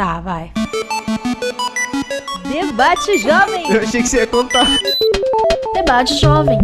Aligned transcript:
Tá, 0.00 0.18
vai. 0.18 0.50
Debate 2.50 3.18
Jovem. 3.18 3.70
Eu 3.70 3.82
achei 3.82 4.00
que 4.00 4.08
você 4.08 4.20
ia 4.20 4.26
contar. 4.26 4.66
Debate 5.74 6.14
Jovem. 6.14 6.58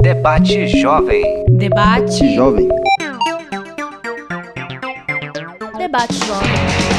Debate 0.00 0.68
Jovem. 0.68 1.44
Debate. 1.48 2.36
Jovem. 2.36 2.68
Debate 5.76 6.14
Jovem. 6.24 6.89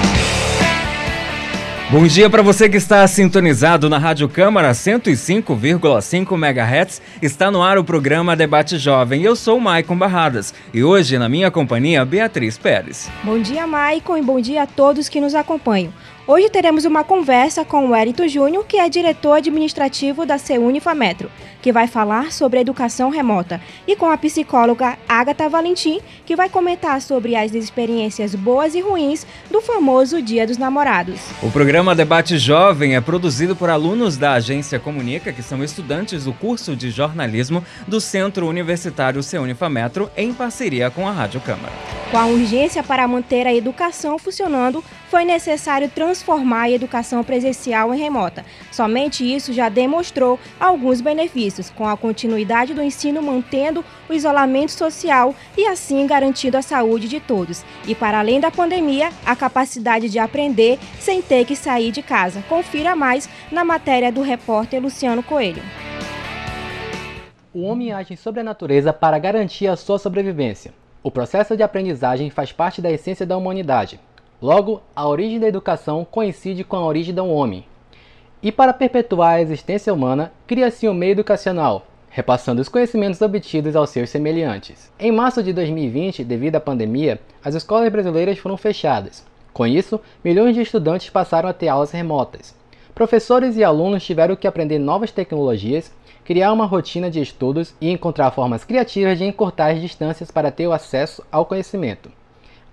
Bom 1.92 2.08
dia 2.08 2.30
para 2.30 2.42
você 2.42 2.70
que 2.70 2.78
está 2.78 3.06
sintonizado 3.06 3.90
na 3.90 3.98
Rádio 3.98 4.30
Câmara 4.30 4.72
105,5 4.72 6.38
MHz. 6.38 7.02
Está 7.22 7.52
no 7.52 7.62
ar 7.62 7.78
o 7.78 7.84
programa 7.84 8.34
Debate 8.34 8.78
Jovem. 8.78 9.24
Eu 9.24 9.36
sou 9.36 9.58
o 9.58 9.62
Maicon 9.62 9.98
Barradas 9.98 10.54
e 10.74 10.86
hoje, 10.86 11.18
na 11.18 11.28
minha 11.28 11.52
companhia, 11.52 12.06
Beatriz 12.06 12.58
Pérez. 12.58 13.12
Bom 13.26 13.42
dia, 13.42 13.68
Maicon, 13.68 14.16
e 14.16 14.22
bom 14.22 14.40
dia 14.40 14.64
a 14.64 14.68
todos 14.68 15.10
que 15.10 15.20
nos 15.20 15.36
acompanham. 15.36 15.92
Hoje 16.28 16.50
teremos 16.52 16.86
uma 16.86 17.04
conversa 17.04 17.66
com 17.66 17.88
o 17.88 17.96
Érito 17.96 18.28
Júnior, 18.28 18.64
que 18.68 18.78
é 18.78 18.88
diretor 18.88 19.34
administrativo 19.34 20.24
da 20.24 20.38
CEUNIFAMetro, 20.38 21.32
que 21.64 21.72
vai 21.72 21.88
falar 21.88 22.32
sobre 22.32 22.60
a 22.60 22.62
educação 22.62 23.10
remota, 23.10 23.60
e 23.88 23.96
com 23.96 24.06
a 24.06 24.16
psicóloga 24.16 25.00
Agatha 25.10 25.50
Valentim, 25.50 26.00
que 26.24 26.36
vai 26.36 26.48
comentar 26.48 27.02
sobre 27.02 27.36
as 27.36 27.56
experiências 27.56 28.36
boas 28.36 28.76
e 28.76 28.82
ruins 28.82 29.26
do 29.50 29.62
famoso 29.62 30.22
Dia 30.22 30.46
dos 30.46 30.60
Namorados. 30.60 31.20
O 31.42 31.50
programa 31.50 31.96
Debate 31.96 32.38
Jovem 32.38 32.96
é 32.96 33.02
produzido 33.02 33.56
por 33.56 33.72
alunos 33.72 34.16
da 34.16 34.34
Agência 34.34 34.80
Comunica, 34.80 35.34
que 35.34 35.42
são 35.42 35.64
estudantes 35.64 36.26
do 36.26 36.34
curso 36.34 36.76
de 36.76 36.92
jornalismo 36.92 37.66
do 37.88 38.00
Centro 38.00 38.48
Universitário 38.48 39.24
CEUNIFAMetro, 39.24 40.12
em 40.16 40.32
parceria 40.32 40.92
com 40.92 41.08
a 41.08 41.12
Rádio 41.12 41.42
Câmara. 41.42 41.74
Com 42.12 42.18
a 42.18 42.28
urgência 42.28 42.84
para 42.84 43.08
manter 43.08 43.48
a 43.48 43.54
educação 43.54 44.20
funcionando, 44.20 44.84
foi 45.12 45.26
necessário 45.26 45.90
transformar 45.90 46.62
a 46.62 46.72
educação 46.72 47.22
presencial 47.22 47.94
em 47.94 47.98
remota. 47.98 48.46
Somente 48.72 49.26
isso 49.26 49.52
já 49.52 49.68
demonstrou 49.68 50.40
alguns 50.58 51.02
benefícios, 51.02 51.70
com 51.70 51.86
a 51.86 51.98
continuidade 51.98 52.74
do 52.74 52.82
ensino 52.82 53.22
mantendo 53.22 53.84
o 54.10 54.14
isolamento 54.14 54.72
social 54.72 55.36
e 55.58 55.68
assim 55.68 56.08
garantindo 56.08 56.58
a 56.58 56.62
saúde 56.62 57.10
de 57.10 57.20
todos. 57.20 57.62
E 57.86 57.94
para 57.94 58.20
além 58.20 58.40
da 58.40 58.50
pandemia, 58.50 59.10
a 59.26 59.36
capacidade 59.36 60.08
de 60.08 60.18
aprender 60.18 60.80
sem 60.98 61.22
ter 61.22 61.44
que 61.44 61.58
sair 61.58 61.92
de 61.92 62.02
casa. 62.02 62.42
Confira 62.48 62.96
mais 62.96 63.28
na 63.52 63.66
matéria 63.66 64.14
do 64.14 64.22
repórter 64.22 64.82
Luciano 64.82 65.22
Coelho. 65.22 65.62
O 67.54 67.64
homem 67.64 67.92
age 67.92 68.16
sobre 68.16 68.40
a 68.40 68.46
natureza 68.46 68.94
para 68.94 69.20
garantir 69.20 69.68
a 69.68 69.76
sua 69.76 70.00
sobrevivência. 70.00 70.74
O 71.04 71.12
processo 71.12 71.58
de 71.58 71.64
aprendizagem 71.64 72.30
faz 72.30 72.54
parte 72.54 72.82
da 72.82 72.90
essência 72.90 73.26
da 73.26 73.36
humanidade. 73.36 74.00
Logo, 74.42 74.82
a 74.96 75.08
origem 75.08 75.40
da 75.40 75.48
educação 75.48 76.04
coincide 76.10 76.64
com 76.64 76.76
a 76.76 76.86
origem 76.86 77.14
do 77.14 77.26
homem. 77.26 77.66
E 78.42 78.52
para 78.52 78.74
perpetuar 78.74 79.36
a 79.36 79.42
existência 79.42 79.94
humana, 79.94 80.32
cria-se 80.48 80.88
um 80.90 80.94
meio 80.94 81.12
educacional, 81.12 81.86
repassando 82.10 82.60
os 82.60 82.68
conhecimentos 82.68 83.22
obtidos 83.22 83.76
aos 83.76 83.92
seus 83.92 84.10
semelhantes. 84.10 84.92
Em 85.00 85.12
março 85.12 85.44
de 85.44 85.54
2020, 85.54 86.24
devido 86.24 86.56
à 86.56 86.60
pandemia, 86.60 87.20
as 87.44 87.54
escolas 87.54 87.92
brasileiras 87.92 88.40
foram 88.40 88.58
fechadas. 88.58 89.24
Com 89.54 89.68
isso, 89.68 90.02
milhões 90.24 90.56
de 90.56 90.62
estudantes 90.62 91.10
passaram 91.10 91.48
a 91.48 91.54
ter 91.54 91.68
aulas 91.68 91.92
remotas. 91.92 92.56
Professores 92.96 93.56
e 93.58 93.64
alunos 93.64 94.04
tiveram 94.04 94.36
que 94.36 94.48
aprender 94.48 94.80
novas 94.80 95.12
tecnologias 95.12 95.92
criar 96.24 96.54
uma 96.54 96.66
rotina 96.66 97.10
de 97.10 97.22
estudos 97.22 97.74
e 97.82 97.90
encontrar 97.90 98.32
formas 98.32 98.64
criativas 98.64 99.18
de 99.18 99.26
encurtar 99.26 99.72
as 99.72 99.82
distâncias 99.82 100.32
para 100.32 100.52
ter 100.52 100.68
o 100.68 100.72
acesso 100.72 101.24
ao 101.32 101.46
conhecimento. 101.46 102.12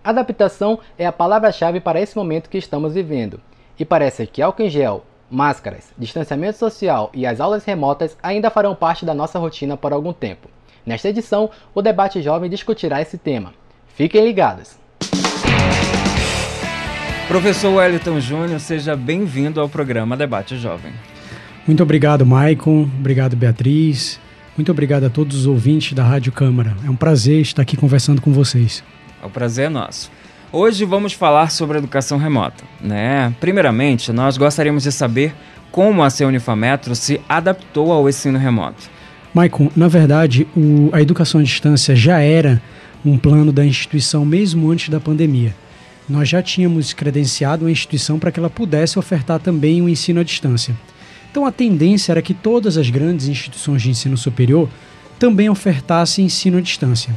Adaptação 0.09 0.78
é 0.98 1.05
a 1.05 1.12
palavra-chave 1.12 1.81
para 1.81 2.01
esse 2.01 2.17
momento 2.17 2.48
que 2.48 2.56
estamos 2.56 2.95
vivendo, 2.95 3.39
e 3.78 3.84
parece 3.84 4.27
que 4.27 4.41
álcool 4.41 4.62
em 4.62 4.70
gel, 4.70 5.05
máscaras, 5.31 5.92
distanciamento 5.98 6.56
social 6.56 7.11
e 7.12 7.27
as 7.27 7.41
aulas 7.41 7.62
remotas 7.62 8.17
ainda 8.23 8.48
farão 8.48 8.75
parte 8.75 9.05
da 9.05 9.12
nossa 9.12 9.39
rotina 9.39 9.77
por 9.77 9.92
algum 9.92 10.15
tempo. 10.15 10.49
Nesta 10.87 11.10
edição, 11.10 11.50
o 11.75 11.83
Debate 11.83 12.22
Jovem 12.22 12.49
discutirá 12.49 13.03
esse 13.03 13.19
tema. 13.19 13.53
Fiquem 13.88 14.25
ligados! 14.25 14.78
Professor 17.28 17.75
Wellington 17.75 18.19
Júnior, 18.19 18.60
seja 18.60 18.97
bem-vindo 18.97 19.60
ao 19.60 19.69
programa 19.69 20.16
Debate 20.16 20.56
Jovem. 20.56 20.94
Muito 21.66 21.83
obrigado, 21.83 22.25
Maicon. 22.25 22.88
Obrigado, 22.99 23.37
Beatriz. 23.37 24.19
Muito 24.56 24.72
obrigado 24.72 25.04
a 25.04 25.10
todos 25.10 25.41
os 25.41 25.47
ouvintes 25.47 25.93
da 25.93 26.03
Rádio 26.03 26.33
Câmara. 26.33 26.75
É 26.83 26.88
um 26.88 26.97
prazer 26.97 27.43
estar 27.43 27.60
aqui 27.60 27.77
conversando 27.77 28.22
com 28.22 28.33
vocês. 28.33 28.83
O 29.23 29.29
prazer 29.29 29.67
é 29.67 29.69
nosso. 29.69 30.11
Hoje 30.53 30.84
vamos 30.84 31.12
falar 31.12 31.51
sobre 31.51 31.79
educação 31.79 32.17
remota, 32.17 32.65
né? 32.81 33.34
Primeiramente, 33.41 34.12
nós 34.12 34.37
gostaríamos 34.37 34.84
de 34.84 34.93
saber 34.93 35.34
como 35.71 36.03
a 36.03 36.09
Unifametro 36.27 36.95
se 36.95 37.21
adaptou 37.28 37.93
ao 37.93 38.09
ensino 38.09 38.39
remoto. 38.39 38.89
Maicon, 39.34 39.71
na 39.77 39.89
verdade, 39.89 40.47
o, 40.57 40.89
a 40.93 41.03
educação 41.03 41.41
à 41.41 41.45
distância 41.45 41.95
já 41.95 42.21
era 42.21 42.62
um 43.05 43.19
plano 43.19 43.53
da 43.53 43.65
instituição 43.65 44.25
mesmo 44.25 44.71
antes 44.71 44.89
da 44.89 44.99
pandemia. 44.99 45.55
Nós 46.09 46.28
já 46.28 46.43
tínhamos 46.43 46.95
credenciado 46.95 47.67
a 47.67 47.71
instituição 47.71 48.19
para 48.19 48.33
que 48.33 48.41
ela 48.41 48.49
pudesse 48.49 48.99
ofertar 48.99 49.39
também 49.39 49.83
o 49.83 49.89
ensino 49.89 50.21
à 50.21 50.25
distância. 50.25 50.75
Então 51.31 51.45
a 51.45 51.53
tendência 51.53 52.12
era 52.12 52.23
que 52.23 52.33
todas 52.33 52.78
as 52.78 52.89
grandes 52.89 53.28
instituições 53.28 53.83
de 53.83 53.91
ensino 53.91 54.17
superior 54.17 54.69
também 55.19 55.51
ofertassem 55.51 56.25
ensino 56.25 56.57
à 56.57 56.61
distância. 56.61 57.15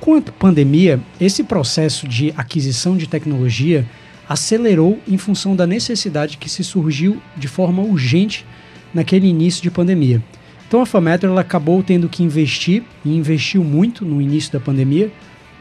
Com 0.00 0.14
a 0.14 0.22
pandemia, 0.22 1.00
esse 1.20 1.42
processo 1.42 2.06
de 2.06 2.32
aquisição 2.36 2.96
de 2.96 3.06
tecnologia 3.06 3.86
acelerou 4.28 5.00
em 5.06 5.16
função 5.16 5.56
da 5.56 5.66
necessidade 5.66 6.36
que 6.36 6.48
se 6.48 6.62
surgiu 6.62 7.20
de 7.36 7.48
forma 7.48 7.82
urgente 7.82 8.44
naquele 8.92 9.26
início 9.26 9.62
de 9.62 9.70
pandemia. 9.70 10.22
Então 10.66 10.80
a 10.80 10.86
FAMetro 10.86 11.30
ela 11.30 11.40
acabou 11.40 11.82
tendo 11.82 12.08
que 12.08 12.22
investir 12.22 12.82
e 13.04 13.16
investiu 13.16 13.62
muito 13.62 14.04
no 14.04 14.20
início 14.20 14.52
da 14.52 14.60
pandemia 14.60 15.10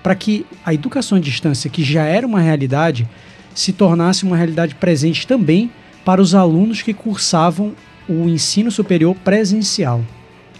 para 0.01 0.15
que 0.15 0.45
a 0.65 0.73
educação 0.73 1.17
à 1.17 1.21
distância, 1.21 1.69
que 1.69 1.83
já 1.83 2.03
era 2.03 2.25
uma 2.25 2.39
realidade, 2.39 3.07
se 3.53 3.71
tornasse 3.71 4.23
uma 4.23 4.35
realidade 4.35 4.75
presente 4.75 5.25
também 5.25 5.71
para 6.03 6.21
os 6.21 6.35
alunos 6.35 6.81
que 6.81 6.93
cursavam 6.93 7.73
o 8.07 8.27
ensino 8.29 8.69
superior 8.69 9.15
presencial. 9.15 10.03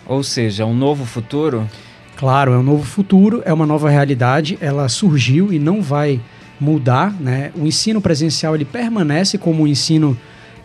Ou 0.08 0.24
seja, 0.24 0.66
um 0.66 0.76
novo 0.76 1.06
futuro? 1.06 1.70
Claro, 2.16 2.54
é 2.54 2.58
um 2.58 2.64
novo 2.64 2.84
futuro, 2.84 3.42
é 3.46 3.54
uma 3.54 3.66
nova 3.66 3.90
realidade, 3.90 4.58
ela 4.62 4.88
surgiu 4.88 5.52
e 5.52 5.60
não 5.60 5.82
vai 5.82 6.22
mudar. 6.60 7.14
Né? 7.20 7.52
O 7.56 7.66
ensino 7.68 8.00
presencial 8.00 8.56
ele 8.56 8.64
permanece 8.64 9.38
como 9.38 9.64
um 9.64 9.68
ensino, 9.68 10.18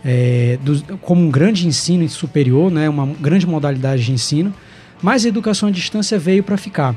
é, 0.03 0.57
do, 0.61 0.97
como 0.99 1.21
um 1.21 1.29
grande 1.29 1.67
ensino 1.67 2.07
superior, 2.07 2.71
né? 2.71 2.87
uma 2.87 3.05
grande 3.05 3.45
modalidade 3.45 4.05
de 4.05 4.13
ensino, 4.13 4.53
mas 5.01 5.25
a 5.25 5.27
educação 5.27 5.67
à 5.67 5.71
distância 5.71 6.17
veio 6.17 6.41
para 6.41 6.55
ficar. 6.55 6.95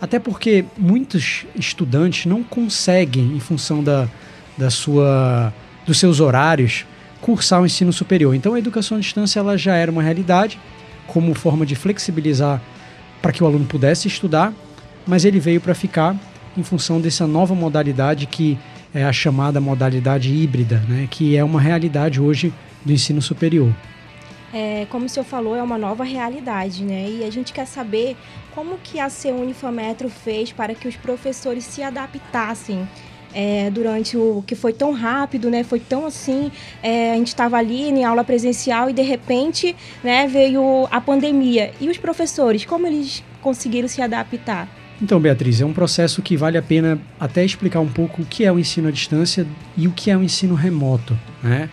Até 0.00 0.18
porque 0.18 0.66
muitos 0.76 1.46
estudantes 1.56 2.26
não 2.26 2.42
conseguem, 2.42 3.34
em 3.34 3.40
função 3.40 3.82
da, 3.82 4.06
da 4.58 4.68
sua, 4.68 5.50
dos 5.86 5.98
seus 5.98 6.20
horários, 6.20 6.84
cursar 7.22 7.62
o 7.62 7.64
ensino 7.64 7.90
superior. 7.90 8.34
Então 8.34 8.52
a 8.52 8.58
educação 8.58 8.98
à 8.98 9.00
distância 9.00 9.40
ela 9.40 9.56
já 9.56 9.76
era 9.76 9.90
uma 9.90 10.02
realidade 10.02 10.60
como 11.06 11.32
forma 11.32 11.64
de 11.64 11.74
flexibilizar 11.74 12.60
para 13.24 13.32
que 13.32 13.42
o 13.42 13.46
aluno 13.46 13.64
pudesse 13.64 14.06
estudar, 14.06 14.52
mas 15.06 15.24
ele 15.24 15.40
veio 15.40 15.58
para 15.58 15.74
ficar 15.74 16.14
em 16.54 16.62
função 16.62 17.00
dessa 17.00 17.26
nova 17.26 17.54
modalidade 17.54 18.26
que 18.26 18.58
é 18.94 19.02
a 19.02 19.14
chamada 19.14 19.62
modalidade 19.62 20.30
híbrida, 20.30 20.82
né, 20.86 21.08
que 21.10 21.34
é 21.34 21.42
uma 21.42 21.58
realidade 21.58 22.20
hoje 22.20 22.52
do 22.84 22.92
ensino 22.92 23.22
superior. 23.22 23.74
É, 24.52 24.86
como 24.90 25.06
o 25.06 25.08
senhor 25.08 25.24
falou, 25.24 25.56
é 25.56 25.62
uma 25.62 25.78
nova 25.78 26.04
realidade, 26.04 26.84
né? 26.84 27.08
E 27.08 27.24
a 27.24 27.30
gente 27.30 27.52
quer 27.52 27.66
saber 27.66 28.14
como 28.54 28.76
que 28.76 29.00
a 29.00 29.08
CEU 29.08 29.40
Unifametro 29.40 30.10
fez 30.10 30.52
para 30.52 30.74
que 30.74 30.86
os 30.86 30.94
professores 30.94 31.64
se 31.64 31.82
adaptassem 31.82 32.86
é, 33.34 33.70
durante 33.70 34.16
o 34.16 34.42
que 34.46 34.54
foi 34.54 34.72
tão 34.72 34.92
rápido, 34.92 35.50
né? 35.50 35.64
Foi 35.64 35.80
tão 35.80 36.06
assim, 36.06 36.50
é, 36.82 37.12
a 37.12 37.16
gente 37.16 37.28
estava 37.28 37.56
ali 37.56 37.82
em 37.88 38.04
aula 38.04 38.24
presencial 38.24 38.88
e 38.88 38.92
de 38.92 39.02
repente, 39.02 39.74
né, 40.02 40.26
veio 40.26 40.86
a 40.90 41.00
pandemia. 41.00 41.72
E 41.80 41.88
os 41.88 41.98
professores, 41.98 42.64
como 42.64 42.86
eles 42.86 43.22
conseguiram 43.42 43.88
se 43.88 44.00
adaptar? 44.00 44.68
Então, 45.02 45.20
Beatriz, 45.20 45.60
é 45.60 45.66
um 45.66 45.72
processo 45.72 46.22
que 46.22 46.36
vale 46.36 46.56
a 46.56 46.62
pena 46.62 47.00
até 47.18 47.44
explicar 47.44 47.80
um 47.80 47.88
pouco 47.88 48.22
o 48.22 48.24
que 48.24 48.44
é 48.44 48.52
o 48.52 48.58
ensino 48.58 48.88
à 48.88 48.90
distância 48.90 49.46
e 49.76 49.88
o 49.88 49.92
que 49.92 50.10
é 50.10 50.16
o 50.16 50.22
ensino 50.22 50.54
remoto, 50.54 51.18
né? 51.42 51.68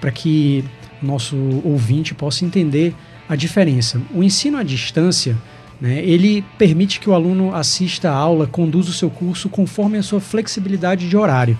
Para 0.00 0.12
que 0.12 0.64
nosso 1.02 1.36
ouvinte 1.64 2.14
possa 2.14 2.44
entender 2.44 2.94
a 3.28 3.36
diferença. 3.36 4.00
O 4.14 4.22
ensino 4.22 4.56
à 4.56 4.62
distância 4.62 5.36
né? 5.80 6.04
Ele 6.04 6.44
permite 6.58 7.00
que 7.00 7.08
o 7.08 7.14
aluno 7.14 7.54
assista 7.54 8.10
a 8.10 8.14
aula, 8.14 8.46
conduza 8.46 8.90
o 8.90 8.94
seu 8.94 9.08
curso 9.08 9.48
conforme 9.48 9.98
a 9.98 10.02
sua 10.02 10.20
flexibilidade 10.20 11.08
de 11.08 11.16
horário. 11.16 11.58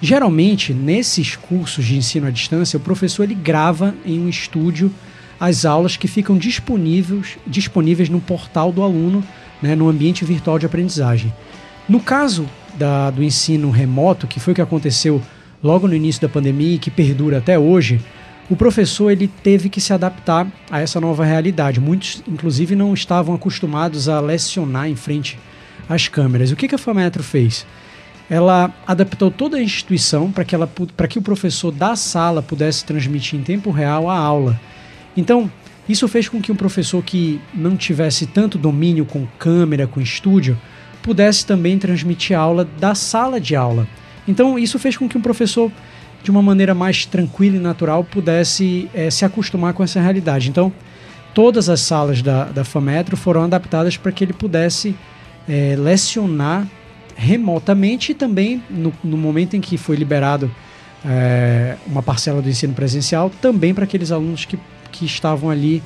Geralmente, 0.00 0.72
nesses 0.72 1.36
cursos 1.36 1.84
de 1.84 1.96
ensino 1.96 2.26
à 2.26 2.30
distância, 2.30 2.76
o 2.76 2.80
professor 2.80 3.24
ele 3.24 3.34
grava 3.34 3.94
em 4.04 4.20
um 4.20 4.28
estúdio 4.28 4.92
as 5.38 5.64
aulas 5.64 5.96
que 5.96 6.08
ficam 6.08 6.38
disponíveis, 6.38 7.38
disponíveis 7.46 8.08
no 8.08 8.20
portal 8.20 8.72
do 8.72 8.82
aluno, 8.82 9.22
né, 9.60 9.74
no 9.74 9.88
ambiente 9.88 10.24
virtual 10.24 10.58
de 10.58 10.66
aprendizagem. 10.66 11.32
No 11.88 12.00
caso 12.00 12.48
da, 12.74 13.10
do 13.10 13.22
ensino 13.22 13.70
remoto, 13.70 14.26
que 14.26 14.40
foi 14.40 14.52
o 14.52 14.54
que 14.54 14.62
aconteceu 14.62 15.20
logo 15.62 15.88
no 15.88 15.94
início 15.94 16.22
da 16.22 16.28
pandemia 16.28 16.74
e 16.74 16.78
que 16.78 16.90
perdura 16.90 17.38
até 17.38 17.58
hoje, 17.58 18.00
o 18.48 18.56
professor 18.56 19.10
ele 19.10 19.28
teve 19.28 19.68
que 19.68 19.80
se 19.80 19.92
adaptar 19.92 20.46
a 20.70 20.80
essa 20.80 21.00
nova 21.00 21.24
realidade. 21.24 21.80
Muitos, 21.80 22.22
inclusive, 22.28 22.76
não 22.76 22.94
estavam 22.94 23.34
acostumados 23.34 24.08
a 24.08 24.20
lecionar 24.20 24.88
em 24.88 24.94
frente 24.94 25.38
às 25.88 26.06
câmeras. 26.08 26.52
O 26.52 26.56
que, 26.56 26.68
que 26.68 26.74
a 26.74 26.78
FAMetro 26.78 27.22
fez? 27.22 27.66
Ela 28.30 28.72
adaptou 28.86 29.30
toda 29.30 29.56
a 29.56 29.62
instituição 29.62 30.30
para 30.30 30.44
que, 30.44 30.54
ela, 30.54 30.70
que 31.08 31.18
o 31.18 31.22
professor 31.22 31.72
da 31.72 31.96
sala 31.96 32.42
pudesse 32.42 32.84
transmitir 32.84 33.38
em 33.38 33.42
tempo 33.42 33.70
real 33.70 34.08
a 34.08 34.16
aula. 34.16 34.60
Então, 35.16 35.50
isso 35.88 36.08
fez 36.08 36.28
com 36.28 36.40
que 36.40 36.50
um 36.50 36.56
professor 36.56 37.02
que 37.02 37.40
não 37.54 37.76
tivesse 37.76 38.26
tanto 38.26 38.58
domínio 38.58 39.04
com 39.04 39.26
câmera, 39.38 39.86
com 39.86 40.00
estúdio, 40.00 40.58
pudesse 41.02 41.46
também 41.46 41.78
transmitir 41.78 42.36
aula 42.36 42.68
da 42.78 42.94
sala 42.94 43.40
de 43.40 43.54
aula. 43.54 43.86
Então, 44.26 44.58
isso 44.58 44.78
fez 44.78 44.96
com 44.96 45.08
que 45.08 45.16
um 45.16 45.20
professor 45.20 45.70
de 46.26 46.30
uma 46.32 46.42
maneira 46.42 46.74
mais 46.74 47.06
tranquila 47.06 47.54
e 47.54 47.60
natural, 47.60 48.02
pudesse 48.02 48.90
é, 48.92 49.08
se 49.10 49.24
acostumar 49.24 49.72
com 49.72 49.84
essa 49.84 50.00
realidade. 50.00 50.50
Então, 50.50 50.72
todas 51.32 51.68
as 51.68 51.82
salas 51.82 52.20
da, 52.20 52.46
da 52.46 52.64
FAMetro 52.64 53.16
foram 53.16 53.44
adaptadas 53.44 53.96
para 53.96 54.10
que 54.10 54.24
ele 54.24 54.32
pudesse 54.32 54.96
é, 55.48 55.76
lecionar 55.78 56.66
remotamente 57.14 58.10
e 58.10 58.14
também 58.16 58.60
no, 58.68 58.92
no, 59.04 59.16
momento 59.16 59.54
em 59.54 59.60
que 59.60 59.78
foi 59.78 59.94
liberado 59.94 60.50
é, 61.04 61.76
uma 61.86 62.02
parcela 62.02 62.42
do 62.42 62.48
ensino 62.48 62.74
presencial, 62.74 63.30
também 63.40 63.72
para 63.72 63.84
aqueles 63.84 64.10
alunos 64.10 64.44
que, 64.44 64.58
que 64.90 65.06
estavam 65.06 65.48
ali 65.48 65.80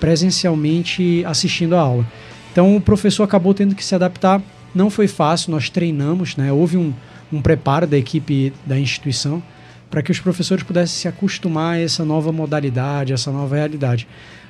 presencialmente 0.00 1.24
assistindo 1.24 1.76
a 1.76 1.80
aula. 1.80 2.04
Então 2.50 2.74
o 2.74 2.80
professor 2.80 3.22
acabou 3.22 3.54
tendo 3.54 3.76
que 3.76 3.84
se 3.84 3.94
adaptar, 3.94 4.42
não 4.74 4.90
foi 4.90 5.06
fácil, 5.06 5.52
nós 5.52 5.70
treinamos, 5.70 6.34
né? 6.34 6.50
houve 6.50 6.76
um, 6.76 6.92
um 7.32 7.40
preparo 7.40 7.86
da 7.86 7.96
equipe 7.96 8.52
da 8.66 8.76
instituição 8.76 9.40
para 9.94 10.02
que 10.02 10.10
os 10.10 10.18
professores 10.18 10.64
pudessem 10.64 11.02
se 11.02 11.06
acostumar 11.06 11.76
a 11.76 11.80
essa 11.80 12.04
nova 12.04 12.32
modalidade, 12.32 13.12
essa 13.12 13.30
nova 13.30 13.54
realidade. 13.54 14.08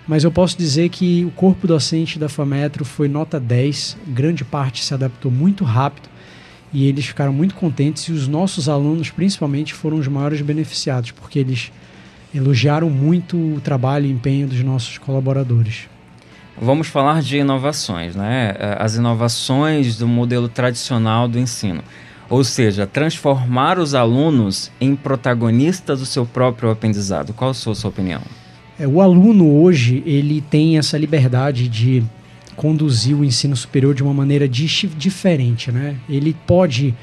Mas 0.09 0.25
eu 0.25 0.33
posso 0.33 0.57
dizer 0.57 0.89
que 0.89 1.23
o 1.23 1.31
corpo 1.31 1.67
docente 1.67 2.19
da 2.19 2.31
FAMetro 2.31 2.83
foi 2.83 3.09
nota 3.09 3.39
10, 3.39 3.99
grande 4.07 4.43
parte 4.43 4.83
se 4.83 4.95
adaptou 4.95 5.31
muito 5.31 5.63
rápido 5.63 6.09
e 6.73 6.89
eles 6.89 7.05
ficaram 7.05 7.31
muito 7.31 7.55
contentes 7.57 8.05
e 8.05 8.13
os 8.13 8.27
nossos 8.27 8.71
alunos, 8.71 9.11
principalmente, 9.11 9.75
foram 9.75 9.99
os 9.99 10.09
maiores 10.09 10.41
beneficiados, 10.41 11.11
porque 11.11 11.41
eles 11.41 11.71
elogiaram 12.35 12.89
muito 12.89 13.37
o 13.37 13.61
trabalho 13.61 14.07
e 14.07 14.11
empenho 14.11 14.47
dos 14.47 14.63
nossos 14.63 14.97
colaboradores. 14.97 15.91
Vamos 16.59 16.87
falar 16.87 17.21
de 17.21 17.37
inovações, 17.37 18.17
né? 18.17 18.55
As 18.79 18.95
inovações 18.95 19.99
do 19.99 20.09
modelo 20.09 20.49
tradicional 20.49 21.29
do 21.29 21.39
ensino. 21.39 21.85
Ou 22.29 22.43
seja, 22.43 22.87
transformar 22.87 23.79
os 23.79 23.95
alunos 23.95 24.71
em 24.81 24.97
protagonistas 24.97 26.01
do 26.01 26.07
seu 26.07 26.25
próprio 26.25 26.71
aprendizado. 26.71 27.33
Qual 27.33 27.51
a 27.51 27.55
sua, 27.55 27.75
sua 27.75 27.91
opinião? 27.91 28.23
É, 28.79 28.87
o 28.87 29.01
aluno 29.01 29.61
hoje 29.61 30.03
ele 30.07 30.41
tem 30.41 30.79
essa 30.79 30.99
liberdade 30.99 31.69
de 31.69 32.03
conduzir 32.57 33.17
o 33.17 33.25
ensino 33.25 33.57
superior 33.57 33.95
de 33.95 34.03
uma 34.03 34.15
maneira 34.15 34.49
diferente, 34.49 35.71
né? 35.71 35.97
Ele 36.09 36.35
pode 36.47 36.95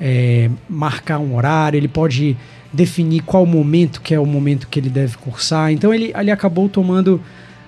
é, 0.00 0.50
marcar 0.68 1.18
um 1.18 1.34
horário, 1.36 1.76
ele 1.76 1.88
pode 1.88 2.36
definir 2.72 3.22
qual 3.22 3.44
momento 3.44 4.00
que 4.00 4.14
é 4.14 4.20
o 4.20 4.26
momento 4.26 4.68
que 4.68 4.78
ele 4.78 4.88
deve 4.88 5.16
cursar. 5.18 5.72
Então 5.72 5.92
ele, 5.92 6.12
ele 6.16 6.30
acabou 6.30 6.68
tomando 6.68 7.20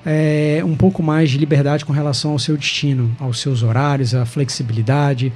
é, 0.06 0.62
um 0.65 0.75
pouco 0.76 1.03
mais 1.03 1.31
de 1.31 1.38
liberdade 1.38 1.85
com 1.85 1.93
relação 1.93 2.32
ao 2.32 2.38
seu 2.38 2.56
destino, 2.56 3.15
aos 3.19 3.41
seus 3.41 3.62
horários, 3.62 4.15
à 4.15 4.25
flexibilidade. 4.25 5.32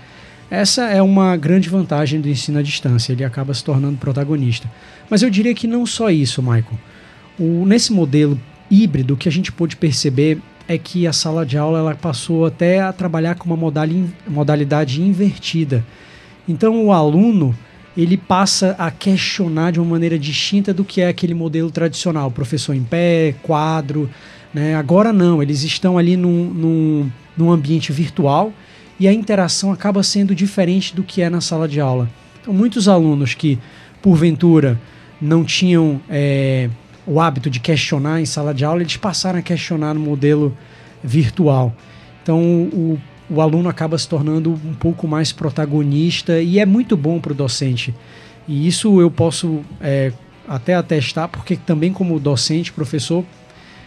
Essa 0.50 0.84
é 0.84 1.02
uma 1.02 1.36
grande 1.36 1.68
vantagem 1.68 2.20
do 2.20 2.28
ensino 2.28 2.58
à 2.58 2.62
distância, 2.62 3.12
ele 3.12 3.24
acaba 3.24 3.52
se 3.52 3.64
tornando 3.64 3.98
protagonista. 3.98 4.70
Mas 5.10 5.22
eu 5.22 5.30
diria 5.30 5.54
que 5.54 5.66
não 5.66 5.84
só 5.84 6.08
isso, 6.08 6.40
Michael. 6.40 6.78
O, 7.38 7.66
nesse 7.66 7.92
modelo 7.92 8.40
híbrido, 8.70 9.14
o 9.14 9.16
que 9.16 9.28
a 9.28 9.32
gente 9.32 9.50
pôde 9.50 9.76
perceber 9.76 10.38
é 10.68 10.78
que 10.78 11.06
a 11.06 11.12
sala 11.12 11.44
de 11.44 11.58
aula 11.58 11.78
ela 11.78 11.94
passou 11.94 12.46
até 12.46 12.80
a 12.80 12.92
trabalhar 12.92 13.34
com 13.34 13.52
uma 13.52 13.72
modalidade 14.28 15.02
invertida. 15.02 15.84
Então 16.48 16.84
o 16.84 16.92
aluno 16.92 17.54
ele 17.96 18.16
passa 18.16 18.76
a 18.78 18.90
questionar 18.90 19.72
de 19.72 19.80
uma 19.80 19.90
maneira 19.90 20.18
distinta 20.18 20.72
do 20.74 20.84
que 20.84 21.00
é 21.00 21.08
aquele 21.08 21.34
modelo 21.34 21.70
tradicional, 21.70 22.30
professor 22.30 22.74
em 22.74 22.82
pé, 22.82 23.34
quadro. 23.42 24.10
Né? 24.52 24.74
Agora 24.74 25.12
não, 25.12 25.42
eles 25.42 25.62
estão 25.62 25.96
ali 25.96 26.16
num, 26.16 26.44
num, 26.44 27.10
num 27.36 27.50
ambiente 27.50 27.92
virtual 27.92 28.52
e 28.98 29.06
a 29.06 29.12
interação 29.12 29.72
acaba 29.72 30.02
sendo 30.02 30.34
diferente 30.34 30.94
do 30.94 31.02
que 31.02 31.22
é 31.22 31.28
na 31.28 31.40
sala 31.40 31.68
de 31.68 31.80
aula. 31.80 32.08
Então, 32.40 32.52
muitos 32.52 32.88
alunos 32.88 33.34
que, 33.34 33.58
porventura, 34.00 34.80
não 35.20 35.44
tinham 35.44 36.00
é, 36.08 36.68
o 37.06 37.20
hábito 37.20 37.48
de 37.48 37.60
questionar 37.60 38.20
em 38.20 38.26
sala 38.26 38.52
de 38.52 38.64
aula, 38.64 38.80
eles 38.80 38.96
passaram 38.96 39.38
a 39.38 39.42
questionar 39.42 39.94
no 39.94 40.00
modelo 40.00 40.56
virtual. 41.02 41.74
Então, 42.22 42.40
o, 42.40 42.98
o 43.28 43.40
aluno 43.40 43.68
acaba 43.68 43.96
se 43.98 44.08
tornando 44.08 44.50
um 44.52 44.74
pouco 44.74 45.06
mais 45.06 45.32
protagonista 45.32 46.40
e 46.40 46.58
é 46.58 46.66
muito 46.66 46.96
bom 46.96 47.20
para 47.20 47.32
o 47.32 47.34
docente. 47.34 47.94
E 48.48 48.66
isso 48.66 49.00
eu 49.00 49.10
posso 49.10 49.60
é, 49.80 50.12
até 50.48 50.74
atestar, 50.74 51.28
porque 51.28 51.56
também 51.56 51.92
como 51.92 52.18
docente, 52.20 52.72
professor, 52.72 53.24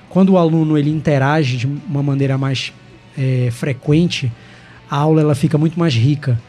quando 0.10 0.34
o 0.34 0.38
aluno 0.38 0.78
ele 0.78 0.90
interage 0.90 1.58
de 1.58 1.68
uma 1.68 2.04
maneira 2.04 2.38
mais 2.38 2.74
é, 3.18 3.50
frequente, 3.52 4.32
a 4.90 4.98
aula 4.98 5.22
ela 5.22 5.36
fica 5.36 5.58
muito 5.58 5.80
mais 5.80 5.94
rica. 5.94 6.40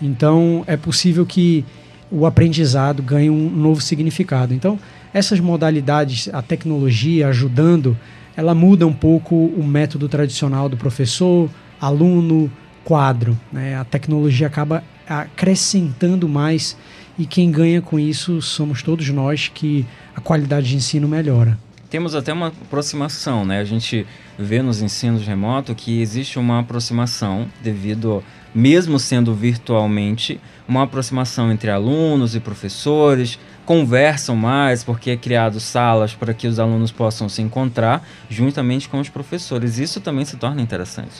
Então 0.00 0.64
é 0.66 0.76
possível 0.76 1.26
que 1.26 1.64
o 2.10 2.24
aprendizado 2.24 3.02
ganhe 3.02 3.28
um 3.28 3.50
novo 3.50 3.80
significado. 3.80 4.54
Então 4.54 4.78
essas 5.12 5.40
modalidades, 5.40 6.28
a 6.32 6.42
tecnologia 6.42 7.28
ajudando, 7.28 7.96
ela 8.36 8.54
muda 8.54 8.86
um 8.86 8.92
pouco 8.92 9.34
o 9.34 9.64
método 9.64 10.08
tradicional 10.08 10.68
do 10.68 10.76
professor, 10.76 11.50
aluno, 11.80 12.50
quadro. 12.84 13.38
Né? 13.52 13.76
A 13.76 13.84
tecnologia 13.84 14.46
acaba 14.46 14.84
acrescentando 15.08 16.28
mais 16.28 16.76
e 17.18 17.26
quem 17.26 17.50
ganha 17.50 17.82
com 17.82 17.98
isso 17.98 18.40
somos 18.40 18.82
todos 18.82 19.08
nós 19.08 19.50
que 19.52 19.84
a 20.14 20.20
qualidade 20.20 20.68
de 20.68 20.76
ensino 20.76 21.08
melhora. 21.08 21.58
Temos 21.90 22.14
até 22.14 22.32
uma 22.32 22.48
aproximação, 22.48 23.46
né? 23.46 23.60
A 23.60 23.64
gente 23.64 24.06
vê 24.38 24.60
nos 24.60 24.82
ensinos 24.82 25.26
remotos 25.26 25.74
que 25.74 26.02
existe 26.02 26.38
uma 26.38 26.60
aproximação 26.60 27.46
devido, 27.62 28.22
mesmo 28.54 28.98
sendo 28.98 29.34
virtualmente, 29.34 30.38
uma 30.68 30.82
aproximação 30.82 31.50
entre 31.50 31.70
alunos 31.70 32.34
e 32.34 32.40
professores, 32.40 33.38
conversam 33.64 34.36
mais 34.36 34.84
porque 34.84 35.10
é 35.10 35.16
criado 35.16 35.60
salas 35.60 36.14
para 36.14 36.34
que 36.34 36.46
os 36.46 36.58
alunos 36.58 36.92
possam 36.92 37.26
se 37.28 37.40
encontrar 37.40 38.06
juntamente 38.28 38.86
com 38.86 39.00
os 39.00 39.08
professores. 39.08 39.78
Isso 39.78 39.98
também 40.00 40.26
se 40.26 40.36
torna 40.36 40.60
interessante. 40.60 41.12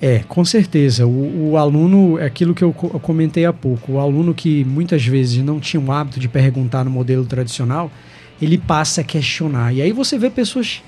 É, 0.00 0.20
com 0.26 0.44
certeza. 0.44 1.06
O, 1.06 1.50
o 1.50 1.56
aluno, 1.56 2.18
é 2.18 2.24
aquilo 2.26 2.54
que 2.54 2.64
eu, 2.64 2.74
eu 2.82 3.00
comentei 3.00 3.44
há 3.44 3.52
pouco, 3.52 3.92
o 3.92 4.00
aluno 4.00 4.34
que 4.34 4.64
muitas 4.64 5.04
vezes 5.06 5.42
não 5.42 5.60
tinha 5.60 5.80
o 5.80 5.92
hábito 5.92 6.20
de 6.20 6.28
perguntar 6.28 6.84
no 6.84 6.90
modelo 6.90 7.24
tradicional, 7.24 7.90
ele 8.40 8.58
passa 8.58 9.00
a 9.00 9.04
questionar. 9.04 9.72
E 9.72 9.82
aí 9.82 9.92
você 9.92 10.18
vê 10.18 10.30
pessoas 10.30 10.82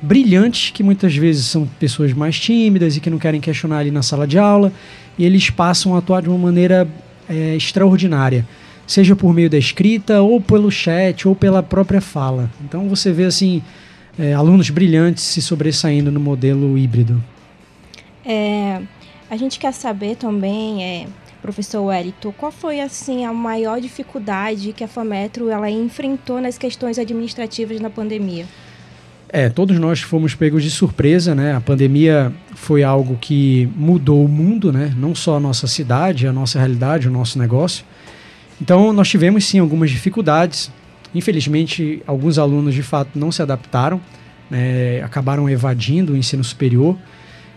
brilhantes, 0.00 0.70
que 0.70 0.82
muitas 0.82 1.14
vezes 1.16 1.46
são 1.46 1.66
pessoas 1.78 2.12
mais 2.12 2.38
tímidas 2.38 2.96
e 2.96 3.00
que 3.00 3.10
não 3.10 3.18
querem 3.18 3.40
questionar 3.40 3.78
ali 3.78 3.90
na 3.90 4.02
sala 4.02 4.26
de 4.26 4.38
aula, 4.38 4.72
e 5.18 5.24
eles 5.24 5.50
passam 5.50 5.94
a 5.94 5.98
atuar 5.98 6.22
de 6.22 6.28
uma 6.28 6.38
maneira 6.38 6.86
é, 7.28 7.56
extraordinária, 7.56 8.46
seja 8.86 9.16
por 9.16 9.32
meio 9.32 9.48
da 9.48 9.58
escrita, 9.58 10.20
ou 10.20 10.40
pelo 10.40 10.70
chat, 10.70 11.26
ou 11.26 11.34
pela 11.34 11.62
própria 11.62 12.00
fala. 12.00 12.50
Então 12.62 12.88
você 12.88 13.12
vê 13.12 13.24
assim 13.24 13.62
é, 14.18 14.34
alunos 14.34 14.70
brilhantes 14.70 15.24
se 15.24 15.40
sobressaindo 15.40 16.10
no 16.10 16.20
modelo 16.20 16.76
híbrido. 16.76 17.22
É, 18.24 18.80
a 19.30 19.36
gente 19.36 19.58
quer 19.58 19.72
saber 19.72 20.16
também, 20.16 20.82
é, 20.82 21.06
professor 21.44 21.82
Wellington, 21.82 22.32
qual 22.32 22.50
foi 22.50 22.80
assim 22.80 23.26
a 23.26 23.32
maior 23.32 23.78
dificuldade 23.78 24.72
que 24.72 24.82
a 24.82 24.88
FAMetro 24.88 25.50
ela 25.50 25.70
enfrentou 25.70 26.40
nas 26.40 26.56
questões 26.56 26.98
administrativas 26.98 27.78
na 27.80 27.90
pandemia? 27.90 28.46
É, 29.28 29.50
todos 29.50 29.78
nós 29.78 30.00
fomos 30.00 30.34
pegos 30.34 30.62
de 30.62 30.70
surpresa, 30.70 31.34
né? 31.34 31.54
A 31.54 31.60
pandemia 31.60 32.32
foi 32.54 32.82
algo 32.82 33.18
que 33.20 33.68
mudou 33.76 34.24
o 34.24 34.28
mundo, 34.28 34.72
né? 34.72 34.94
Não 34.96 35.14
só 35.14 35.36
a 35.36 35.40
nossa 35.40 35.66
cidade, 35.66 36.26
a 36.26 36.32
nossa 36.32 36.58
realidade, 36.58 37.08
o 37.08 37.10
nosso 37.10 37.38
negócio. 37.38 37.84
Então, 38.58 38.90
nós 38.94 39.10
tivemos 39.10 39.44
sim 39.44 39.58
algumas 39.58 39.90
dificuldades. 39.90 40.70
Infelizmente, 41.14 42.02
alguns 42.06 42.38
alunos 42.38 42.74
de 42.74 42.82
fato 42.82 43.18
não 43.18 43.30
se 43.30 43.42
adaptaram, 43.42 44.00
né? 44.50 45.02
acabaram 45.02 45.50
evadindo 45.50 46.14
o 46.14 46.16
ensino 46.16 46.42
superior 46.42 46.96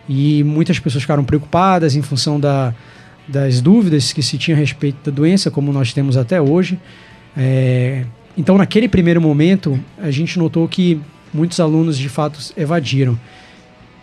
e 0.10 0.44
muitas 0.44 0.78
pessoas 0.78 1.04
ficaram 1.04 1.24
preocupadas 1.24 1.96
em 1.96 2.02
função 2.02 2.40
da, 2.40 2.74
das 3.28 3.62
dúvidas 3.62 4.14
que 4.14 4.24
se 4.24 4.38
tinha 4.38 4.56
a 4.56 4.60
respeito 4.60 4.98
da 5.04 5.12
doença, 5.12 5.52
como 5.52 5.72
nós 5.74 5.94
temos 5.94 6.16
até 6.16 6.42
hoje. 6.42 6.80
É, 7.36 8.06
então, 8.38 8.58
naquele 8.58 8.88
primeiro 8.88 9.22
momento, 9.22 9.80
a 9.98 10.12
gente 10.12 10.40
notou 10.40 10.68
que 10.68 11.00
muitos 11.34 11.60
alunos 11.60 11.98
de 11.98 12.08
fato 12.08 12.40
evadiram. 12.56 13.20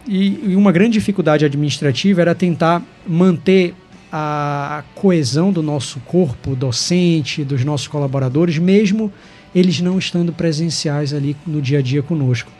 E, 0.06 0.50
e 0.50 0.56
uma 0.56 0.70
grande 0.70 0.92
dificuldade 0.92 1.44
administrativa 1.44 2.20
era 2.20 2.34
tentar 2.34 2.82
manter 3.06 3.74
a 4.12 4.84
coesão 4.94 5.52
do 5.52 5.62
nosso 5.62 5.98
corpo 6.00 6.54
docente, 6.54 7.42
dos 7.42 7.64
nossos 7.64 7.88
colaboradores, 7.88 8.58
mesmo 8.58 9.12
eles 9.54 9.80
não 9.80 9.98
estando 9.98 10.32
presenciais 10.32 11.12
ali 11.12 11.36
no 11.46 11.60
dia 11.60 11.78
a 11.78 11.82
dia 11.82 12.02
conosco. 12.02 12.50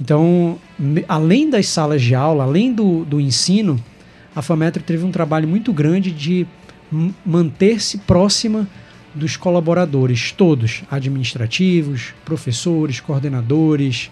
Então, 0.00 0.58
além 1.08 1.48
das 1.48 1.68
salas 1.68 2.02
de 2.02 2.14
aula, 2.14 2.44
além 2.44 2.72
do, 2.72 3.04
do 3.04 3.20
ensino, 3.20 3.82
a 4.34 4.42
FAMETRO 4.42 4.82
teve 4.82 5.04
um 5.04 5.10
trabalho 5.10 5.46
muito 5.46 5.72
grande 5.72 6.10
de 6.10 6.46
manter-se 7.24 7.98
próxima 7.98 8.68
dos 9.14 9.36
colaboradores, 9.36 10.32
todos, 10.32 10.82
administrativos, 10.90 12.14
professores, 12.24 13.00
coordenadores, 13.00 14.10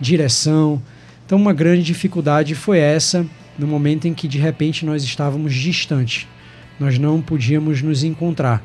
direção. 0.00 0.82
Então, 1.26 1.38
uma 1.38 1.52
grande 1.52 1.82
dificuldade 1.82 2.54
foi 2.54 2.78
essa, 2.78 3.26
no 3.58 3.66
momento 3.66 4.08
em 4.08 4.14
que 4.14 4.26
de 4.26 4.38
repente 4.38 4.86
nós 4.86 5.04
estávamos 5.04 5.54
distantes, 5.54 6.26
nós 6.80 6.98
não 6.98 7.20
podíamos 7.20 7.82
nos 7.82 8.02
encontrar. 8.04 8.62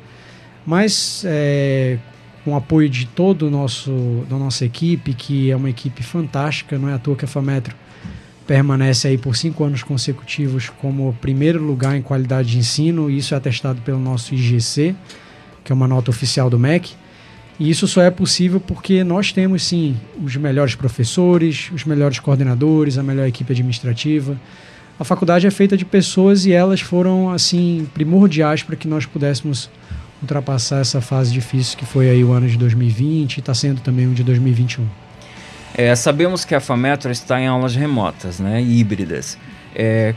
Mas, 0.66 1.22
é, 1.26 1.98
com 2.44 2.52
o 2.52 2.56
apoio 2.56 2.88
de 2.88 3.06
todo 3.06 3.48
o 3.48 3.50
nosso 3.50 4.24
da 4.28 4.36
nossa 4.36 4.64
equipe, 4.64 5.12
que 5.12 5.50
é 5.50 5.56
uma 5.56 5.68
equipe 5.68 6.02
fantástica, 6.02 6.78
não 6.78 6.88
é 6.88 6.94
à 6.94 6.98
toa 6.98 7.16
que 7.16 7.24
a 7.24 7.28
FAMetro 7.28 7.74
permanece 8.46 9.08
aí 9.08 9.18
por 9.18 9.36
cinco 9.36 9.64
anos 9.64 9.82
consecutivos 9.82 10.68
como 10.68 11.16
primeiro 11.20 11.62
lugar 11.62 11.96
em 11.96 12.02
qualidade 12.02 12.50
de 12.50 12.58
ensino, 12.58 13.10
isso 13.10 13.34
é 13.34 13.36
atestado 13.36 13.80
pelo 13.82 13.98
nosso 13.98 14.34
IGC, 14.34 14.94
que 15.62 15.72
é 15.72 15.74
uma 15.74 15.88
nota 15.88 16.10
oficial 16.10 16.50
do 16.50 16.58
MEC. 16.58 16.92
E 17.58 17.70
isso 17.70 17.86
só 17.86 18.02
é 18.02 18.10
possível 18.10 18.60
porque 18.60 19.04
nós 19.04 19.32
temos 19.32 19.62
sim 19.62 19.96
os 20.22 20.36
melhores 20.36 20.74
professores, 20.74 21.70
os 21.72 21.84
melhores 21.84 22.18
coordenadores, 22.18 22.98
a 22.98 23.02
melhor 23.02 23.26
equipe 23.26 23.52
administrativa. 23.52 24.38
A 24.98 25.04
faculdade 25.04 25.46
é 25.46 25.50
feita 25.50 25.76
de 25.76 25.84
pessoas 25.84 26.46
e 26.46 26.52
elas 26.52 26.80
foram 26.80 27.30
assim 27.30 27.86
primordiais 27.94 28.62
para 28.62 28.76
que 28.76 28.88
nós 28.88 29.06
pudéssemos 29.06 29.70
ultrapassar 30.20 30.80
essa 30.80 31.00
fase 31.00 31.32
difícil 31.32 31.78
que 31.78 31.84
foi 31.84 32.10
aí 32.10 32.24
o 32.24 32.32
ano 32.32 32.48
de 32.48 32.56
2020 32.56 33.36
e 33.36 33.40
está 33.40 33.54
sendo 33.54 33.80
também 33.80 34.06
o 34.06 34.14
de 34.14 34.24
2021. 34.24 35.03
É, 35.76 35.94
sabemos 35.96 36.44
que 36.44 36.54
a 36.54 36.60
FAMetro 36.60 37.10
está 37.10 37.40
em 37.40 37.48
aulas 37.48 37.74
remotas, 37.74 38.38
né, 38.38 38.62
híbridas. 38.62 39.36
É, 39.74 40.14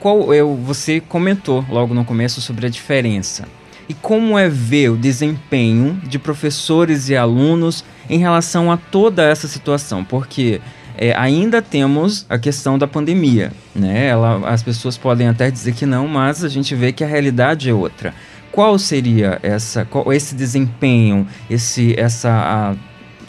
qual 0.00 0.34
eu, 0.34 0.54
você 0.56 1.00
comentou 1.00 1.64
logo 1.68 1.94
no 1.94 2.04
começo 2.04 2.40
sobre 2.40 2.66
a 2.66 2.68
diferença. 2.68 3.44
E 3.88 3.94
como 3.94 4.36
é 4.36 4.48
ver 4.48 4.90
o 4.90 4.96
desempenho 4.96 5.94
de 6.04 6.18
professores 6.18 7.08
e 7.08 7.16
alunos 7.16 7.84
em 8.10 8.18
relação 8.18 8.70
a 8.70 8.76
toda 8.76 9.22
essa 9.22 9.46
situação? 9.46 10.04
Porque 10.04 10.60
é, 10.98 11.14
ainda 11.16 11.62
temos 11.62 12.26
a 12.28 12.36
questão 12.36 12.76
da 12.76 12.88
pandemia, 12.88 13.52
né? 13.74 14.06
Ela, 14.06 14.48
as 14.48 14.62
pessoas 14.62 14.96
podem 14.96 15.28
até 15.28 15.50
dizer 15.50 15.72
que 15.72 15.86
não, 15.86 16.08
mas 16.08 16.42
a 16.42 16.48
gente 16.48 16.74
vê 16.74 16.92
que 16.92 17.04
a 17.04 17.06
realidade 17.06 17.70
é 17.70 17.72
outra. 17.72 18.12
Qual 18.50 18.78
seria 18.78 19.38
essa, 19.42 19.84
qual, 19.84 20.12
esse 20.12 20.34
desempenho, 20.34 21.26
esse, 21.48 21.94
essa, 21.98 22.74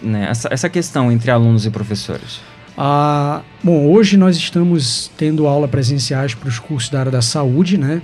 né, 0.01 0.27
essa, 0.29 0.47
essa 0.51 0.69
questão 0.69 1.11
entre 1.11 1.31
alunos 1.31 1.65
e 1.65 1.69
professores? 1.69 2.39
Ah, 2.77 3.41
bom, 3.63 3.87
hoje 3.87 4.17
nós 4.17 4.37
estamos 4.37 5.09
tendo 5.17 5.47
aula 5.47 5.67
presenciais 5.67 6.35
para 6.35 6.47
os 6.47 6.59
cursos 6.59 6.89
da 6.89 6.99
área 6.99 7.11
da 7.11 7.21
saúde, 7.21 7.77
né? 7.77 8.01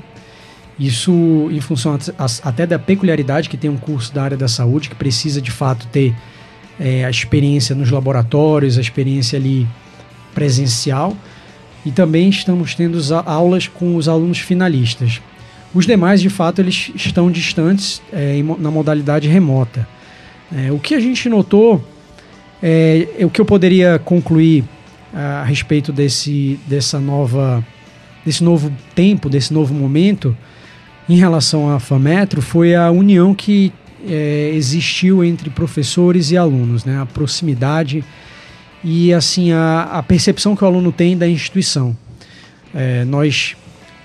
Isso 0.80 1.12
em 1.52 1.62
função 1.62 1.98
até 2.44 2.66
da 2.66 2.80
peculiaridade 2.80 3.48
que 3.48 3.56
tem 3.56 3.70
um 3.70 3.78
curso 3.78 4.12
da 4.14 4.24
área 4.24 4.36
da 4.36 4.48
saúde, 4.48 4.90
que 4.90 4.96
precisa 4.96 5.40
de 5.40 5.52
fato 5.52 5.86
ter 5.88 6.16
é, 6.80 7.06
a 7.06 7.10
experiência 7.10 7.76
nos 7.76 7.92
laboratórios, 7.92 8.78
a 8.80 8.82
experiência 8.82 9.38
ali 9.38 9.68
presencial. 10.34 11.16
E 11.86 11.92
também 11.92 12.30
estamos 12.30 12.74
tendo 12.74 12.98
aulas 13.26 13.68
com 13.68 13.96
os 13.96 14.08
alunos 14.08 14.40
finalistas. 14.40 15.22
Os 15.74 15.86
demais, 15.86 16.22
de 16.22 16.30
fato, 16.30 16.62
eles 16.62 16.92
estão 16.96 17.30
distantes 17.30 18.02
é, 18.12 18.42
na 18.58 18.72
modalidade 18.72 19.28
remota. 19.28 19.88
É, 20.56 20.72
o 20.72 20.78
que 20.78 20.94
a 20.94 21.00
gente 21.00 21.28
notou, 21.28 21.84
é, 22.62 23.08
o 23.22 23.30
que 23.30 23.42
eu 23.42 23.46
poderia 23.46 23.98
concluir 23.98 24.64
a 25.14 25.44
respeito 25.44 25.92
desse, 25.92 26.60
dessa 26.68 27.00
nova, 27.00 27.64
desse 28.26 28.44
novo 28.44 28.72
tempo, 28.96 29.30
desse 29.30 29.54
novo 29.54 29.74
momento, 29.74 30.36
em 31.08 31.18
relação 31.18 31.70
à 31.70 31.80
FAMetro 31.80 32.42
foi 32.42 32.76
a 32.76 32.90
união 32.90 33.34
que 33.34 33.72
é, 34.08 34.52
existiu 34.54 35.24
entre 35.24 35.50
professores 35.50 36.32
e 36.32 36.38
alunos, 36.38 36.86
né? 36.86 37.00
a 37.00 37.06
proximidade 37.06 38.04
e 38.84 39.14
assim 39.14 39.52
a, 39.52 39.84
a 39.84 40.04
percepção 40.04 40.56
que 40.56 40.64
o 40.64 40.68
aluno 40.68 40.92
tem 40.92 41.18
da 41.18 41.28
instituição. 41.28 41.96
É, 42.74 43.06
nós, 43.06 43.56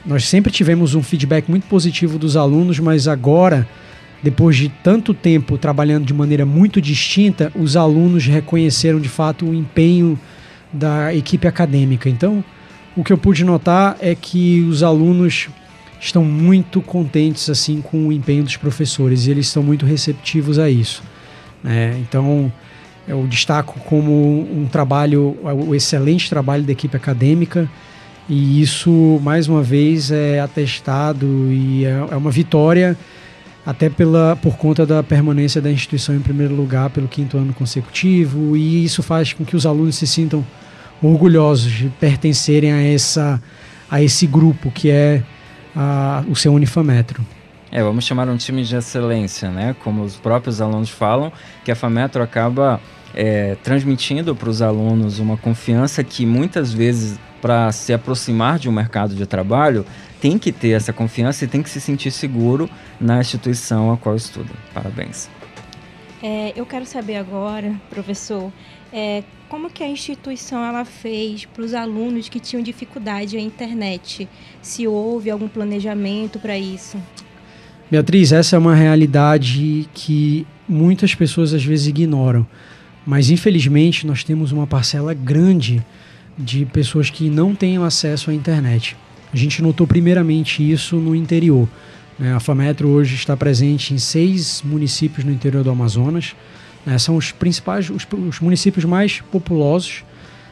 nós 0.05 0.27
sempre 0.27 0.53
tivemos 0.53 0.95
um 0.95 1.03
feedback 1.03 1.49
muito 1.49 1.67
positivo 1.67 2.19
dos 2.19 2.37
alunos, 2.37 2.79
mas 2.79 3.09
agora, 3.09 3.67
depois 4.23 4.57
de 4.57 4.69
tanto 4.69 5.15
tempo 5.15 5.57
trabalhando 5.57 6.05
de 6.05 6.13
maneira 6.13 6.45
muito 6.45 6.81
distinta, 6.81 7.53
os 7.55 7.77
alunos 7.77 8.27
reconheceram 8.27 9.01
de 9.01 9.09
fato 9.09 9.47
o 9.47 9.55
empenho 9.55 10.19
da 10.73 11.15
equipe 11.15 11.47
acadêmica. 11.47 12.09
Então, 12.09 12.45
o 12.97 13.05
que 13.05 13.13
eu 13.13 13.19
pude 13.19 13.45
notar 13.45 13.97
é 14.01 14.15
que 14.15 14.61
os 14.69 14.83
alunos 14.83 15.49
estão 16.01 16.25
muito 16.25 16.81
contentes 16.81 17.49
assim 17.49 17.81
com 17.81 18.09
o 18.09 18.13
empenho 18.13 18.45
dos 18.45 18.57
professores 18.57 19.27
e 19.27 19.31
eles 19.31 19.47
estão 19.47 19.63
muito 19.63 19.87
receptivos 19.87 20.59
a 20.59 20.69
isso. 20.69 21.03
Né? 21.63 21.97
Então, 22.01 22.53
eu 23.07 23.27
destaco 23.27 23.79
como 23.81 24.49
um 24.53 24.67
trabalho, 24.67 25.37
o 25.67 25.75
excelente 25.75 26.29
trabalho 26.29 26.65
da 26.65 26.73
equipe 26.73 26.97
acadêmica 26.97 27.69
e 28.29 28.61
isso, 28.61 29.19
mais 29.23 29.49
uma 29.49 29.63
vez, 29.63 30.11
é 30.11 30.41
atestado 30.41 31.27
e 31.51 31.85
é, 31.85 32.07
é 32.11 32.17
uma 32.17 32.31
vitória 32.31 32.97
até 33.69 33.91
pela, 33.91 34.35
por 34.35 34.57
conta 34.57 34.87
da 34.87 35.03
permanência 35.03 35.61
da 35.61 35.71
instituição 35.71 36.15
em 36.15 36.21
primeiro 36.21 36.55
lugar 36.55 36.89
pelo 36.89 37.07
quinto 37.07 37.37
ano 37.37 37.53
consecutivo 37.53 38.57
e 38.57 38.83
isso 38.83 39.03
faz 39.03 39.35
com 39.35 39.45
que 39.45 39.55
os 39.55 39.67
alunos 39.67 39.97
se 39.97 40.07
sintam 40.07 40.43
orgulhosos 41.03 41.71
de 41.71 41.91
pertencerem 42.01 42.73
a, 42.73 42.83
essa, 42.83 43.39
a 43.91 44.03
esse 44.03 44.27
grupo 44.27 44.71
que 44.71 44.91
é 44.91 45.23
a, 45.77 46.25
o 46.31 46.35
seu 46.35 46.55
Unifametro. 46.55 47.23
É, 47.71 47.83
vamos 47.83 48.07
chamar 48.07 48.27
um 48.31 48.39
time 48.39 48.65
de 48.65 48.75
excelência, 48.75 49.51
né? 49.51 49.77
Como 49.85 50.03
os 50.03 50.17
próprios 50.17 50.63
alunos 50.63 50.89
falam, 50.89 51.31
que 51.63 51.71
a 51.71 51.77
Fametro 51.77 52.23
acaba 52.23 52.81
é, 53.15 53.55
transmitindo 53.63 54.35
para 54.35 54.49
os 54.49 54.63
alunos 54.63 55.19
uma 55.19 55.37
confiança 55.37 56.03
que 56.03 56.25
muitas 56.25 56.73
vezes, 56.73 57.21
para 57.43 57.71
se 57.71 57.93
aproximar 57.93 58.59
de 58.59 58.67
um 58.67 58.73
mercado 58.73 59.15
de 59.15 59.27
trabalho, 59.27 59.85
tem 60.21 60.39
que 60.39 60.53
ter 60.53 60.71
essa 60.71 60.93
confiança 60.93 61.45
e 61.45 61.49
tem 61.49 61.63
que 61.63 61.71
se 61.71 61.81
sentir 61.81 62.11
seguro 62.11 62.69
na 63.01 63.21
instituição 63.21 63.93
a 63.93 63.97
qual 63.97 64.17
estuda. 64.17 64.51
Parabéns. 64.75 65.29
É, 66.23 66.53
eu 66.57 66.67
quero 66.67 66.85
saber 66.85 67.17
agora, 67.17 67.75
professor, 67.89 68.53
é, 68.93 69.23
como 69.49 69.71
que 69.71 69.83
a 69.85 69.89
instituição 69.89 70.65
ela 70.65 70.85
fez 70.85 71.45
para 71.45 71.63
os 71.63 71.75
alunos 71.75 72.29
que 72.29 72.41
tinham 72.41 72.63
dificuldade 72.63 73.37
à 73.37 73.41
internet? 73.41 74.29
Se 74.61 74.87
houve 74.87 75.31
algum 75.31 75.49
planejamento 75.49 76.39
para 76.39 76.59
isso? 76.59 76.99
Beatriz, 77.91 78.33
essa 78.33 78.57
é 78.57 78.59
uma 78.59 78.75
realidade 78.75 79.89
que 79.95 80.47
muitas 80.69 81.15
pessoas 81.15 81.55
às 81.55 81.65
vezes 81.65 81.87
ignoram, 81.87 82.47
mas 83.07 83.31
infelizmente 83.31 84.07
nós 84.07 84.23
temos 84.23 84.53
uma 84.53 84.67
parcela 84.67 85.15
grande 85.15 85.83
de 86.37 86.67
pessoas 86.67 87.09
que 87.09 87.31
não 87.31 87.55
têm 87.55 87.79
acesso 87.79 88.31
à 88.31 88.35
internet. 88.35 88.97
A 89.33 89.37
gente 89.37 89.63
notou 89.63 89.87
primeiramente 89.87 90.69
isso 90.69 90.97
no 90.97 91.15
interior. 91.15 91.69
Né? 92.19 92.35
A 92.35 92.41
FAMetro 92.41 92.89
hoje 92.89 93.15
está 93.15 93.37
presente 93.37 93.95
em 93.95 93.99
seis 93.99 94.63
municípios 94.65 95.25
no 95.25 95.33
interior 95.33 95.63
do 95.63 95.71
Amazonas. 95.71 96.35
Né? 96.85 96.99
São 96.99 97.17
os 97.17 97.33
principais, 97.33 97.91
os, 97.91 98.07
os 98.13 98.41
municípios 98.41 98.85
mais 98.85 99.21
populosos 99.21 100.05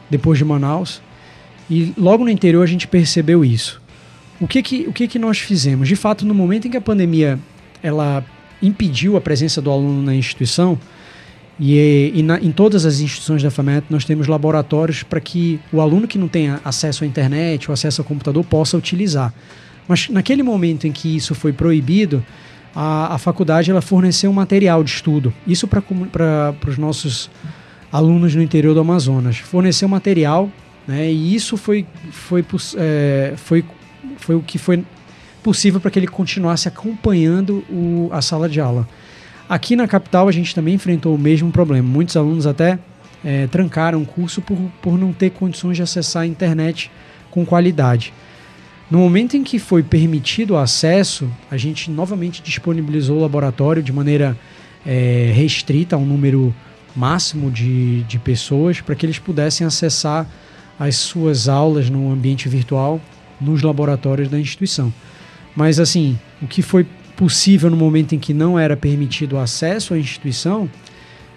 depois 0.09 0.37
de 0.37 0.45
Manaus. 0.45 1.01
E 1.69 1.93
logo 1.97 2.23
no 2.23 2.29
interior 2.29 2.63
a 2.63 2.67
gente 2.67 2.87
percebeu 2.87 3.43
isso. 3.43 3.81
O 4.39 4.47
que 4.47 4.61
que, 4.61 4.87
o 4.87 4.93
que 4.93 5.07
que 5.07 5.19
nós 5.19 5.39
fizemos? 5.39 5.87
De 5.87 5.95
fato, 5.95 6.25
no 6.25 6.33
momento 6.33 6.67
em 6.67 6.71
que 6.71 6.77
a 6.77 6.81
pandemia 6.81 7.39
ela 7.81 8.23
impediu 8.61 9.17
a 9.17 9.21
presença 9.21 9.61
do 9.61 9.69
aluno 9.69 10.01
na 10.01 10.15
instituição, 10.15 10.79
e, 11.59 12.11
e 12.13 12.23
na, 12.23 12.39
em 12.39 12.51
todas 12.51 12.85
as 12.85 12.99
instituições 12.99 13.41
da 13.41 13.49
FAMET 13.49 13.87
nós 13.89 14.05
temos 14.05 14.27
laboratórios 14.27 15.03
para 15.03 15.19
que 15.19 15.59
o 15.71 15.81
aluno 15.81 16.07
que 16.07 16.17
não 16.17 16.27
tenha 16.27 16.59
acesso 16.63 17.03
à 17.03 17.07
internet 17.07 17.69
ou 17.69 17.73
acesso 17.73 18.01
ao 18.01 18.05
computador 18.05 18.43
possa 18.43 18.77
utilizar. 18.77 19.33
Mas 19.87 20.09
naquele 20.09 20.43
momento 20.43 20.85
em 20.85 20.91
que 20.91 21.15
isso 21.15 21.33
foi 21.33 21.51
proibido, 21.51 22.23
a, 22.75 23.15
a 23.15 23.17
faculdade 23.17 23.71
ela 23.71 23.81
forneceu 23.81 24.29
um 24.29 24.33
material 24.33 24.83
de 24.83 24.91
estudo. 24.91 25.33
Isso 25.47 25.67
para 25.67 26.55
os 26.67 26.77
nossos 26.77 27.29
alunos 27.91 28.35
no 28.35 28.41
interior 28.41 28.73
do 28.73 28.79
Amazonas. 28.81 29.37
Forneceu 29.37 29.87
material, 29.87 30.51
né, 30.87 31.11
e 31.11 31.33
isso 31.33 31.57
foi, 31.57 31.85
foi, 32.11 32.45
é, 32.77 33.33
foi, 33.35 33.65
foi 34.17 34.35
o 34.35 34.41
que 34.41 34.59
foi 34.59 34.83
possível 35.41 35.79
para 35.79 35.89
que 35.89 35.97
ele 35.97 36.07
continuasse 36.07 36.67
acompanhando 36.67 37.63
o, 37.69 38.09
a 38.11 38.21
sala 38.21 38.47
de 38.47 38.59
aula. 38.59 38.87
Aqui 39.49 39.75
na 39.75 39.87
capital 39.87 40.27
a 40.27 40.31
gente 40.31 40.53
também 40.53 40.75
enfrentou 40.75 41.15
o 41.15 41.17
mesmo 41.17 41.51
problema. 41.51 41.87
Muitos 41.87 42.17
alunos 42.17 42.45
até 42.45 42.77
é, 43.23 43.47
trancaram 43.47 44.01
o 44.01 44.05
curso 44.05 44.41
por, 44.41 44.57
por 44.81 44.97
não 44.97 45.13
ter 45.13 45.31
condições 45.31 45.77
de 45.77 45.83
acessar 45.83 46.23
a 46.23 46.27
internet 46.27 46.91
com 47.31 47.45
qualidade. 47.45 48.13
No 48.89 48.99
momento 48.99 49.35
em 49.35 49.43
que 49.43 49.59
foi 49.59 49.83
permitido 49.83 50.51
o 50.51 50.57
acesso, 50.57 51.29
a 51.51 51.57
gente 51.57 51.91
novamente 51.91 52.41
disponibilizou 52.41 53.17
o 53.17 53.21
laboratório 53.21 53.83
de 53.83 53.91
maneira 53.91 54.37
é, 54.85 55.31
restrita 55.35 55.95
a 55.95 55.99
um 55.99 56.05
número 56.05 56.53
máximo 56.95 57.51
de, 57.51 58.03
de 58.03 58.17
pessoas 58.17 58.81
para 58.81 58.95
que 58.95 59.05
eles 59.05 59.19
pudessem 59.19 59.67
acessar 59.67 60.27
as 60.79 60.95
suas 60.95 61.49
aulas 61.49 61.89
no 61.89 62.11
ambiente 62.11 62.47
virtual 62.47 63.01
nos 63.39 63.61
laboratórios 63.61 64.29
da 64.29 64.39
instituição. 64.39 64.91
Mas 65.55 65.79
assim, 65.79 66.17
o 66.41 66.47
que 66.47 66.61
foi 66.61 66.85
possível 67.17 67.69
no 67.69 67.75
momento 67.75 68.13
em 68.13 68.19
que 68.19 68.33
não 68.33 68.57
era 68.57 68.77
permitido 68.77 69.33
o 69.33 69.39
acesso 69.39 69.93
à 69.93 69.97
instituição, 69.97 70.69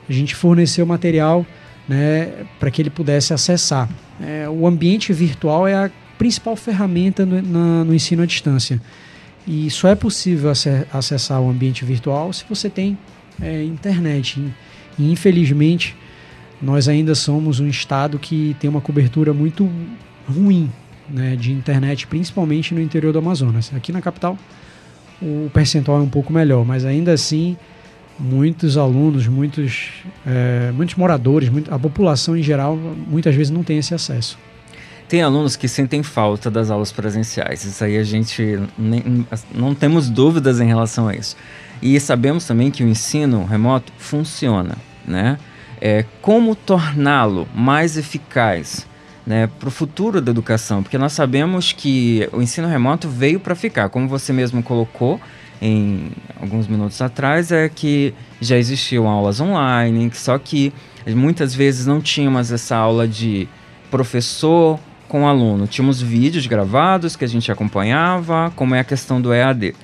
a 0.08 0.12
gente 0.12 0.36
forneceu 0.36 0.86
material 0.86 1.44
né, 1.88 2.44
para 2.60 2.70
que 2.70 2.80
ele 2.80 2.90
pudesse 2.90 3.32
acessar. 3.32 3.88
É, 4.20 4.48
o 4.48 4.66
ambiente 4.66 5.12
virtual 5.12 5.66
é 5.66 5.74
a 5.74 5.90
principal 6.18 6.54
ferramenta 6.54 7.24
no, 7.24 7.40
na, 7.40 7.84
no 7.84 7.94
ensino 7.94 8.22
à 8.22 8.26
distância. 8.26 8.80
E 9.46 9.70
só 9.70 9.88
é 9.88 9.94
possível 9.94 10.52
acessar 10.92 11.40
o 11.40 11.48
ambiente 11.48 11.84
virtual 11.84 12.30
se 12.32 12.44
você 12.48 12.68
tem 12.68 12.96
é, 13.40 13.64
internet. 13.64 14.38
E, 14.98 15.10
infelizmente, 15.10 15.96
nós 16.60 16.88
ainda 16.88 17.14
somos 17.14 17.58
um 17.58 17.66
estado 17.66 18.18
que 18.18 18.54
tem 18.60 18.68
uma 18.68 18.82
cobertura 18.82 19.32
muito 19.32 19.68
ruim 20.28 20.70
né, 21.08 21.34
de 21.36 21.50
internet, 21.52 22.06
principalmente 22.06 22.74
no 22.74 22.82
interior 22.82 23.12
do 23.12 23.18
Amazonas. 23.18 23.72
Aqui 23.74 23.92
na 23.92 24.02
capital, 24.02 24.38
o 25.20 25.50
percentual 25.52 25.98
é 25.98 26.02
um 26.02 26.08
pouco 26.08 26.32
melhor, 26.32 26.64
mas 26.64 26.84
ainda 26.84 27.12
assim, 27.12 27.56
muitos 28.18 28.76
alunos, 28.76 29.26
muitos, 29.26 29.90
é, 30.26 30.70
muitos 30.72 30.94
moradores, 30.94 31.48
muito, 31.48 31.72
a 31.72 31.78
população 31.78 32.36
em 32.36 32.42
geral, 32.42 32.76
muitas 32.76 33.34
vezes 33.34 33.50
não 33.50 33.62
tem 33.62 33.78
esse 33.78 33.94
acesso. 33.94 34.38
Tem 35.08 35.22
alunos 35.22 35.56
que 35.56 35.66
sentem 35.66 36.04
falta 36.04 36.50
das 36.50 36.70
aulas 36.70 36.92
presenciais. 36.92 37.64
Isso 37.64 37.82
aí 37.82 37.98
a 37.98 38.04
gente 38.04 38.60
nem, 38.78 39.26
não 39.52 39.74
temos 39.74 40.08
dúvidas 40.08 40.60
em 40.60 40.66
relação 40.66 41.08
a 41.08 41.14
isso. 41.16 41.36
E 41.82 41.98
sabemos 41.98 42.46
também 42.46 42.70
que 42.70 42.84
o 42.84 42.88
ensino 42.88 43.44
remoto 43.44 43.92
funciona, 43.98 44.76
né? 45.04 45.36
É, 45.80 46.04
como 46.22 46.54
torná-lo 46.54 47.48
mais 47.54 47.96
eficaz 47.96 48.86
né, 49.26 49.48
para 49.58 49.68
o 49.68 49.70
futuro 49.70 50.20
da 50.20 50.30
educação? 50.30 50.82
Porque 50.82 50.98
nós 50.98 51.12
sabemos 51.12 51.72
que 51.72 52.28
o 52.32 52.40
ensino 52.40 52.68
remoto 52.68 53.08
veio 53.08 53.40
para 53.40 53.54
ficar, 53.54 53.88
como 53.88 54.08
você 54.08 54.32
mesmo 54.32 54.62
colocou 54.62 55.20
em 55.60 56.10
alguns 56.40 56.66
minutos 56.66 57.00
atrás, 57.02 57.52
é 57.52 57.68
que 57.68 58.14
já 58.40 58.56
existiam 58.56 59.06
aulas 59.08 59.40
online, 59.40 60.10
só 60.14 60.38
que 60.38 60.72
muitas 61.08 61.54
vezes 61.54 61.86
não 61.86 62.00
tínhamos 62.00 62.50
essa 62.50 62.76
aula 62.76 63.06
de 63.06 63.46
professor 63.90 64.78
com 65.08 65.26
aluno. 65.26 65.66
Tínhamos 65.66 66.00
vídeos 66.00 66.46
gravados 66.46 67.16
que 67.16 67.24
a 67.24 67.28
gente 67.28 67.50
acompanhava, 67.50 68.52
como 68.54 68.74
é 68.74 68.80
a 68.80 68.84
questão 68.84 69.20
do 69.20 69.34
EAD. 69.34 69.74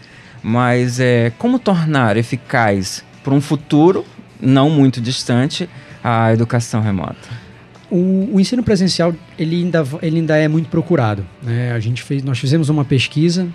Mas 0.42 1.00
é, 1.00 1.32
como 1.36 1.58
tornar 1.58 2.16
eficaz 2.16 3.04
para 3.24 3.34
um 3.34 3.40
futuro 3.40 4.04
não 4.40 4.70
muito 4.70 5.00
distante 5.00 5.68
a 6.02 6.32
educação 6.32 6.80
remota? 6.80 7.45
O, 7.90 8.30
o, 8.34 8.40
ensino 8.40 8.62
presencial 8.62 9.14
ele 9.38 9.56
ainda, 9.56 9.84
ele 10.02 10.18
ainda 10.18 10.36
é 10.36 10.48
muito 10.48 10.68
procurado. 10.68 11.24
Né? 11.42 11.72
A 11.72 11.78
gente 11.78 12.02
fez, 12.02 12.22
nós 12.22 12.38
fizemos 12.38 12.68
uma 12.68 12.84
pesquisa 12.84 13.48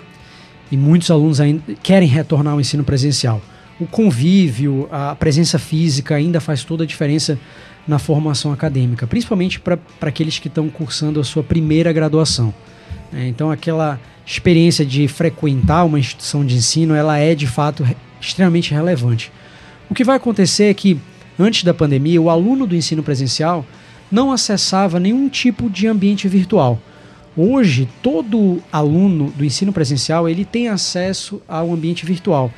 e 0.72 0.78
muitos 0.78 1.12
alunos 1.12 1.42
ainda 1.42 1.62
querem 1.84 2.08
retornar 2.08 2.54
ao 2.54 2.62
ensino 2.62 2.84
presencial. 2.84 3.42
O 3.80 3.86
convívio, 3.86 4.88
a 4.92 5.16
presença 5.16 5.60
física 5.60 6.16
ainda 6.16 6.40
faz 6.40 6.64
toda 6.64 6.84
a 6.84 6.88
diferença 6.88 7.38
na 7.88 7.98
formação 8.00 8.54
acadêmica, 8.54 9.08
principalmente 9.08 9.60
para 9.60 9.80
aqueles 10.02 10.40
que 10.40 10.48
estão 10.48 10.70
cursando 10.70 11.20
a 11.20 11.24
sua 11.24 11.44
primeira 11.44 11.92
graduação. 11.92 12.54
É, 13.14 13.28
então, 13.28 13.52
aquela 13.52 14.00
experiência 14.26 14.86
de 14.86 15.08
frequentar 15.08 15.84
uma 15.84 16.00
instituição 16.00 16.46
de 16.46 16.56
ensino, 16.56 16.96
ela 16.96 17.18
é 17.18 17.36
de 17.36 17.48
fato 17.48 17.86
extremamente 18.20 18.74
relevante. 18.74 19.32
O 19.90 19.94
que 19.94 20.04
vai 20.04 20.16
acontecer 20.16 20.66
é 20.66 20.74
que, 20.74 20.98
antes 21.38 21.64
da 21.64 21.74
pandemia, 21.74 22.22
o 22.22 22.30
aluno 22.30 22.66
do 22.66 22.76
ensino 22.76 23.04
presencial 23.04 23.66
não 24.12 24.32
acessava 24.32 25.00
nenhum 25.00 25.30
tipo 25.30 25.70
de 25.70 25.88
ambiente 25.88 26.28
virtual. 26.28 26.80
Hoje, 27.36 27.88
todo 28.04 28.62
aluno 28.72 29.32
do 29.32 29.46
ensino 29.46 29.72
presencial 29.72 30.28
ele 30.28 30.44
tem 30.44 30.68
acesso 30.68 31.42
ao 31.48 31.72
ambiente 31.72 32.06
virtual. 32.06 32.52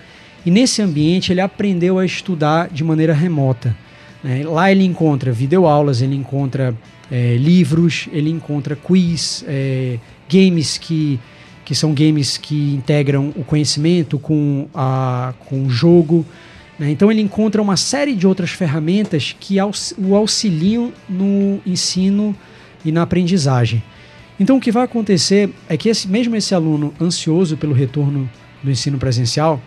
E 0.46 0.52
nesse 0.52 0.82
ambiente 0.82 1.32
ele 1.32 1.42
aprendeu 1.42 2.00
a 2.00 2.06
estudar 2.06 2.70
de 2.70 2.84
maneira 2.84 3.14
remota. 3.14 3.76
Né? 4.24 4.44
Lá 4.44 4.72
ele 4.72 4.84
encontra 4.84 5.32
videoaulas, 5.32 6.02
ele 6.02 6.16
encontra 6.16 6.76
é, 7.12 7.38
livros, 7.38 8.10
ele 8.12 8.30
encontra 8.30 8.76
quiz, 8.76 9.46
é, 9.48 10.00
games 10.30 10.78
que, 10.78 11.20
que 11.64 11.76
são 11.76 11.94
games 11.94 12.38
que 12.38 12.74
integram 12.74 13.32
o 13.36 13.44
conhecimento 13.44 14.18
com, 14.18 14.68
a, 14.74 15.34
com 15.48 15.66
o 15.66 15.70
jogo. 15.70 16.26
Né? 16.78 16.92
Então 16.92 17.12
ele 17.12 17.22
encontra 17.22 17.62
uma 17.62 17.78
série 17.78 18.16
de 18.16 18.26
outras 18.26 18.52
ferramentas 18.52 19.36
que 19.40 19.58
o 19.98 20.16
auxiliam 20.16 20.92
no 21.08 21.60
ensino 21.66 22.36
e 22.84 22.92
na 22.92 23.04
aprendizagem. 23.04 23.84
Então 24.40 24.58
o 24.58 24.60
que 24.60 24.72
vai 24.72 24.84
acontecer 24.84 25.50
é 25.70 25.78
que 25.78 25.90
esse, 25.90 26.08
mesmo 26.08 26.36
esse 26.36 26.56
aluno 26.56 26.94
ansioso 27.00 27.56
pelo 27.56 27.74
retorno 27.74 28.30
do 28.64 28.72
ensino 28.72 28.98
presencial, 28.98 29.62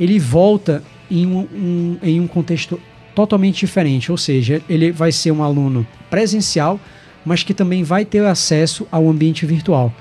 ele 0.00 0.18
volta 0.18 0.82
em 1.10 1.26
um, 1.26 1.40
um, 1.40 1.98
em 2.02 2.20
um 2.20 2.26
contexto 2.26 2.80
totalmente 3.14 3.58
diferente, 3.58 4.12
ou 4.12 4.16
seja, 4.16 4.62
ele 4.68 4.92
vai 4.92 5.10
ser 5.10 5.32
um 5.32 5.42
aluno 5.42 5.86
presencial, 6.08 6.80
mas 7.24 7.42
que 7.42 7.52
também 7.52 7.82
vai 7.82 8.04
ter 8.04 8.24
acesso 8.24 8.86
ao 8.90 9.08
ambiente 9.08 9.44
virtual. 9.44 9.92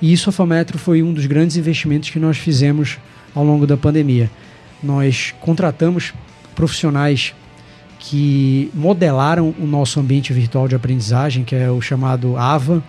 E 0.00 0.12
isso 0.12 0.28
a 0.30 0.32
Fametro 0.32 0.78
foi 0.78 1.02
um 1.02 1.12
dos 1.12 1.26
grandes 1.26 1.56
investimentos 1.56 2.10
que 2.10 2.18
nós 2.18 2.36
fizemos 2.36 2.98
ao 3.34 3.44
longo 3.44 3.66
da 3.66 3.76
pandemia. 3.76 4.30
Nós 4.82 5.34
contratamos 5.40 6.14
profissionais 6.54 7.34
que 7.98 8.70
modelaram 8.74 9.54
o 9.58 9.66
nosso 9.66 9.98
ambiente 9.98 10.32
virtual 10.32 10.68
de 10.68 10.74
aprendizagem, 10.74 11.44
que 11.44 11.54
é 11.54 11.70
o 11.70 11.80
chamado 11.80 12.36
AVA. 12.36 12.82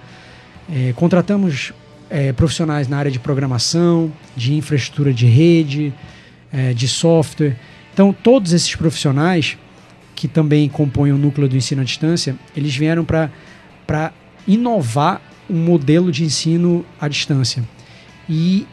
É, 0.72 0.94
contratamos 0.94 1.74
é, 2.10 2.32
profissionais 2.32 2.88
na 2.88 2.98
área 2.98 3.12
de 3.12 3.20
programação, 3.20 4.12
de 4.36 4.54
infraestrutura 4.54 5.14
de 5.14 5.26
rede, 5.26 5.94
é, 6.52 6.74
de 6.74 6.88
software. 6.88 7.56
Então, 7.94 8.14
todos 8.14 8.54
esses 8.54 8.76
profissionais 8.76 9.58
que 10.16 10.28
também 10.28 10.68
compõem 10.68 11.12
o 11.12 11.18
núcleo 11.18 11.48
do 11.48 11.56
ensino 11.56 11.82
à 11.82 11.84
distância, 11.84 12.36
eles 12.56 12.76
vieram 12.76 13.06
para 13.06 14.12
inovar 14.48 15.22
um 15.50 15.58
modelo 15.58 16.12
de 16.12 16.24
ensino 16.24 16.86
à 17.00 17.08
distância. 17.08 17.64
E 18.28 18.68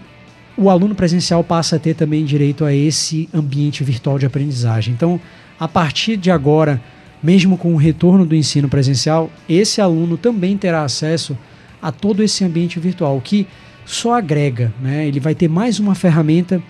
o 0.57 0.71
aluno 0.71 0.95
presencial 0.95 1.45
passa 1.45 1.77
a 1.77 1.79
ter 1.79 1.95
também 1.95 2.25
direito 2.25 2.64
a 2.64 2.75
esse 2.75 3.29
ambiente 3.33 3.85
virtual 3.85 4.19
de 4.19 4.27
aprendizagem. 4.27 4.95
Então, 4.95 5.21
a 5.59 5.69
partir 5.69 6.16
de 6.16 6.31
agora, 6.31 6.81
mesmo 7.23 7.59
com 7.59 7.75
o 7.75 7.77
retorno 7.77 8.25
do 8.25 8.35
ensino 8.35 8.69
presencial, 8.69 9.31
esse 9.49 9.81
aluno 9.81 10.16
também 10.16 10.57
terá 10.57 10.83
acesso 10.83 11.37
a 11.81 11.92
todo 11.92 12.23
esse 12.23 12.45
ambiente 12.45 12.81
virtual, 12.81 13.21
que 13.21 13.47
só 13.85 14.14
agrega, 14.14 14.73
né? 14.81 15.07
ele 15.07 15.21
vai 15.21 15.35
ter 15.35 15.49
mais 15.49 15.79
uma 15.79 15.95
ferramenta 15.95 16.61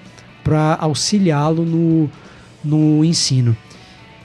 para 0.45 0.77
auxiliá-lo 0.81 1.65
no, 1.65 2.11
no 2.63 3.05
ensino. 3.05 3.57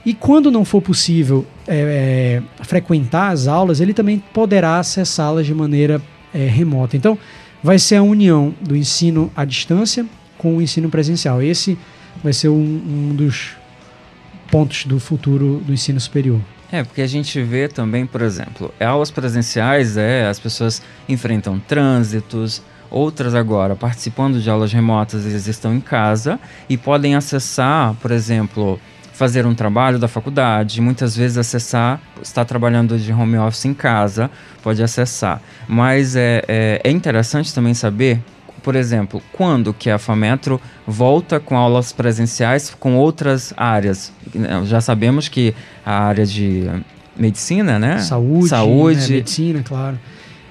E 0.04 0.12
quando 0.12 0.50
não 0.50 0.64
for 0.64 0.82
possível 0.82 1.46
é, 1.66 2.42
é, 2.60 2.64
frequentar 2.64 3.30
as 3.30 3.46
aulas, 3.46 3.80
ele 3.80 3.94
também 3.94 4.22
poderá 4.32 4.78
acessá-las 4.78 5.46
de 5.46 5.54
maneira 5.54 6.02
é, 6.34 6.46
remota. 6.46 6.96
Então, 6.96 7.16
vai 7.62 7.78
ser 7.78 7.96
a 7.96 8.02
união 8.02 8.54
do 8.60 8.76
ensino 8.76 9.30
à 9.36 9.44
distância 9.44 10.04
com 10.36 10.56
o 10.56 10.62
ensino 10.62 10.88
presencial. 10.88 11.42
Esse 11.42 11.78
vai 12.22 12.32
ser 12.32 12.48
um, 12.48 12.54
um 12.54 13.14
dos 13.14 13.56
pontos 14.50 14.84
do 14.84 14.98
futuro 14.98 15.62
do 15.64 15.72
ensino 15.72 16.00
superior. 16.00 16.40
É, 16.70 16.82
porque 16.82 17.02
a 17.02 17.06
gente 17.06 17.40
vê 17.42 17.68
também, 17.68 18.06
por 18.06 18.22
exemplo, 18.22 18.72
aulas 18.80 19.10
presenciais, 19.10 19.96
é, 19.96 20.26
as 20.26 20.40
pessoas 20.40 20.82
enfrentam 21.08 21.58
trânsitos, 21.58 22.62
outras 22.90 23.34
agora 23.34 23.76
participando 23.76 24.40
de 24.40 24.48
aulas 24.48 24.72
remotas, 24.72 25.26
eles 25.26 25.46
estão 25.46 25.74
em 25.74 25.80
casa 25.80 26.40
e 26.68 26.76
podem 26.76 27.14
acessar, 27.14 27.94
por 27.94 28.10
exemplo, 28.10 28.80
fazer 29.22 29.46
um 29.46 29.54
trabalho 29.54 30.00
da 30.00 30.08
faculdade, 30.08 30.80
muitas 30.80 31.16
vezes 31.16 31.38
acessar, 31.38 32.00
está 32.20 32.44
trabalhando 32.44 32.98
de 32.98 33.12
home 33.12 33.38
office 33.38 33.66
em 33.66 33.72
casa, 33.72 34.28
pode 34.64 34.82
acessar. 34.82 35.40
Mas 35.68 36.16
é, 36.16 36.42
é, 36.48 36.80
é 36.82 36.90
interessante 36.90 37.54
também 37.54 37.72
saber, 37.72 38.20
por 38.64 38.74
exemplo, 38.74 39.22
quando 39.32 39.72
que 39.72 39.88
a 39.88 39.96
FAMetro 39.96 40.60
volta 40.84 41.38
com 41.38 41.56
aulas 41.56 41.92
presenciais 41.92 42.74
com 42.74 42.96
outras 42.96 43.54
áreas. 43.56 44.12
Já 44.64 44.80
sabemos 44.80 45.28
que 45.28 45.54
a 45.86 46.00
área 46.02 46.26
de 46.26 46.68
medicina, 47.16 47.78
né? 47.78 48.00
Saúde, 48.00 48.48
Saúde. 48.48 49.08
Né? 49.08 49.16
medicina, 49.18 49.62
claro. 49.64 50.00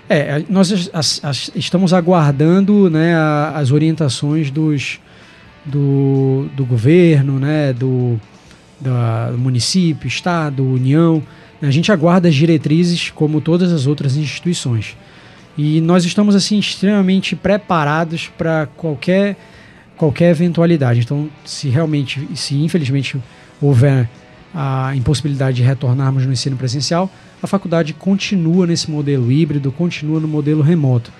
É, 0.07 0.43
nós 0.47 0.89
as, 0.93 1.19
as, 1.21 1.51
estamos 1.55 1.93
aguardando 1.93 2.89
né, 2.89 3.17
as 3.53 3.69
orientações 3.69 4.49
dos, 4.49 5.01
do, 5.65 6.47
do 6.55 6.63
governo, 6.63 7.38
né, 7.38 7.73
do, 7.73 8.17
do 8.82 9.38
município, 9.38 10.08
estado, 10.08 10.65
união. 10.65 11.22
A 11.62 11.70
gente 11.70 11.91
aguarda 11.91 12.28
as 12.28 12.36
diretrizes 12.36 13.12
como 13.12 13.39
todas 13.39 13.72
as 13.72 13.86
outras 13.86 14.17
instituições. 14.17 14.98
E 15.58 15.80
nós 15.80 16.04
estamos 16.06 16.36
assim 16.36 16.58
extremamente 16.58 17.36
preparados 17.36 18.32
para 18.38 18.65
qualquer 18.65 19.38
qualquer 20.02 20.32
eventualidade. 20.32 21.02
Então, 21.02 21.30
se 21.46 21.70
realmente, 21.70 22.28
se 22.34 22.56
infelizmente 22.56 23.22
houver 23.62 24.10
a 24.52 24.96
impossibilidade 24.96 25.58
de 25.58 25.63
retornarmos 25.63 26.26
no 26.26 26.34
ensino 26.34 26.58
presencial, 26.58 27.08
a 27.41 27.46
faculdade 27.46 27.94
continua 27.94 28.65
nesse 28.65 28.89
modelo 28.89 29.32
híbrido, 29.32 29.72
continua 29.72 30.20
no 30.20 30.28
modelo 30.28 30.63
remoto. 30.63 31.12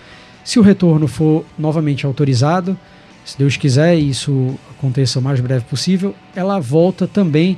Se 0.44 0.58
o 0.58 0.64
retorno 0.64 1.08
for 1.08 1.46
novamente 1.60 2.08
autorizado, 2.08 2.76
se 3.24 3.38
Deus 3.38 3.58
quiser 3.58 3.96
isso 3.96 4.58
aconteça 4.78 5.20
o 5.20 5.22
mais 5.22 5.40
breve 5.40 5.66
possível, 5.66 6.16
ela 6.36 6.60
volta 6.60 7.08
também 7.08 7.58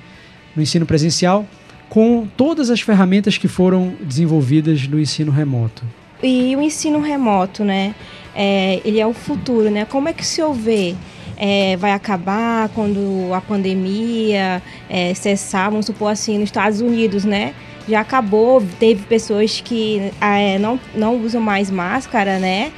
no 0.55 0.61
ensino 0.61 0.85
presencial 0.85 1.45
com 1.89 2.27
todas 2.35 2.69
as 2.69 2.81
ferramentas 2.81 3.37
que 3.37 3.47
foram 3.47 3.93
desenvolvidas 4.01 4.87
no 4.87 4.99
ensino 4.99 5.31
remoto. 5.31 5.83
E 6.21 6.55
o 6.55 6.61
ensino 6.61 6.99
remoto, 6.99 7.63
né? 7.63 7.93
É, 8.35 8.81
ele 8.83 8.99
é 8.99 9.05
o 9.05 9.13
futuro, 9.13 9.69
né? 9.69 9.85
Como 9.85 10.09
é 10.09 10.13
que 10.13 10.25
se 10.25 10.41
houver 10.41 10.95
é, 11.37 11.77
vai 11.77 11.91
acabar 11.91 12.69
quando 12.69 13.31
a 13.33 13.41
pandemia 13.41 14.61
é, 14.89 15.13
cessar, 15.13 15.69
vamos 15.69 15.85
supor 15.85 16.11
assim, 16.11 16.39
nos 16.39 16.45
Estados 16.45 16.81
Unidos, 16.81 17.25
né? 17.25 17.53
Já 17.87 17.99
acabou, 17.99 18.63
teve 18.79 19.03
pessoas 19.03 19.59
que 19.59 20.11
é, 20.21 20.57
não, 20.57 20.79
não 20.95 21.17
usam 21.17 21.41
mais 21.41 21.69
máscara, 21.69 22.39
né? 22.39 22.71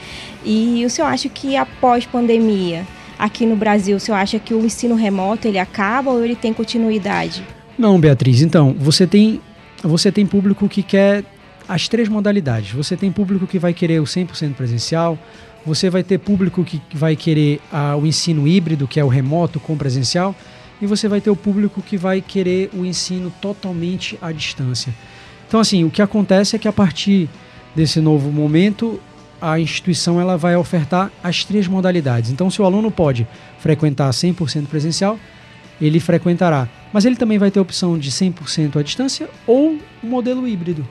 E 0.45 0.85
o 0.85 0.89
senhor 0.89 1.07
acha 1.07 1.27
que 1.27 1.57
após 1.57 2.05
pandemia, 2.05 2.85
aqui 3.17 3.45
no 3.45 3.55
Brasil, 3.55 3.97
o 3.97 3.99
senhor 3.99 4.17
acha 4.17 4.37
que 4.37 4.53
o 4.53 4.63
ensino 4.63 4.95
remoto 4.95 5.47
ele 5.47 5.57
acaba 5.57 6.11
ou 6.11 6.23
ele 6.23 6.35
tem 6.35 6.53
continuidade? 6.53 7.43
Não, 7.77 7.99
Beatriz. 7.99 8.41
Então, 8.41 8.75
você 8.77 9.07
tem, 9.07 9.41
você 9.81 10.11
tem 10.11 10.25
público 10.25 10.69
que 10.69 10.83
quer 10.83 11.23
as 11.67 11.87
três 11.87 12.07
modalidades. 12.07 12.71
Você 12.71 12.95
tem 12.95 13.11
público 13.11 13.47
que 13.47 13.57
vai 13.57 13.73
querer 13.73 13.99
o 13.99 14.03
100% 14.03 14.53
presencial, 14.53 15.17
você 15.65 15.89
vai 15.89 16.03
ter 16.03 16.19
público 16.19 16.63
que 16.63 16.79
vai 16.93 17.15
querer 17.15 17.59
ah, 17.71 17.95
o 17.95 18.05
ensino 18.05 18.47
híbrido, 18.47 18.87
que 18.87 18.99
é 18.99 19.03
o 19.03 19.07
remoto 19.07 19.59
com 19.59 19.75
presencial, 19.75 20.35
e 20.79 20.85
você 20.85 21.07
vai 21.07 21.19
ter 21.19 21.29
o 21.29 21.35
público 21.35 21.81
que 21.81 21.97
vai 21.97 22.21
querer 22.21 22.69
o 22.73 22.85
ensino 22.85 23.33
totalmente 23.41 24.17
à 24.21 24.31
distância. 24.31 24.93
Então, 25.47 25.59
assim, 25.59 25.83
o 25.83 25.89
que 25.89 26.01
acontece 26.01 26.55
é 26.55 26.59
que 26.59 26.67
a 26.67 26.73
partir 26.73 27.29
desse 27.75 27.99
novo 27.99 28.31
momento, 28.31 28.99
a 29.41 29.59
instituição 29.59 30.19
ela 30.19 30.37
vai 30.37 30.55
ofertar 30.55 31.11
as 31.23 31.43
três 31.43 31.67
modalidades. 31.67 32.31
Então, 32.31 32.49
se 32.49 32.61
o 32.61 32.65
aluno 32.65 32.89
pode 32.89 33.27
frequentar 33.59 34.09
100% 34.09 34.67
presencial, 34.67 35.19
ele 35.81 35.99
frequentará. 35.99 36.67
Mas 36.93 37.05
ele 37.05 37.15
também 37.15 37.37
vai 37.37 37.51
ter 37.51 37.59
a 37.59 37.61
opção 37.61 37.97
de 37.97 38.11
100% 38.11 38.79
à 38.79 38.83
distância 38.83 39.29
ou 39.45 39.71
um 39.71 39.79
modelo 40.01 40.47
híbrido. 40.47 40.87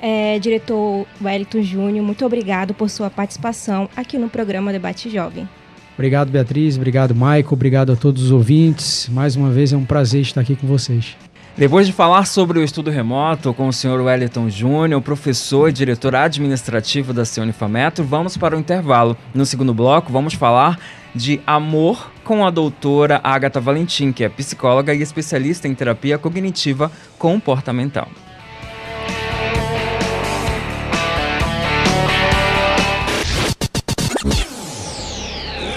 É, 0.00 0.38
diretor 0.38 1.06
Wellington 1.20 1.62
Júnior, 1.62 2.04
muito 2.04 2.24
obrigado 2.24 2.72
por 2.72 2.88
sua 2.88 3.10
participação 3.10 3.88
aqui 3.96 4.16
no 4.16 4.28
programa 4.28 4.70
Debate 4.70 5.10
Jovem. 5.10 5.48
Obrigado, 5.94 6.30
Beatriz. 6.30 6.76
Obrigado, 6.76 7.14
Maico. 7.14 7.54
Obrigado 7.54 7.90
a 7.90 7.96
todos 7.96 8.22
os 8.22 8.30
ouvintes. 8.30 9.08
Mais 9.08 9.34
uma 9.34 9.50
vez 9.50 9.72
é 9.72 9.76
um 9.76 9.84
prazer 9.84 10.20
estar 10.20 10.40
aqui 10.40 10.54
com 10.54 10.66
vocês. 10.66 11.16
Depois 11.58 11.88
de 11.88 11.92
falar 11.92 12.24
sobre 12.24 12.60
o 12.60 12.62
estudo 12.62 12.88
remoto 12.88 13.52
com 13.52 13.66
o 13.66 13.72
senhor 13.72 14.00
Wellington 14.00 14.48
Júnior, 14.48 15.02
professor 15.02 15.68
e 15.68 15.72
diretor 15.72 16.14
administrativo 16.14 17.12
da 17.12 17.24
Cionifametro, 17.24 18.04
vamos 18.04 18.36
para 18.36 18.56
o 18.56 18.60
intervalo. 18.60 19.16
No 19.34 19.44
segundo 19.44 19.74
bloco, 19.74 20.12
vamos 20.12 20.34
falar 20.34 20.78
de 21.12 21.40
amor 21.44 22.12
com 22.22 22.46
a 22.46 22.50
doutora 22.50 23.20
Agatha 23.24 23.60
Valentim, 23.60 24.12
que 24.12 24.22
é 24.22 24.28
psicóloga 24.28 24.94
e 24.94 25.02
especialista 25.02 25.66
em 25.66 25.74
terapia 25.74 26.16
cognitiva 26.16 26.92
comportamental. 27.18 28.06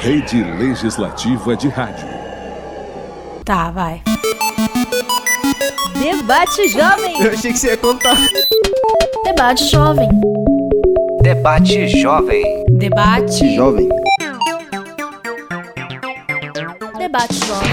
Rede 0.04 0.44
Legislativa 0.44 1.56
de 1.56 1.70
Rádio. 1.70 2.08
Tá, 3.44 3.72
vai. 3.72 4.04
Debate 6.02 6.68
Jovem. 6.70 7.22
Eu 7.22 7.32
achei 7.32 7.54
que 7.54 7.60
você 7.60 7.68
ia 7.68 7.78
contar. 7.78 8.18
Debate 9.24 9.66
Jovem. 9.66 10.10
Debate 11.22 11.88
Jovem. 12.02 12.64
Debate. 12.72 13.56
Jovem. 13.56 13.88
Debate 16.98 17.36
Jovem. 17.46 17.70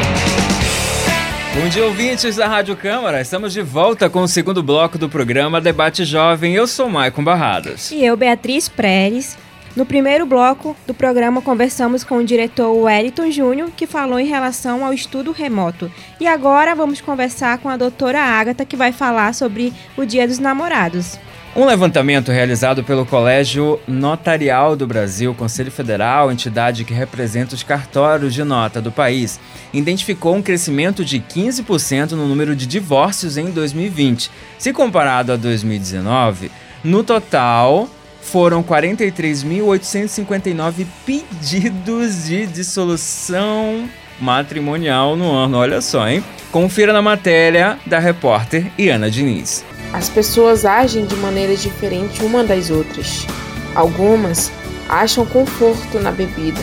Bom 1.54 1.68
dia, 1.70 1.86
ouvintes 1.86 2.36
da 2.36 2.46
Rádio 2.46 2.76
Câmara. 2.76 3.22
Estamos 3.22 3.54
de 3.54 3.62
volta 3.62 4.10
com 4.10 4.20
o 4.20 4.28
segundo 4.28 4.62
bloco 4.62 4.98
do 4.98 5.08
programa 5.08 5.58
Debate 5.58 6.04
Jovem. 6.04 6.54
Eu 6.54 6.66
sou 6.66 6.90
Maicon 6.90 7.24
Barradas. 7.24 7.90
E 7.90 8.04
eu, 8.04 8.14
Beatriz 8.14 8.68
Pérez. 8.68 9.38
No 9.78 9.86
primeiro 9.86 10.26
bloco 10.26 10.76
do 10.88 10.92
programa, 10.92 11.40
conversamos 11.40 12.02
com 12.02 12.16
o 12.16 12.24
diretor 12.24 12.72
Wellington 12.72 13.30
Júnior, 13.30 13.70
que 13.76 13.86
falou 13.86 14.18
em 14.18 14.26
relação 14.26 14.84
ao 14.84 14.92
estudo 14.92 15.30
remoto. 15.30 15.88
E 16.18 16.26
agora 16.26 16.74
vamos 16.74 17.00
conversar 17.00 17.58
com 17.58 17.68
a 17.68 17.76
doutora 17.76 18.20
Agatha, 18.20 18.64
que 18.64 18.76
vai 18.76 18.90
falar 18.90 19.32
sobre 19.34 19.72
o 19.96 20.04
Dia 20.04 20.26
dos 20.26 20.40
Namorados. 20.40 21.16
Um 21.54 21.64
levantamento 21.64 22.32
realizado 22.32 22.82
pelo 22.82 23.06
Colégio 23.06 23.78
Notarial 23.86 24.74
do 24.74 24.84
Brasil, 24.84 25.32
Conselho 25.32 25.70
Federal, 25.70 26.32
entidade 26.32 26.84
que 26.84 26.92
representa 26.92 27.54
os 27.54 27.62
cartórios 27.62 28.34
de 28.34 28.42
nota 28.42 28.82
do 28.82 28.90
país, 28.90 29.38
identificou 29.72 30.34
um 30.34 30.42
crescimento 30.42 31.04
de 31.04 31.20
15% 31.20 32.12
no 32.12 32.26
número 32.26 32.56
de 32.56 32.66
divórcios 32.66 33.36
em 33.36 33.52
2020. 33.52 34.28
Se 34.58 34.72
comparado 34.72 35.30
a 35.30 35.36
2019, 35.36 36.50
no 36.82 37.04
total 37.04 37.88
foram 38.20 38.62
43.859 38.62 40.87
pedidos 41.07 42.26
de 42.26 42.46
dissolução 42.46 43.88
matrimonial 44.20 45.16
no 45.16 45.33
ano. 45.33 45.57
Olha 45.59 45.81
só, 45.81 46.09
hein? 46.09 46.22
Confira 46.50 46.92
na 46.92 47.02
matéria 47.02 47.78
da 47.87 47.98
repórter 47.98 48.70
Iana 48.78 49.11
Diniz. 49.11 49.64
As 49.92 50.09
pessoas 50.09 50.64
agem 50.64 51.07
de 51.07 51.16
maneiras 51.16 51.62
diferentes 51.62 52.20
uma 52.20 52.44
das 52.44 52.70
outras. 52.70 53.26
Algumas 53.74 54.50
acham 54.88 55.26
conforto 55.26 55.98
na 56.00 56.11
bebida, 56.11 56.61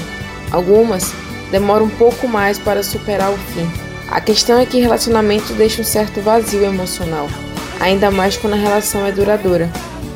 algumas 0.52 1.14
demoram 1.52 1.86
um 1.86 1.90
pouco 1.90 2.28
mais 2.28 2.58
para 2.58 2.84
superar 2.84 3.32
o 3.32 3.38
fim. 3.38 3.70
A 4.10 4.20
questão 4.20 4.60
é 4.60 4.66
que 4.66 4.80
relacionamento 4.80 5.54
deixa 5.54 5.82
um 5.82 5.86
certo 5.86 6.22
vazio 6.22 6.64
emocional, 6.64 7.30
ainda 7.80 8.12
mais 8.12 8.38
quando 8.38 8.54
a 8.54 8.58
relação 8.58 9.06
é 9.06 9.12
duradoura. 9.12 9.70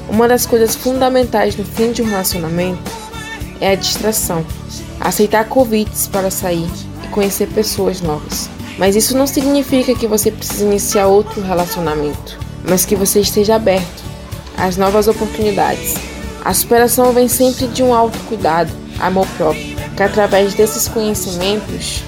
Uma 0.10 0.28
das 0.28 0.45
coisas 0.45 0.76
fundamentais 0.76 1.56
no 1.56 1.63
fim 1.63 1.91
de 1.91 2.02
um 2.02 2.06
relacionamento 2.06 2.91
é 3.62 3.72
a 3.72 3.76
distração, 3.76 4.43
aceitar 5.00 5.45
convites 5.45 6.08
para 6.08 6.32
sair 6.32 6.69
e 7.04 7.08
conhecer 7.10 7.48
pessoas 7.48 8.02
novas. 8.02 8.50
Mas 8.78 8.95
isso 8.95 9.15
não 9.15 9.28
significa 9.28 9.93
que 9.93 10.08
você 10.08 10.32
precise 10.32 10.63
iniciar 10.63 11.08
outro 11.08 11.41
relacionamento, 11.41 12.39
mas 12.67 12.86
que 12.86 12.95
você 12.95 13.19
esteja 13.19 13.56
aberto 13.56 14.04
às 14.58 14.78
novas 14.78 15.08
oportunidades. 15.08 15.93
A 16.43 16.54
superação 16.54 17.13
vem 17.13 17.28
sempre 17.28 17.67
de 17.67 17.84
um 17.84 17.93
autocuidado, 17.93 18.72
amor 19.00 19.28
próprio, 19.38 19.76
que 19.95 20.04
através 20.04 20.56
desses 20.56 20.88
conhecimentos, 20.88 22.04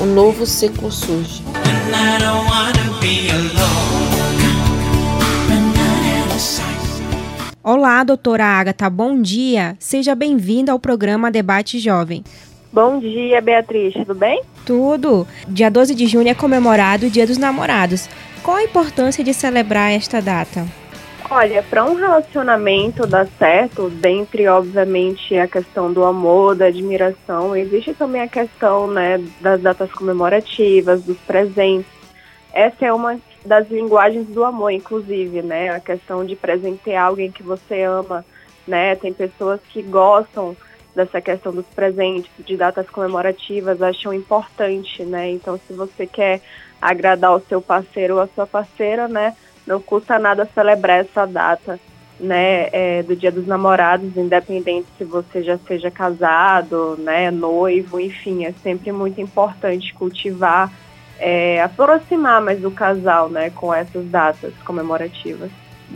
um 0.00 0.06
novo 0.06 0.46
ciclo 0.46 0.90
surge. 0.90 1.42
Olá, 7.64 8.02
doutora 8.02 8.44
Agatha, 8.44 8.90
bom 8.90 9.22
dia. 9.22 9.76
Seja 9.78 10.16
bem-vinda 10.16 10.72
ao 10.72 10.80
programa 10.80 11.30
Debate 11.30 11.78
Jovem. 11.78 12.24
Bom 12.72 12.98
dia, 12.98 13.40
Beatriz, 13.40 13.94
tudo 13.94 14.16
bem? 14.16 14.42
Tudo. 14.66 15.24
Dia 15.46 15.70
12 15.70 15.94
de 15.94 16.08
junho 16.08 16.26
é 16.26 16.34
comemorado 16.34 17.06
o 17.06 17.10
Dia 17.10 17.24
dos 17.24 17.38
Namorados. 17.38 18.08
Qual 18.42 18.56
a 18.56 18.64
importância 18.64 19.22
de 19.22 19.32
celebrar 19.32 19.92
esta 19.92 20.20
data? 20.20 20.66
Olha, 21.30 21.62
para 21.62 21.84
um 21.84 21.94
relacionamento 21.94 23.06
dar 23.06 23.28
certo, 23.38 23.88
dentre 23.88 24.48
obviamente 24.48 25.38
a 25.38 25.46
questão 25.46 25.92
do 25.92 26.02
amor, 26.02 26.56
da 26.56 26.66
admiração, 26.66 27.54
existe 27.54 27.94
também 27.94 28.22
a 28.22 28.28
questão, 28.28 28.88
né, 28.88 29.22
das 29.40 29.60
datas 29.60 29.92
comemorativas, 29.92 31.04
dos 31.04 31.16
presentes. 31.18 31.86
Essa 32.52 32.86
é 32.86 32.92
uma 32.92 33.14
das 33.44 33.68
linguagens 33.68 34.26
do 34.28 34.44
amor, 34.44 34.70
inclusive, 34.70 35.42
né? 35.42 35.70
A 35.70 35.80
questão 35.80 36.24
de 36.24 36.36
presentear 36.36 37.06
alguém 37.06 37.30
que 37.30 37.42
você 37.42 37.82
ama, 37.82 38.24
né? 38.66 38.94
Tem 38.96 39.12
pessoas 39.12 39.60
que 39.68 39.82
gostam 39.82 40.56
dessa 40.94 41.20
questão 41.20 41.52
dos 41.52 41.66
presentes, 41.66 42.30
de 42.38 42.56
datas 42.56 42.88
comemorativas, 42.88 43.82
acham 43.82 44.12
importante, 44.12 45.04
né? 45.04 45.30
Então, 45.30 45.58
se 45.66 45.72
você 45.72 46.06
quer 46.06 46.40
agradar 46.80 47.34
o 47.34 47.40
seu 47.40 47.60
parceiro 47.60 48.14
ou 48.14 48.20
a 48.20 48.28
sua 48.28 48.46
parceira, 48.46 49.08
né? 49.08 49.34
Não 49.66 49.80
custa 49.80 50.18
nada 50.18 50.48
celebrar 50.54 51.00
essa 51.00 51.26
data, 51.26 51.80
né? 52.20 52.68
É, 52.72 53.02
do 53.02 53.16
Dia 53.16 53.32
dos 53.32 53.46
Namorados, 53.46 54.16
independente 54.16 54.86
se 54.96 55.04
você 55.04 55.42
já 55.42 55.58
seja 55.58 55.90
casado, 55.90 56.96
né? 56.98 57.30
Noivo, 57.30 57.98
enfim, 57.98 58.44
é 58.44 58.52
sempre 58.62 58.92
muito 58.92 59.20
importante 59.20 59.92
cultivar 59.94 60.70
é, 61.22 61.62
aproximar 61.62 62.42
mais 62.42 62.60
do 62.60 62.70
casal, 62.70 63.30
né, 63.30 63.48
com 63.50 63.72
essas 63.72 64.04
datas 64.06 64.52
comemorativas. 64.64 65.50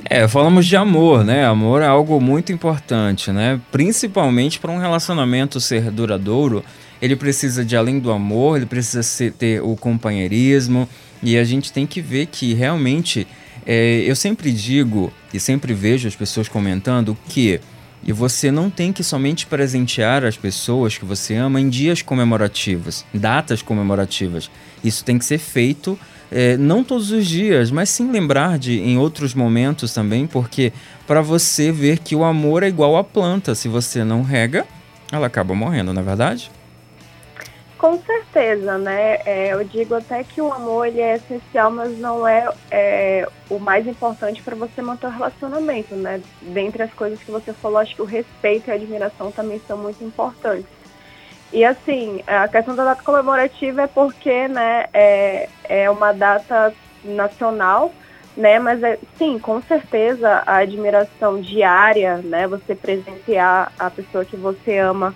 É, 0.05 0.29
falamos 0.29 0.67
de 0.67 0.77
amor, 0.77 1.25
né? 1.25 1.45
Amor 1.47 1.83
é 1.83 1.87
algo 1.87 2.21
muito 2.21 2.53
importante, 2.53 3.33
né? 3.33 3.59
Principalmente 3.73 4.61
para 4.61 4.71
um 4.71 4.79
relacionamento 4.79 5.59
ser 5.59 5.91
duradouro, 5.91 6.63
ele 7.01 7.17
precisa 7.17 7.65
de 7.65 7.77
além 7.77 7.99
do 7.99 8.13
amor, 8.13 8.59
ele 8.59 8.67
precisa 8.67 9.03
ser, 9.03 9.33
ter 9.33 9.63
o 9.63 9.75
companheirismo 9.75 10.89
e 11.23 11.37
a 11.37 11.45
gente 11.45 11.73
tem 11.73 11.87
que 11.87 12.01
ver 12.01 12.27
que 12.27 12.53
realmente 12.53 13.27
é, 13.67 14.05
eu 14.07 14.15
sempre 14.15 14.53
digo 14.53 15.11
e 15.33 15.41
sempre 15.41 15.73
vejo 15.73 16.07
as 16.07 16.15
pessoas 16.15 16.47
comentando 16.47 17.17
que 17.29 17.59
e 18.05 18.13
você 18.13 18.51
não 18.51 18.71
tem 18.71 18.93
que 18.93 19.03
somente 19.03 19.47
presentear 19.47 20.25
as 20.25 20.37
pessoas 20.37 20.97
que 20.97 21.05
você 21.05 21.35
ama 21.35 21.61
em 21.61 21.69
dias 21.69 22.03
comemorativos, 22.03 23.05
datas 23.13 23.63
comemorativas. 23.63 24.51
Isso 24.83 25.05
tem 25.05 25.19
que 25.19 25.25
ser 25.25 25.39
feito 25.39 25.99
é, 26.31 26.57
não 26.57 26.83
todos 26.83 27.11
os 27.11 27.27
dias, 27.27 27.71
mas 27.71 27.89
sim 27.89 28.11
lembrar 28.11 28.59
de 28.59 28.81
em 28.81 28.99
outros 28.99 29.35
momentos 29.35 29.93
também, 29.93 30.27
porque 30.27 30.73
para 31.07 31.21
você 31.21 31.71
ver 31.71 31.99
que 31.99 32.17
o 32.17 32.25
amor 32.25 32.63
é 32.63 32.69
igual 32.69 32.97
à 32.97 33.05
planta, 33.05 33.55
se 33.55 33.69
você 33.69 34.03
não 34.03 34.23
rega, 34.23 34.67
ela 35.13 35.27
acaba 35.27 35.55
morrendo, 35.55 35.93
não 35.93 36.03
é 36.03 36.05
verdade? 36.05 36.51
Com 37.79 37.99
certeza, 37.99 38.79
né? 38.79 39.19
É, 39.27 39.53
eu 39.53 39.63
digo 39.63 39.95
até 39.95 40.25
que 40.25 40.41
o 40.41 40.51
amor 40.51 40.87
ele 40.87 41.01
é 41.01 41.17
essencial, 41.17 41.71
mas 41.71 41.99
não 41.99 42.27
é, 42.27 42.49
é 42.71 43.29
o 43.51 43.59
mais 43.59 43.87
importante 43.87 44.43
para 44.43 44.57
você 44.57 44.81
manter 44.81 45.09
o 45.09 45.11
relacionamento, 45.11 45.95
né? 45.95 46.23
Dentre 46.41 46.83
as 46.83 46.93
coisas 46.95 47.23
que 47.23 47.31
você 47.31 47.53
falou, 47.53 47.79
acho 47.79 47.95
que 47.95 48.01
o 48.01 48.07
respeito 48.07 48.69
e 48.69 48.71
a 48.71 48.75
admiração 48.75 49.31
também 49.31 49.61
são 49.67 49.77
muito 49.77 50.03
importantes. 50.03 50.67
E 51.53 51.65
assim, 51.65 52.23
a 52.27 52.49
questão 52.49 52.75
da 52.75 52.85
data 52.85 53.03
comemorativa 53.03 53.83
é 53.83 53.87
porque, 53.87 54.49
né, 54.49 54.87
é, 54.93 55.49
é 55.65 55.91
uma 55.91 56.13
data 56.13 56.75
nacional, 57.05 57.93
né, 58.37 58.59
mas 58.59 58.83
é, 58.83 58.99
sim, 59.17 59.39
com 59.39 59.61
certeza 59.63 60.43
a 60.47 60.57
admiração 60.57 61.41
diária, 61.41 62.19
né, 62.19 62.49
você 62.49 62.75
presentear 62.75 63.71
a 63.79 63.91
pessoa 63.91 64.25
que 64.25 64.37
você 64.37 64.79
ama, 64.79 65.15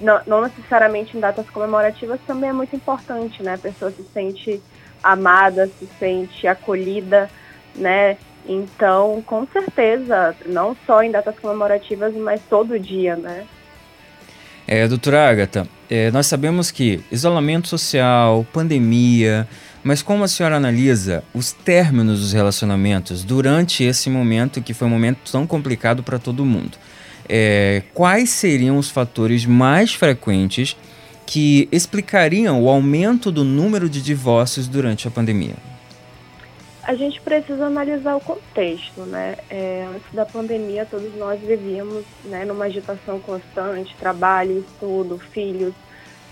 não, 0.00 0.42
necessariamente 0.42 1.16
em 1.16 1.20
datas 1.20 1.48
comemorativas, 1.50 2.20
também 2.26 2.50
é 2.50 2.52
muito 2.52 2.74
importante, 2.74 3.42
né, 3.42 3.54
a 3.54 3.58
pessoa 3.58 3.90
se 3.90 4.04
sente 4.12 4.60
amada, 5.02 5.66
se 5.78 5.88
sente 5.98 6.46
acolhida, 6.46 7.30
né, 7.74 8.16
então, 8.48 9.22
com 9.26 9.46
certeza, 9.46 10.34
não 10.46 10.76
só 10.86 11.02
em 11.02 11.10
datas 11.10 11.38
comemorativas, 11.38 12.14
mas 12.14 12.40
todo 12.48 12.78
dia, 12.78 13.16
né. 13.16 13.44
É, 14.68 14.86
doutora 14.88 15.28
Agatha, 15.28 15.66
é, 15.88 16.10
nós 16.10 16.26
sabemos 16.26 16.70
que 16.70 17.00
isolamento 17.10 17.68
social, 17.68 18.44
pandemia, 18.52 19.46
mas 19.82 20.02
como 20.02 20.24
a 20.24 20.28
senhora 20.28 20.56
analisa 20.56 21.22
os 21.32 21.52
términos 21.52 22.18
dos 22.18 22.32
relacionamentos 22.32 23.22
durante 23.22 23.84
esse 23.84 24.10
momento 24.10 24.60
que 24.60 24.74
foi 24.74 24.88
um 24.88 24.90
momento 24.90 25.30
tão 25.30 25.46
complicado 25.46 26.02
para 26.02 26.18
todo 26.18 26.44
mundo? 26.44 26.76
É, 27.28 27.82
quais 27.94 28.30
seriam 28.30 28.78
os 28.78 28.90
fatores 28.90 29.44
mais 29.44 29.94
frequentes 29.94 30.76
que 31.26 31.68
explicariam 31.72 32.62
o 32.62 32.68
aumento 32.68 33.32
do 33.32 33.44
número 33.44 33.88
de 33.88 34.00
divórcios 34.00 34.68
durante 34.68 35.08
a 35.08 35.10
pandemia? 35.10 35.54
a 36.86 36.94
gente 36.94 37.20
precisa 37.20 37.66
analisar 37.66 38.14
o 38.14 38.20
contexto, 38.20 39.00
né? 39.00 39.36
É, 39.50 39.88
antes 39.92 40.12
da 40.12 40.24
pandemia, 40.24 40.86
todos 40.88 41.12
nós 41.16 41.40
vivíamos 41.40 42.04
né, 42.24 42.44
numa 42.44 42.66
agitação 42.66 43.18
constante, 43.18 43.96
trabalho, 43.96 44.60
estudo, 44.60 45.18
filhos, 45.18 45.74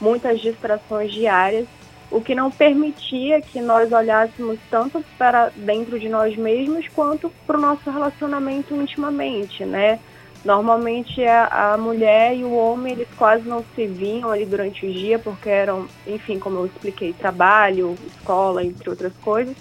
muitas 0.00 0.40
distrações 0.40 1.12
diárias, 1.12 1.66
o 2.09 2.20
que 2.20 2.37
não 2.37 2.52
permitia 2.52 3.42
que 3.42 3.61
nós 3.61 3.90
olhássemos 3.90 4.57
tanto 4.70 5.04
para 5.18 5.50
dentro 5.57 5.98
de 5.98 6.09
nós 6.09 6.37
mesmos 6.37 6.87
quanto 6.94 7.33
para 7.44 7.59
o 7.59 7.61
nosso 7.61 7.90
relacionamento 7.90 8.76
intimamente, 8.76 9.64
né? 9.64 9.98
Normalmente 10.44 11.24
a, 11.24 11.72
a, 11.72 11.78
mulher 11.78 12.37
e 12.37 12.44
o 12.44 12.52
homem 12.52 12.92
eles 12.92 13.09
quase 13.16 13.48
não 13.48 13.64
se 13.74 13.87
viam 13.87 14.30
ali 14.30 14.44
durante 14.44 14.85
o 14.85 14.92
dia 14.92 15.18
porque 15.18 15.48
eram, 15.48 15.88
enfim, 16.07 16.38
como 16.38 16.59
eu 16.59 16.66
expliquei, 16.66 17.14
trabalho, 17.14 17.96
escola, 18.07 18.62
entre 18.62 18.90
outras 18.90 19.14
coisas. 19.22 19.57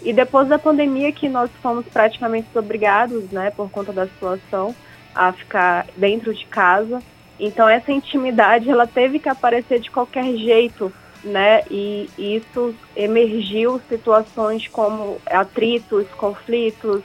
E 0.00 0.12
depois 0.12 0.46
da 0.46 0.58
pandemia 0.58 1.10
que 1.10 1.28
nós 1.28 1.50
fomos 1.60 1.84
praticamente 1.86 2.46
obrigados, 2.56 3.24
né, 3.30 3.50
por 3.50 3.68
conta 3.70 3.92
da 3.92 4.06
situação, 4.06 4.74
a 5.14 5.32
ficar 5.32 5.86
dentro 5.96 6.32
de 6.32 6.46
casa. 6.46 7.02
Então 7.40 7.68
essa 7.68 7.90
intimidade 7.90 8.70
ela 8.70 8.86
teve 8.86 9.18
que 9.18 9.28
aparecer 9.28 9.80
de 9.80 9.90
qualquer 9.90 10.36
jeito, 10.36 10.92
né? 11.24 11.62
E, 11.68 12.08
isso 12.18 12.74
emergiu 12.94 13.80
situações 13.88 14.68
como 14.68 15.18
atritos, 15.26 16.06
conflitos, 16.16 17.02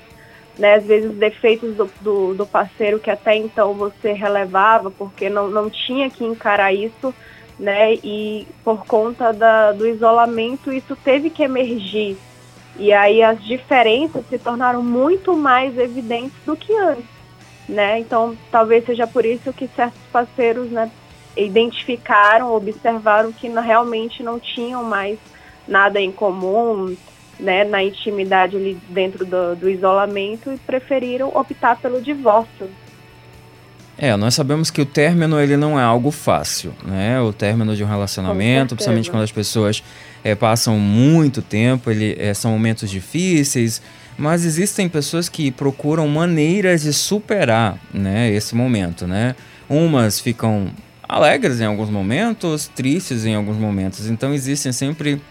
né? 0.60 0.76
Às 0.76 0.86
vezes 0.86 1.12
defeitos 1.14 1.76
do, 1.76 1.90
do, 2.02 2.34
do 2.36 2.46
parceiro 2.46 3.00
que 3.00 3.10
até 3.10 3.36
então 3.36 3.74
você 3.74 4.12
relevava 4.12 4.92
porque 4.92 5.30
não, 5.30 5.50
não 5.50 5.70
tinha 5.70 6.10
que 6.10 6.24
encarar 6.24 6.72
isso, 6.74 7.14
né? 7.58 7.96
E 7.96 8.46
por 8.64 8.86
conta 8.86 9.34
da, 9.34 9.72
do 9.72 9.88
isolamento 9.88 10.72
isso 10.72 10.96
teve 10.96 11.32
que 11.32 11.42
emergir 11.42 12.18
e 12.80 12.94
aí 12.94 13.22
as 13.22 13.44
diferenças 13.44 14.26
se 14.30 14.40
tornaram 14.40 14.82
muito 14.82 15.36
mais 15.36 15.78
evidentes 15.78 16.38
do 16.46 16.56
que 16.56 16.74
antes, 16.74 17.04
né? 17.68 18.00
Então, 18.00 18.38
talvez 18.50 18.86
seja 18.86 19.06
por 19.06 19.26
isso 19.26 19.52
que 19.52 19.68
certos 19.76 20.02
parceiros, 20.12 20.72
né, 20.72 20.90
identificaram, 21.36 22.54
observaram 22.54 23.34
que 23.34 23.50
realmente 23.50 24.24
não 24.24 24.40
tinham 24.40 24.82
mais 24.82 25.20
nada 25.68 26.00
em 26.00 26.12
comum, 26.12 26.96
né, 27.40 27.64
na 27.64 27.84
intimidade 27.84 28.56
ali 28.56 28.78
dentro 28.90 29.26
do, 29.26 29.56
do 29.56 29.70
isolamento 29.70 30.52
e 30.52 30.58
preferiram 30.58 31.30
optar 31.30 31.78
pelo 31.78 32.02
divórcio. 32.02 32.70
É, 34.02 34.16
nós 34.16 34.34
sabemos 34.34 34.72
que 34.72 34.80
o 34.82 34.86
término 34.86 35.38
ele 35.40 35.58
não 35.58 35.78
é 35.78 35.84
algo 35.84 36.10
fácil, 36.10 36.74
né? 36.86 37.20
O 37.20 37.34
término 37.34 37.76
de 37.76 37.84
um 37.84 37.88
relacionamento, 37.88 38.74
principalmente 38.74 39.12
quando 39.12 39.24
as 39.24 39.32
pessoas 39.32 39.84
é, 40.24 40.34
passam 40.36 40.80
muito 40.80 41.42
tempo, 41.42 41.92
ele, 41.92 42.16
é, 42.18 42.34
são 42.34 42.52
momentos 42.52 42.90
difíceis, 42.90 43.82
mas 44.18 44.46
existem 44.46 44.88
pessoas 44.88 45.28
que 45.28 45.52
procuram 45.52 46.08
maneiras 46.08 46.84
de 46.84 46.94
superar, 46.94 47.78
né, 47.94 48.30
esse 48.32 48.56
momento, 48.56 49.06
né? 49.06 49.36
Umas 49.70 50.20
ficam 50.20 50.70
alegres 51.08 51.60
em 51.60 51.66
alguns 51.66 51.90
momentos, 51.90 52.68
tristes 52.68 53.26
em 53.26 53.36
alguns 53.36 53.58
momentos. 53.58 54.08
Então 54.10 54.34
existem 54.34 54.72
sempre 54.72 55.22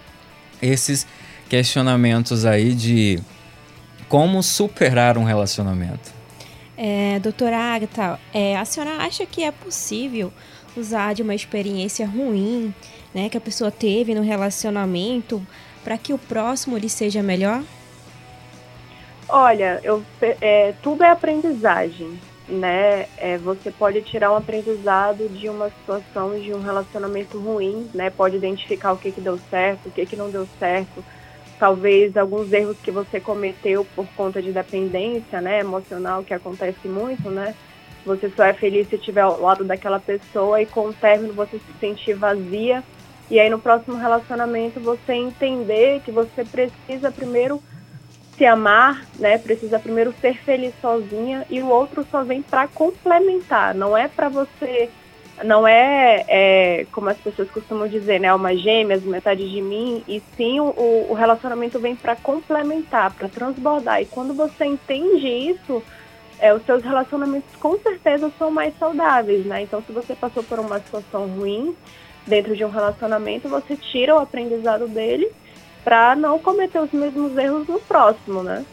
esses 0.61 1.07
questionamentos 1.49 2.45
aí 2.45 2.75
de 2.75 3.21
como 4.09 4.43
superar 4.43 5.19
um 5.19 5.25
relacionamento. 5.25 6.13
É, 6.77 7.19
doutora 7.19 7.57
Agatha, 7.57 8.21
é, 8.33 8.57
a 8.57 8.65
senhora 8.65 8.99
acha 8.99 9.27
que 9.27 9.43
é 9.43 9.51
possível 9.51 10.33
usar 10.77 11.15
de 11.15 11.23
uma 11.23 11.35
experiência 11.35 12.07
ruim 12.07 12.73
né, 13.13 13.29
que 13.29 13.37
a 13.37 13.41
pessoa 13.41 13.71
teve 13.71 14.15
no 14.15 14.23
relacionamento 14.23 15.45
para 15.83 15.99
que 15.99 16.13
o 16.13 16.19
próximo 16.19 16.77
lhe 16.77 16.89
seja 16.89 17.23
melhor? 17.23 17.63
Olha, 19.29 19.81
eu, 19.83 20.03
é, 20.41 20.73
tudo 20.83 21.05
é 21.05 21.11
aprendizagem, 21.11 22.19
né? 22.49 23.07
É, 23.19 23.37
você 23.37 23.71
pode 23.71 24.01
tirar 24.03 24.33
um 24.33 24.37
aprendizado 24.37 25.29
de 25.29 25.49
uma 25.49 25.69
situação, 25.69 26.39
de 26.39 26.55
um 26.55 26.63
relacionamento 26.63 27.39
ruim, 27.39 27.91
né? 27.93 28.09
Pode 28.09 28.37
identificar 28.37 28.93
o 28.93 28.97
que, 28.97 29.13
que 29.13 29.21
deu 29.21 29.39
certo, 29.51 29.87
o 29.87 29.91
que, 29.91 30.07
que 30.07 30.17
não 30.17 30.31
deu 30.31 30.49
certo, 30.59 31.05
talvez 31.59 32.17
alguns 32.17 32.53
erros 32.53 32.77
que 32.83 32.91
você 32.91 33.21
cometeu 33.21 33.85
por 33.95 34.07
conta 34.17 34.41
de 34.41 34.53
dependência, 34.53 35.41
né, 35.41 35.61
emocional, 35.61 36.23
que 36.23 36.33
acontece 36.33 36.87
muito, 36.87 37.29
né? 37.31 37.55
Você 38.07 38.31
só 38.31 38.45
é 38.45 38.55
feliz 38.55 38.89
se 38.89 38.97
estiver 38.97 39.21
ao 39.21 39.41
lado 39.41 39.65
daquela 39.65 40.01
pessoa 40.01 40.63
e 40.63 40.67
com 40.67 40.89
o 40.89 40.95
término 40.95 41.35
você 41.35 41.59
se 41.59 41.79
sentir 41.81 42.15
vazia. 42.15 42.83
E 43.31 43.39
aí 43.39 43.51
no 43.51 43.59
próximo 43.59 43.97
relacionamento 43.97 44.81
você 44.81 45.13
entender 45.13 46.01
que 46.01 46.11
você 46.11 46.45
precisa 46.45 47.11
primeiro 47.11 47.63
se 48.37 48.47
amar, 48.47 49.05
né? 49.19 49.37
Precisa 49.37 49.79
primeiro 49.79 50.15
ser 50.21 50.39
feliz 50.39 50.73
sozinha 50.81 51.45
e 51.51 51.61
o 51.61 51.69
outro 51.69 52.07
só 52.11 52.23
vem 52.23 52.41
para 52.41 52.69
complementar, 52.69 53.75
não 53.75 53.97
é 53.97 54.09
para 54.09 54.29
você 54.29 54.89
não 55.45 55.67
é, 55.67 56.25
é, 56.29 56.87
como 56.93 57.09
as 57.09 57.19
pessoas 57.19 57.51
costumam 57.51 57.89
dizer, 57.89 58.21
né, 58.21 58.29
alma 58.29 58.57
gêmeas, 58.57 59.03
metade 59.03 59.49
de 59.49 59.61
mim, 59.61 60.03
e 60.07 60.23
sim 60.37 60.61
o, 60.61 61.07
o 61.09 61.15
relacionamento 61.15 61.79
vem 61.79 61.95
para 61.95 62.17
complementar, 62.17 63.13
para 63.15 63.29
transbordar. 63.29 64.01
E 64.03 64.07
quando 64.07 64.35
você 64.35 64.65
entende 64.65 65.29
isso, 65.29 65.83
é, 66.39 66.53
os 66.55 66.65
seus 66.65 66.83
relacionamentos 66.83 67.55
com 67.57 67.79
certeza 67.79 68.31
são 68.39 68.51
mais 68.51 68.77
saudáveis, 68.79 69.45
né? 69.45 69.63
Então, 69.63 69.83
se 69.83 69.93
você 69.93 70.15
passou 70.15 70.43
por 70.43 70.59
uma 70.59 70.79
situação 70.79 71.27
ruim 71.27 71.75
dentro 72.27 72.57
de 72.57 72.65
um 72.65 72.71
relacionamento, 72.71 73.49
você 73.49 73.77
tira 73.77 74.15
o 74.15 74.19
aprendizado 74.19 74.87
dele 74.87 75.31
para 75.83 76.15
não 76.15 76.39
cometer 76.39 76.81
os 76.81 76.93
mesmos 76.93 77.37
erros 77.37 77.67
no 77.67 77.81
próximo, 77.81 78.43
né? 78.43 78.65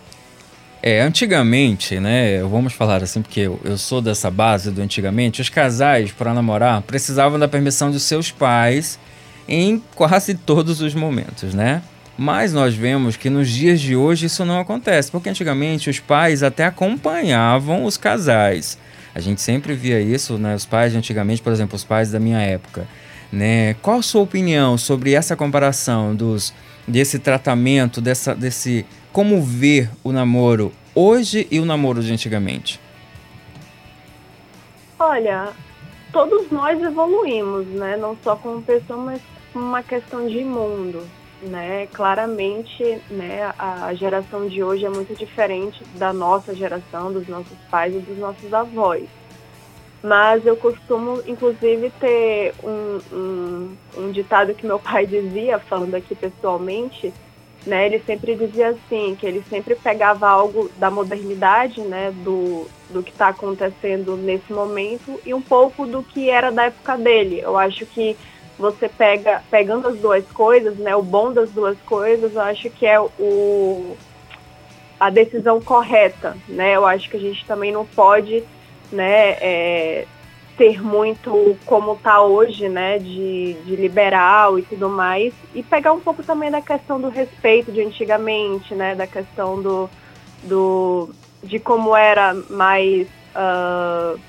É, 0.88 1.02
antigamente, 1.02 2.00
né, 2.00 2.44
vamos 2.44 2.72
falar 2.72 3.02
assim, 3.02 3.20
porque 3.20 3.40
eu, 3.40 3.60
eu 3.64 3.76
sou 3.76 4.04
dessa 4.04 4.30
base 4.30 4.70
do 4.70 4.84
antigamente, 4.84 5.42
os 5.42 5.50
casais, 5.50 6.12
para 6.12 6.32
namorar, 6.32 6.80
precisavam 6.84 7.40
da 7.40 7.48
permissão 7.48 7.90
de 7.90 8.00
seus 8.00 8.30
pais 8.30 9.00
em 9.48 9.82
quase 9.96 10.36
todos 10.36 10.82
os 10.82 10.94
momentos, 10.94 11.56
né? 11.56 11.82
Mas 12.16 12.54
nós 12.54 12.76
vemos 12.76 13.18
que 13.18 13.32
nos 13.32 13.50
dias 13.50 13.82
de 13.82 13.96
hoje 13.96 14.28
isso 14.28 14.46
não 14.46 14.60
acontece, 14.60 15.10
porque 15.10 15.28
antigamente 15.28 15.90
os 15.90 16.00
pais 16.00 16.44
até 16.44 16.66
acompanhavam 16.66 17.84
os 17.84 17.98
casais. 17.98 18.78
A 19.16 19.20
gente 19.20 19.42
sempre 19.42 19.74
via 19.74 20.00
isso, 20.00 20.38
né? 20.38 20.54
Os 20.54 20.68
pais 20.68 20.92
de 20.92 21.00
antigamente, 21.00 21.42
por 21.42 21.52
exemplo, 21.52 21.76
os 21.76 21.84
pais 21.84 22.12
da 22.12 22.20
minha 22.20 22.42
época, 22.42 22.88
né? 23.32 23.74
Qual 23.82 23.98
a 23.98 24.04
sua 24.04 24.22
opinião 24.22 24.78
sobre 24.78 25.14
essa 25.14 25.36
comparação 25.36 26.16
dos 26.16 26.54
desse 26.88 27.18
tratamento, 27.18 28.00
dessa, 28.00 28.36
desse 28.36 28.86
como 29.16 29.42
ver 29.42 29.90
o 30.04 30.12
namoro 30.12 30.74
hoje 30.94 31.48
e 31.50 31.58
o 31.62 31.66
namoro 31.66 32.04
de 32.04 32.12
antigamente? 32.12 32.82
Olha, 35.00 35.54
todos 36.12 36.52
nós 36.52 36.84
evoluímos, 36.84 37.66
né? 37.68 37.96
Não 37.96 38.18
só 38.22 38.36
como 38.36 38.62
pessoa, 38.62 39.00
mas 39.00 39.22
como 39.54 39.68
uma 39.68 39.82
questão 39.82 40.28
de 40.28 40.44
mundo 40.44 41.02
né? 41.42 41.88
Claramente, 41.94 42.84
né, 43.10 43.54
a 43.58 43.94
geração 43.94 44.48
de 44.48 44.64
hoje 44.64 44.86
é 44.86 44.90
muito 44.90 45.14
diferente 45.16 45.84
da 45.96 46.12
nossa 46.12 46.56
geração, 46.56 47.12
dos 47.12 47.28
nossos 47.28 47.58
pais 47.70 47.94
e 47.94 48.00
dos 48.00 48.18
nossos 48.18 48.54
avós. 48.54 49.08
Mas 50.02 50.46
eu 50.46 50.56
costumo, 50.56 51.22
inclusive, 51.28 51.92
ter 52.00 52.54
um, 52.64 53.00
um, 53.14 53.78
um 53.98 54.12
ditado 54.12 54.54
que 54.54 54.66
meu 54.66 54.80
pai 54.80 55.06
dizia, 55.08 55.60
falando 55.60 55.96
aqui 55.96 56.16
pessoalmente, 56.16 57.14
né? 57.66 57.86
Ele 57.86 58.00
sempre 58.00 58.36
dizia 58.36 58.70
assim, 58.70 59.16
que 59.20 59.26
ele 59.26 59.44
sempre 59.50 59.76
pegava 59.76 60.28
algo 60.28 60.70
da 60.78 60.92
modernidade, 60.92 61.82
né? 61.82 62.12
Do, 62.24 62.68
do 62.90 63.02
que 63.02 63.12
está 63.12 63.30
acontecendo 63.30 64.16
nesse 64.16 64.54
momento 64.54 65.20
e 65.26 65.34
um 65.34 65.42
pouco 65.42 65.86
do 65.86 66.04
que 66.04 66.30
era 66.30 66.52
da 66.52 66.66
época 66.66 66.98
dele. 66.98 67.40
Eu 67.42 67.58
acho 67.58 67.86
que 67.86 68.16
você 68.58 68.88
pega, 68.88 69.44
pegando 69.50 69.88
as 69.88 69.98
duas 69.98 70.26
coisas, 70.32 70.78
né, 70.78 70.96
o 70.96 71.02
bom 71.02 71.34
das 71.34 71.52
duas 71.52 71.78
coisas, 71.86 72.34
eu 72.34 72.42
acho 72.42 72.70
que 72.70 72.86
é 72.86 73.00
o, 73.00 73.98
a 75.00 75.10
decisão 75.10 75.62
correta, 75.62 76.38
né, 76.48 76.76
eu 76.76 76.86
acho 76.86 77.10
que 77.10 77.18
a 77.18 77.20
gente 77.20 77.46
também 77.46 77.72
não 77.72 77.86
pode, 77.86 78.44
né, 78.92 79.32
é, 79.42 80.06
ter 80.58 80.82
muito 80.82 81.58
como 81.66 81.94
está 81.94 82.22
hoje, 82.22 82.70
né, 82.70 82.98
de, 82.98 83.54
de 83.66 83.76
liberal 83.76 84.58
e 84.58 84.62
tudo 84.62 84.90
mais, 84.90 85.34
e 85.54 85.62
pegar 85.62 85.94
um 85.94 86.00
pouco 86.00 86.24
também 86.24 86.50
da 86.50 86.62
questão 86.62 87.00
do 87.00 87.10
respeito 87.10 87.72
de 87.72 87.82
antigamente, 87.82 88.74
né, 88.74 88.96
da 88.96 89.06
questão 89.06 89.62
do, 89.62 89.90
do 90.44 91.10
de 91.44 91.60
como 91.60 91.96
era 91.96 92.34
mais 92.50 93.08
uh, 93.36 94.20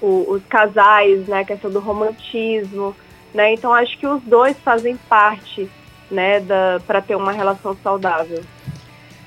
o, 0.00 0.32
os 0.32 0.42
casais, 0.46 1.26
né, 1.28 1.40
a 1.40 1.44
questão 1.44 1.70
do 1.70 1.80
romantismo, 1.80 2.94
né? 3.32 3.52
Então 3.52 3.72
acho 3.72 3.98
que 3.98 4.06
os 4.06 4.22
dois 4.22 4.56
fazem 4.58 4.96
parte, 5.08 5.68
né, 6.10 6.40
para 6.86 7.00
ter 7.00 7.16
uma 7.16 7.32
relação 7.32 7.76
saudável. 7.82 8.42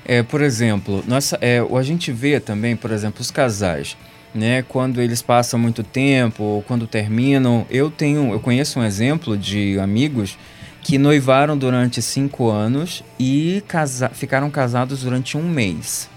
É, 0.04 0.22
por 0.22 0.40
exemplo, 0.40 1.04
nossa, 1.06 1.38
é, 1.40 1.58
a 1.58 1.82
gente 1.82 2.10
vê 2.10 2.40
também, 2.40 2.74
por 2.74 2.90
exemplo, 2.90 3.20
os 3.20 3.30
casais, 3.30 3.96
né, 4.34 4.62
quando 4.62 5.00
eles 5.00 5.22
passam 5.22 5.58
muito 5.58 5.82
tempo, 5.82 6.42
ou 6.42 6.62
quando 6.62 6.86
terminam. 6.86 7.66
Eu 7.70 7.90
tenho, 7.90 8.32
eu 8.32 8.40
conheço 8.40 8.80
um 8.80 8.84
exemplo 8.84 9.36
de 9.36 9.78
amigos 9.78 10.38
que 10.82 10.98
noivaram 10.98 11.56
durante 11.56 12.00
cinco 12.00 12.48
anos 12.48 13.02
e 13.18 13.62
casa 13.66 14.08
ficaram 14.08 14.50
casados 14.50 15.02
durante 15.02 15.36
um 15.36 15.42
mês. 15.42 16.08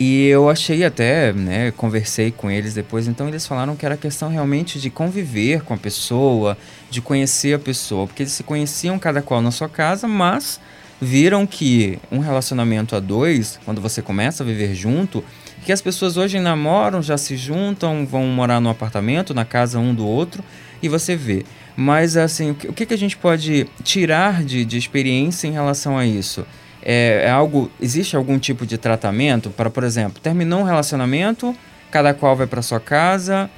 E 0.00 0.26
eu 0.26 0.50
achei 0.50 0.84
até, 0.84 1.32
né, 1.32 1.70
conversei 1.70 2.32
com 2.32 2.50
eles 2.50 2.74
depois, 2.74 3.06
então 3.06 3.28
eles 3.28 3.46
falaram 3.46 3.76
que 3.76 3.86
era 3.86 3.96
questão 3.96 4.28
realmente 4.28 4.80
de 4.80 4.90
conviver 4.90 5.62
com 5.62 5.74
a 5.74 5.76
pessoa, 5.76 6.58
de 6.90 7.00
conhecer 7.00 7.54
a 7.54 7.58
pessoa, 7.58 8.06
porque 8.06 8.24
eles 8.24 8.32
se 8.32 8.42
conheciam 8.42 8.98
cada 8.98 9.22
qual 9.22 9.40
na 9.40 9.52
sua 9.52 9.68
casa, 9.68 10.08
mas 10.08 10.58
viram 11.00 11.46
que 11.46 11.98
um 12.10 12.18
relacionamento 12.18 12.96
a 12.96 13.00
dois, 13.00 13.60
quando 13.64 13.80
você 13.80 14.02
começa 14.02 14.42
a 14.42 14.46
viver 14.46 14.74
junto, 14.74 15.24
que 15.64 15.72
as 15.72 15.80
pessoas 15.80 16.16
hoje 16.16 16.38
namoram, 16.38 17.02
já 17.02 17.16
se 17.16 17.36
juntam, 17.36 18.04
vão 18.04 18.26
morar 18.26 18.60
no 18.60 18.68
apartamento, 18.68 19.32
na 19.34 19.44
casa 19.44 19.78
um 19.78 19.94
do 19.94 20.06
outro, 20.06 20.42
e 20.82 20.88
você 20.88 21.16
vê. 21.16 21.44
Mas 21.76 22.16
assim, 22.16 22.50
o 22.50 22.54
que, 22.54 22.84
que 22.84 22.94
a 22.94 22.98
gente 22.98 23.16
pode 23.16 23.66
tirar 23.82 24.44
de, 24.44 24.64
de 24.64 24.76
experiência 24.76 25.46
em 25.46 25.52
relação 25.52 25.96
a 25.96 26.04
isso? 26.04 26.44
é, 26.82 27.22
é 27.24 27.30
algo. 27.30 27.70
Existe 27.80 28.16
algum 28.16 28.38
tipo 28.38 28.66
de 28.66 28.76
tratamento 28.76 29.50
para, 29.50 29.70
por 29.70 29.84
exemplo, 29.84 30.20
terminou 30.20 30.60
um 30.60 30.64
relacionamento, 30.64 31.56
cada 31.90 32.12
qual 32.12 32.36
vai 32.36 32.46
para 32.46 32.60
sua 32.60 32.80
casa, 32.80 33.48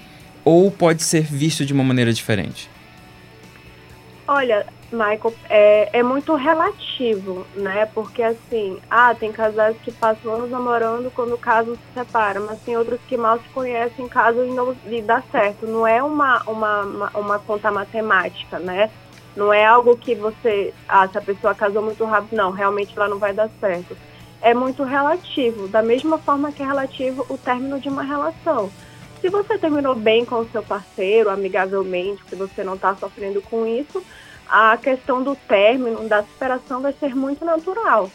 ou 0.44 0.70
pode 0.70 1.02
ser 1.02 1.22
visto 1.22 1.64
de 1.64 1.72
uma 1.72 1.82
maneira 1.82 2.12
diferente? 2.12 2.70
Olha, 4.28 4.66
Michael, 4.94 5.34
é, 5.50 5.98
é 5.98 6.02
muito 6.02 6.34
relativo, 6.34 7.46
né? 7.54 7.86
Porque 7.86 8.22
assim, 8.22 8.78
ah, 8.90 9.14
tem 9.14 9.32
casais 9.32 9.76
que 9.82 9.92
passam 9.92 10.34
anos 10.34 10.50
namorando 10.50 11.12
quando 11.12 11.34
o 11.34 11.38
caso 11.38 11.74
se 11.74 12.00
separa, 12.00 12.40
mas 12.40 12.60
tem 12.60 12.76
outros 12.76 13.00
que 13.08 13.16
mal 13.16 13.38
se 13.38 13.48
conhecem 13.50 14.08
caso 14.08 14.44
e 14.44 14.52
não 14.52 14.74
lhe 14.86 15.02
dá 15.02 15.22
certo. 15.30 15.66
Não 15.66 15.86
é 15.86 16.02
uma, 16.02 16.42
uma, 16.44 16.82
uma, 16.82 17.10
uma 17.14 17.38
conta 17.38 17.70
matemática, 17.70 18.58
né? 18.58 18.90
Não 19.36 19.52
é 19.52 19.64
algo 19.64 19.96
que 19.96 20.14
você, 20.14 20.72
ah, 20.88 21.08
se 21.08 21.18
a 21.18 21.22
pessoa 21.22 21.54
casou 21.54 21.82
muito 21.82 22.04
rápido, 22.04 22.36
não, 22.36 22.50
realmente 22.50 22.92
ela 22.96 23.08
não 23.08 23.18
vai 23.18 23.32
dar 23.32 23.50
certo. 23.60 23.96
É 24.40 24.54
muito 24.54 24.82
relativo, 24.84 25.66
da 25.68 25.82
mesma 25.82 26.18
forma 26.18 26.52
que 26.52 26.62
é 26.62 26.66
relativo 26.66 27.26
o 27.28 27.36
término 27.36 27.80
de 27.80 27.88
uma 27.88 28.02
relação. 28.02 28.70
Se 29.20 29.30
você 29.30 29.56
terminou 29.56 29.94
bem 29.94 30.24
com 30.24 30.40
o 30.40 30.48
seu 30.50 30.62
parceiro, 30.62 31.30
amigavelmente, 31.30 32.22
se 32.28 32.36
você 32.36 32.62
não 32.62 32.74
está 32.74 32.94
sofrendo 32.94 33.40
com 33.40 33.66
isso, 33.66 34.04
a 34.56 34.76
questão 34.76 35.20
do 35.20 35.34
término, 35.34 36.08
da 36.08 36.22
superação 36.22 36.80
vai 36.80 36.92
ser 36.92 37.12
muito 37.12 37.44
natural. 37.44 38.08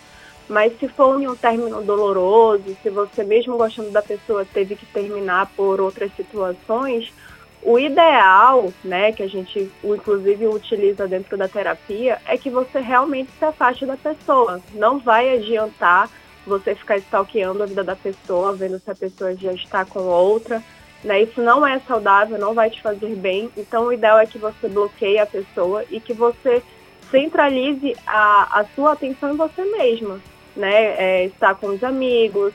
Mas 0.48 0.72
se 0.80 0.88
for 0.88 1.18
um 1.18 1.36
término 1.36 1.84
doloroso, 1.84 2.78
se 2.82 2.90
você 2.90 3.26
mesmo 3.26 3.58
gostando 3.58 3.92
da 3.92 4.02
pessoa 4.02 4.46
teve 4.46 4.78
que 4.78 4.86
terminar 4.86 5.52
por 5.58 5.82
outras 5.82 6.10
situações, 6.16 7.14
o 7.62 7.78
ideal, 7.78 8.72
né, 8.86 9.12
que 9.12 9.22
a 9.22 9.28
gente 9.28 9.70
inclusive 9.84 10.48
utiliza 10.48 11.10
dentro 11.10 11.36
da 11.36 11.50
terapia, 11.50 12.20
é 12.26 12.38
que 12.38 12.50
você 12.50 12.80
realmente 12.80 13.30
se 13.38 13.44
afaste 13.44 13.86
da 13.86 13.98
pessoa. 13.98 14.62
Não 14.74 14.98
vai 14.98 15.34
adiantar 15.34 16.10
você 16.48 16.74
ficar 16.74 16.98
stalkeando 17.00 17.62
a 17.62 17.66
vida 17.66 17.84
da 17.84 17.98
pessoa, 17.98 18.54
vendo 18.54 18.80
se 18.80 18.90
a 18.90 18.96
pessoa 18.96 19.36
já 19.36 19.52
está 19.52 19.84
com 19.84 20.04
outra. 20.04 20.64
Né? 21.04 21.24
Isso 21.24 21.42
não 21.42 21.66
é 21.66 21.80
saudável, 21.80 22.38
não 22.38 22.54
vai 22.54 22.70
te 22.70 22.82
fazer 22.82 23.16
bem. 23.16 23.50
Então, 23.56 23.86
o 23.86 23.94
ideal 23.94 24.20
é 24.20 24.26
que 24.26 24.38
você 24.38 24.68
bloqueie 24.68 25.20
a 25.20 25.26
pessoa 25.26 25.86
e 25.90 26.00
que 26.00 26.14
você 26.14 26.62
centralize 27.10 27.96
a, 28.06 28.60
a 28.60 28.66
sua 28.76 28.94
atenção 28.94 29.34
em 29.34 29.38
você 29.38 29.64
mesma. 29.64 30.20
Né? 30.56 30.96
É, 30.98 31.26
estar 31.26 31.56
com 31.56 31.68
os 31.68 31.84
amigos, 31.84 32.54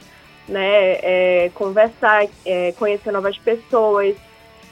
né? 0.48 0.98
É, 1.02 1.50
conversar, 1.54 2.26
é, 2.44 2.72
conhecer 2.72 3.10
novas 3.10 3.38
pessoas, 3.38 4.16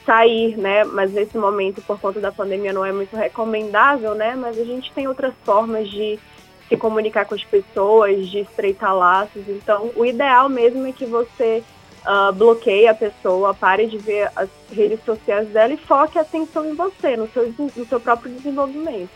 sair, 0.05 0.57
né? 0.57 0.83
Mas 0.83 1.11
nesse 1.11 1.37
momento, 1.37 1.81
por 1.81 1.99
conta 1.99 2.19
da 2.19 2.31
pandemia, 2.31 2.73
não 2.73 2.85
é 2.85 2.91
muito 2.91 3.15
recomendável, 3.15 4.13
né? 4.13 4.35
Mas 4.35 4.59
a 4.59 4.63
gente 4.63 4.91
tem 4.93 5.07
outras 5.07 5.33
formas 5.43 5.89
de 5.89 6.19
se 6.67 6.77
comunicar 6.77 7.25
com 7.25 7.35
as 7.35 7.43
pessoas, 7.43 8.27
de 8.29 8.39
estreitar 8.39 8.95
laços. 8.95 9.47
Então, 9.47 9.91
o 9.95 10.05
ideal 10.05 10.47
mesmo 10.47 10.85
é 10.87 10.91
que 10.91 11.05
você 11.05 11.63
uh, 12.05 12.33
bloqueie 12.33 12.87
a 12.87 12.93
pessoa, 12.93 13.53
pare 13.53 13.87
de 13.87 13.97
ver 13.97 14.29
as 14.35 14.49
redes 14.71 15.03
sociais 15.05 15.47
dela 15.49 15.73
e 15.73 15.77
foque 15.77 16.17
a 16.17 16.21
atenção 16.21 16.65
em 16.69 16.75
você, 16.75 17.15
no 17.17 17.27
seu, 17.29 17.53
no 17.57 17.85
seu 17.85 17.99
próprio 17.99 18.31
desenvolvimento. 18.33 19.09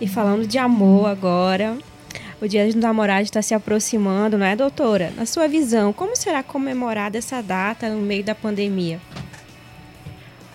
E 0.00 0.06
falando 0.06 0.46
de 0.46 0.58
amor 0.58 1.06
agora, 1.06 1.76
o 2.40 2.46
Dia 2.46 2.66
dos 2.66 2.74
Namorados 2.74 3.28
está 3.28 3.40
se 3.40 3.54
aproximando, 3.54 4.36
não 4.36 4.46
é, 4.46 4.54
doutora? 4.54 5.10
Na 5.16 5.24
sua 5.24 5.48
visão, 5.48 5.92
como 5.92 6.14
será 6.14 6.42
comemorada 6.42 7.16
essa 7.16 7.42
data 7.42 7.88
no 7.88 8.02
meio 8.02 8.22
da 8.22 8.34
pandemia? 8.34 9.00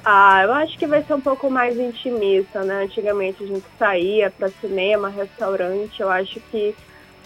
Ah, 0.04 0.42
eu 0.44 0.54
acho 0.54 0.78
que 0.78 0.88
vai 0.88 1.04
ser 1.04 1.14
um 1.14 1.22
pouco 1.22 1.50
mais 1.50 1.80
intimista, 1.80 2.64
né? 2.64 2.84
Antigamente 2.84 3.44
a 3.44 3.48
gente 3.48 3.66
saía 3.78 4.32
para 4.32 4.50
cinema, 4.50 5.10
restaurante. 5.10 6.00
Eu 6.00 6.10
acho 6.10 6.40
que 6.52 6.76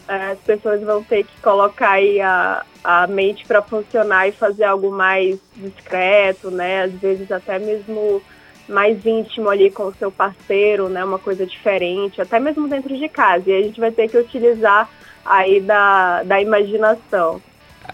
as 0.08 0.38
pessoas 0.39 0.82
vão 0.82 1.04
ter 1.04 1.24
que 1.24 1.41
colocar 1.41 1.91
aí 1.91 2.22
a, 2.22 2.63
a 2.84 3.08
mente 3.08 3.46
para 3.46 3.62
funcionar 3.62 4.28
e 4.28 4.32
fazer 4.32 4.63
algo 4.63 4.91
mais 4.91 5.39
discreto, 5.56 6.52
né? 6.52 6.84
Às 6.84 6.94
vezes 6.94 7.32
até 7.32 7.58
mesmo 7.58 8.22
mais 8.68 9.06
íntimo 9.06 9.49
ali 9.49 9.70
com 9.72 9.84
o 9.84 9.93
seu 9.95 10.12
parceiro, 10.12 10.89
né? 10.89 11.03
Uma 11.03 11.20
coisa 11.20 11.45
diferente, 11.45 12.22
até 12.22 12.39
mesmo 12.39 12.68
dentro 12.68 12.95
de 12.95 13.10
casa. 13.10 13.49
E 13.49 13.53
a 13.53 13.62
gente 13.62 13.80
vai 13.80 13.91
ter 13.91 14.08
que 14.08 14.18
utilizar 14.18 14.89
aí 15.26 15.60
da, 15.60 16.24
da 16.24 16.41
imaginação. 16.41 17.41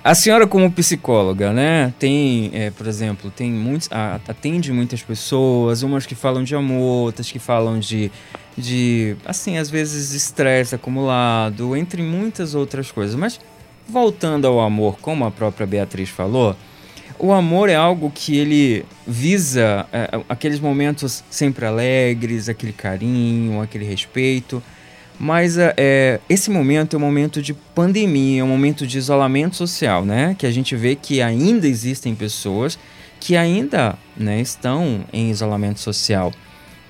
A 0.03 0.15
senhora 0.15 0.47
como 0.47 0.71
psicóloga, 0.71 1.51
né, 1.51 1.93
tem, 1.99 2.49
é, 2.53 2.71
por 2.71 2.87
exemplo, 2.87 3.29
tem 3.29 3.51
muitos, 3.51 3.89
atende 4.27 4.71
muitas 4.71 5.03
pessoas, 5.03 5.83
umas 5.83 6.05
que 6.05 6.15
falam 6.15 6.43
de 6.43 6.55
amor, 6.55 7.07
outras 7.07 7.29
que 7.29 7.37
falam 7.37 7.77
de, 7.77 8.11
de 8.57 9.15
assim, 9.25 9.57
às 9.57 9.69
vezes 9.69 10.13
estresse 10.13 10.75
acumulado, 10.75 11.75
entre 11.75 12.01
muitas 12.01 12.55
outras 12.55 12.91
coisas. 12.91 13.15
Mas 13.15 13.39
voltando 13.87 14.47
ao 14.47 14.59
amor, 14.59 14.97
como 15.01 15.25
a 15.25 15.31
própria 15.31 15.67
Beatriz 15.67 16.09
falou, 16.09 16.55
o 17.19 17.31
amor 17.31 17.69
é 17.69 17.75
algo 17.75 18.11
que 18.13 18.37
ele 18.37 18.85
visa 19.05 19.85
é, 19.93 20.21
aqueles 20.27 20.59
momentos 20.59 21.23
sempre 21.29 21.65
alegres, 21.65 22.49
aquele 22.49 22.73
carinho, 22.73 23.61
aquele 23.61 23.85
respeito. 23.85 24.61
Mas 25.19 25.55
é, 25.55 26.19
esse 26.27 26.49
momento 26.49 26.95
é 26.95 26.97
um 26.97 27.01
momento 27.01 27.39
de 27.43 27.53
pandemia, 27.53 28.41
é 28.41 28.43
um 28.43 28.47
momento 28.47 28.87
de 28.87 28.97
isolamento 28.97 29.55
social, 29.55 30.03
né? 30.03 30.35
Que 30.35 30.47
a 30.47 30.51
gente 30.51 30.75
vê 30.75 30.95
que 30.95 31.21
ainda 31.21 31.67
existem 31.67 32.15
pessoas 32.15 32.79
que 33.19 33.37
ainda 33.37 33.95
né, 34.17 34.41
estão 34.41 35.05
em 35.13 35.29
isolamento 35.29 35.79
social. 35.79 36.33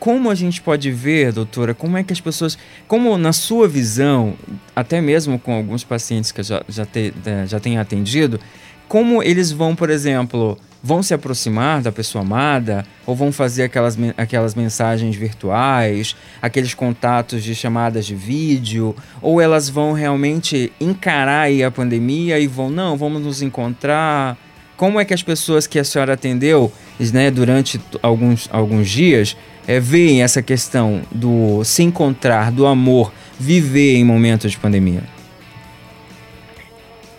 Como 0.02 0.32
a 0.32 0.34
gente 0.34 0.60
pode 0.64 0.90
ver, 0.90 1.32
doutora, 1.32 1.76
como 1.76 1.96
é 1.96 2.04
que 2.04 2.12
as 2.12 2.20
pessoas, 2.20 2.58
como 2.88 3.16
na 3.20 3.32
sua 3.32 3.68
visão, 3.68 4.34
até 4.76 5.00
mesmo 5.00 5.38
com 5.38 5.54
alguns 5.54 5.84
pacientes 5.84 6.32
que 6.32 6.42
já, 6.42 6.64
já, 6.68 6.88
te, 6.88 7.14
né, 7.24 7.46
já 7.46 7.60
tenho 7.60 7.80
atendido, 7.80 8.40
como 8.88 9.22
eles 9.22 9.52
vão, 9.52 9.76
por 9.76 9.92
exemplo, 9.92 10.58
vão 10.82 11.04
se 11.04 11.14
aproximar 11.14 11.84
da 11.84 11.92
pessoa 11.92 12.24
amada 12.24 12.84
ou 13.06 13.16
vão 13.16 13.32
fazer 13.32 13.62
aquelas, 13.62 13.96
aquelas 14.18 14.56
mensagens 14.56 15.16
virtuais, 15.16 16.16
aqueles 16.42 16.74
contatos 16.74 17.44
de 17.44 17.54
chamadas 17.54 18.04
de 18.04 18.16
vídeo, 18.16 18.96
ou 19.22 19.40
elas 19.40 19.70
vão 19.70 19.94
realmente 19.94 20.74
encarar 20.82 21.48
a 21.64 21.70
pandemia 21.70 22.40
e 22.40 22.48
vão, 22.48 22.72
não, 22.72 22.98
vamos 22.98 23.22
nos 23.22 23.44
encontrar. 23.44 24.36
Como 24.76 25.00
é 25.00 25.06
que 25.06 25.14
as 25.14 25.22
pessoas 25.22 25.68
que 25.68 25.78
a 25.78 25.84
senhora 25.84 26.14
atendeu 26.14 26.74
né, 27.14 27.30
durante 27.30 27.80
alguns, 28.02 28.50
alguns 28.52 28.90
dias 28.90 29.38
é, 29.72 29.80
veem 29.80 30.22
essa 30.22 30.42
questão 30.42 31.02
do 31.12 31.64
se 31.64 31.82
encontrar, 31.82 32.52
do 32.52 32.66
amor, 32.66 33.12
viver 33.40 33.96
em 33.96 34.04
momentos 34.04 34.52
de 34.52 34.58
pandemia? 34.58 35.04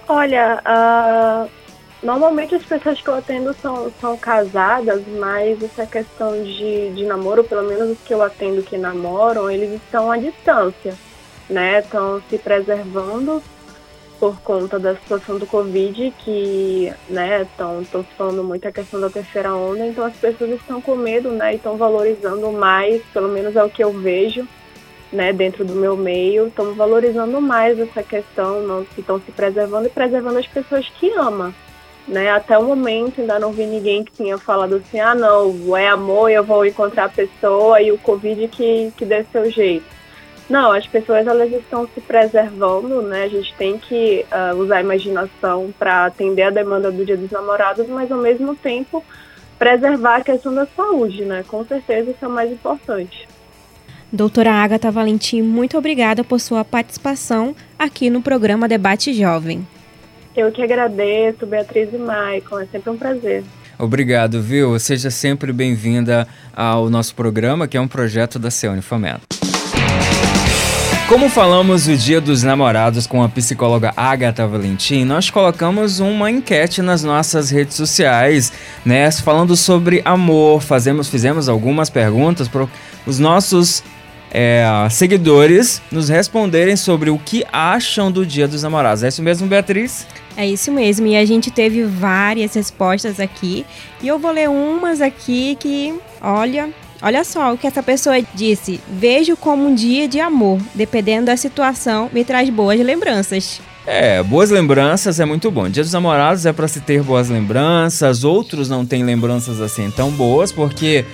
Olha, 0.07 0.61
uh, 0.66 1.48
normalmente 2.03 2.55
as 2.55 2.62
pessoas 2.62 3.00
que 3.00 3.09
eu 3.09 3.14
atendo 3.14 3.55
são, 3.55 3.90
são 3.98 4.18
casadas, 4.18 5.03
mas 5.18 5.62
essa 5.62 5.86
questão 5.86 6.42
de, 6.44 6.90
de 6.90 7.05
namoro, 7.05 7.42
pelo 7.42 7.66
menos 7.66 7.90
os 7.90 7.98
que 8.05 8.12
eu 8.12 8.22
atendo 8.22 8.62
que 8.62 8.76
namoram, 8.76 9.50
eles 9.50 9.72
estão 9.72 10.12
à 10.12 10.18
distância, 10.18 10.94
né? 11.48 11.80
Estão 11.80 12.22
se 12.28 12.36
preservando 12.36 13.42
por 14.22 14.40
conta 14.42 14.78
da 14.78 14.94
situação 14.94 15.36
do 15.36 15.48
Covid, 15.48 16.14
que 16.18 16.92
né, 17.10 17.42
estão 17.42 18.04
falando 18.16 18.44
muito 18.44 18.68
a 18.68 18.70
questão 18.70 19.00
da 19.00 19.10
terceira 19.10 19.52
onda, 19.52 19.84
então 19.84 20.04
as 20.04 20.14
pessoas 20.14 20.50
estão 20.50 20.80
com 20.80 20.94
medo 20.94 21.30
né, 21.30 21.52
e 21.52 21.56
estão 21.56 21.76
valorizando 21.76 22.52
mais, 22.52 23.02
pelo 23.12 23.28
menos 23.28 23.56
é 23.56 23.64
o 23.64 23.68
que 23.68 23.82
eu 23.82 23.90
vejo 23.90 24.46
né, 25.12 25.32
dentro 25.32 25.64
do 25.64 25.74
meu 25.74 25.96
meio, 25.96 26.46
estão 26.46 26.72
valorizando 26.72 27.40
mais 27.40 27.80
essa 27.80 28.00
questão, 28.00 28.62
não, 28.62 28.86
estão 28.96 29.20
se 29.20 29.32
preservando 29.32 29.88
e 29.88 29.90
preservando 29.90 30.38
as 30.38 30.46
pessoas 30.46 30.88
que 31.00 31.10
amam. 31.14 31.52
Né? 32.06 32.30
Até 32.30 32.56
o 32.56 32.62
momento 32.62 33.20
ainda 33.20 33.40
não 33.40 33.50
vi 33.50 33.66
ninguém 33.66 34.04
que 34.04 34.12
tinha 34.12 34.38
falado 34.38 34.76
assim, 34.76 35.00
ah 35.00 35.16
não, 35.16 35.76
é 35.76 35.88
amor, 35.88 36.30
eu 36.30 36.44
vou 36.44 36.64
encontrar 36.64 37.06
a 37.06 37.08
pessoa 37.08 37.82
e 37.82 37.90
o 37.90 37.98
Covid 37.98 38.46
que, 38.46 38.92
que 38.96 39.04
dê 39.04 39.24
seu 39.32 39.50
jeito 39.50 40.01
não, 40.53 40.70
as 40.70 40.86
pessoas 40.86 41.26
elas 41.26 41.50
estão 41.50 41.88
se 41.94 41.98
preservando, 41.98 43.00
né? 43.00 43.24
A 43.24 43.28
gente 43.28 43.55
tem 43.55 43.78
que 43.78 44.26
uh, 44.30 44.55
usar 44.59 44.76
a 44.76 44.80
imaginação 44.82 45.72
para 45.78 46.05
atender 46.05 46.42
a 46.42 46.50
demanda 46.50 46.92
do 46.92 47.07
Dia 47.07 47.16
dos 47.16 47.30
Namorados, 47.30 47.88
mas 47.88 48.12
ao 48.12 48.18
mesmo 48.18 48.55
tempo 48.55 49.03
preservar 49.59 50.16
a 50.16 50.20
questão 50.20 50.55
da 50.55 50.66
saúde, 50.66 51.24
né? 51.24 51.42
Com 51.48 51.64
certeza 51.64 52.11
isso 52.11 52.22
é 52.22 52.28
o 52.28 52.30
mais 52.30 52.53
importante. 52.53 53.26
Doutora 54.12 54.53
Agatha 54.53 54.90
Valentim, 54.90 55.40
muito 55.40 55.78
obrigada 55.78 56.22
por 56.22 56.38
sua 56.38 56.62
participação 56.62 57.57
aqui 57.78 58.11
no 58.11 58.20
programa 58.20 58.68
Debate 58.68 59.14
Jovem. 59.14 59.66
Eu 60.36 60.53
que 60.53 60.62
agradeço, 60.62 61.46
Beatriz 61.46 61.88
e 61.94 61.96
Maicon, 61.96 62.61
é 62.61 62.66
sempre 62.66 62.90
um 62.90 62.98
prazer. 62.98 63.42
Obrigado, 63.78 64.42
viu? 64.42 64.78
Seja 64.78 65.11
sempre 65.11 65.50
bem-vinda 65.50 66.28
ao 66.55 66.90
nosso 66.90 67.14
programa, 67.14 67.66
que 67.66 67.78
é 67.78 67.80
um 67.80 67.88
projeto 67.88 68.38
da 68.38 68.50
Ceone 68.50 68.82
Fomento. 68.82 69.51
Como 71.09 71.28
falamos 71.28 71.88
o 71.88 71.96
Dia 71.96 72.20
dos 72.20 72.42
Namorados 72.42 73.07
com 73.07 73.22
a 73.22 73.28
psicóloga 73.28 73.92
Agatha 73.96 74.46
Valentim, 74.46 75.05
nós 75.05 75.28
colocamos 75.28 76.00
uma 76.00 76.30
enquete 76.30 76.80
nas 76.80 77.05
nossas 77.05 77.50
redes 77.50 77.76
sociais, 77.76 78.50
né, 78.84 79.11
falando 79.11 79.55
sobre 79.55 80.00
amor. 80.05 80.62
Fazemos, 80.62 81.09
fizemos 81.09 81.48
algumas 81.48 81.90
perguntas 81.90 82.48
para 82.48 82.66
os 83.07 83.18
nossos 83.18 83.84
é, 84.32 84.64
seguidores 84.90 85.82
nos 85.92 86.09
responderem 86.09 86.76
sobre 86.76 87.11
o 87.11 87.18
que 87.18 87.44
acham 87.53 88.11
do 88.11 88.24
Dia 88.24 88.48
dos 88.48 88.62
Namorados. 88.62 89.03
É 89.03 89.09
isso 89.09 89.22
mesmo, 89.22 89.46
Beatriz? 89.46 90.07
É 90.34 90.48
isso 90.48 90.72
mesmo, 90.72 91.07
e 91.07 91.14
a 91.14 91.26
gente 91.26 91.50
teve 91.50 91.84
várias 91.84 92.55
respostas 92.55 93.20
aqui, 93.20 93.66
e 94.03 94.09
eu 94.09 94.18
vou 94.18 94.32
ler 94.32 94.48
umas 94.48 95.03
aqui 95.03 95.59
que, 95.61 95.94
olha, 96.22 96.70
Olha 97.03 97.24
só 97.24 97.53
o 97.53 97.59
que 97.59 97.66
essa 97.66 97.82
pessoa 97.82 98.22
disse. 98.34 98.80
Vejo 98.88 99.36
como 99.36 99.66
um 99.66 99.74
dia 99.74 100.07
de 100.07 100.20
amor. 100.20 100.61
Dependendo 100.72 101.26
da 101.26 101.36
situação, 101.36 102.09
me 102.12 102.24
traz 102.24 102.48
boas 102.48 102.78
lembranças. 102.78 103.61
É, 103.84 104.22
boas 104.22 104.50
lembranças 104.50 105.18
é 105.18 105.24
muito 105.24 105.50
bom. 105.50 105.68
Dia 105.68 105.82
dos 105.82 105.92
namorados 105.92 106.46
é 106.46 106.53
para 106.53 106.68
se 106.68 106.80
ter 106.80 107.03
boas 107.03 107.28
lembranças, 107.28 108.22
outros 108.22 108.68
não 108.68 108.86
têm 108.86 109.03
lembranças 109.03 109.61
assim 109.61 109.90
tão 109.90 110.11
boas, 110.11 110.53
porque 110.53 111.05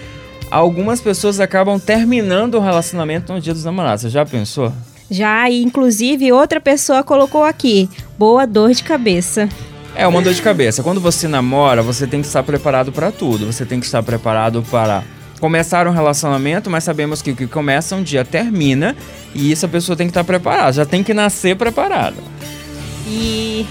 algumas 0.51 1.01
pessoas 1.01 1.41
acabam 1.41 1.81
terminando 1.81 2.57
o 2.57 2.61
relacionamento 2.61 3.33
no 3.33 3.41
dia 3.41 3.55
dos 3.55 3.65
namorados. 3.65 4.03
Você 4.03 4.11
já 4.11 4.27
pensou? 4.27 4.71
Já, 5.11 5.49
e 5.49 5.63
inclusive 5.63 6.31
outra 6.31 6.61
pessoa 6.61 7.03
colocou 7.03 7.43
aqui: 7.43 7.89
boa 8.19 8.47
dor 8.47 8.73
de 8.73 8.83
cabeça. 8.83 9.49
É 9.95 10.07
uma 10.07 10.21
dor 10.21 10.35
de 10.35 10.43
cabeça. 10.43 10.83
Quando 10.83 11.01
você 11.01 11.27
namora, 11.27 11.83
você 11.83 12.07
tem 12.07 12.21
que 12.21 12.27
estar 12.27 12.43
preparado 12.43 12.93
para 12.93 13.11
tudo. 13.11 13.47
Você 13.47 13.65
tem 13.65 13.81
que 13.81 13.87
estar 13.87 14.03
preparado 14.03 14.63
para 14.71 15.03
começar 15.39 15.87
um 15.87 15.93
relacionamento, 15.93 16.71
mas 16.71 16.85
sabemos 16.85 17.23
que 17.23 17.31
o 17.31 17.37
que 17.37 17.47
começa 17.47 17.97
um 17.97 18.03
dia 18.03 18.25
termina 18.25 18.97
e 19.35 19.51
isso 19.51 19.67
a 19.67 19.69
pessoa 19.69 19.97
tem 19.97 20.07
que 20.07 20.11
estar 20.11 20.25
preparada, 20.25 20.73
já 20.73 20.87
tem 20.87 21.03
que 21.03 21.15
nascer 21.15 21.57
preparada. 21.57 22.17
E 23.07 23.67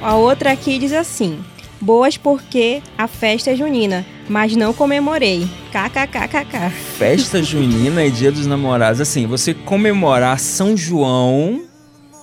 a 0.00 0.14
outra 0.14 0.52
aqui 0.52 0.78
diz 0.78 0.92
assim: 0.92 1.38
boas 1.80 2.16
porque 2.16 2.82
a 2.96 3.08
festa 3.08 3.50
é 3.50 3.56
junina, 3.56 4.06
mas 4.28 4.54
não 4.54 4.72
comemorei. 4.72 5.48
KKKKK. 5.72 6.70
Festa 6.96 7.42
junina 7.42 8.04
e 8.04 8.10
Dia 8.10 8.32
dos 8.32 8.46
Namorados, 8.46 9.00
assim, 9.00 9.26
você 9.26 9.52
comemorar 9.52 10.38
São 10.38 10.76
João, 10.76 11.62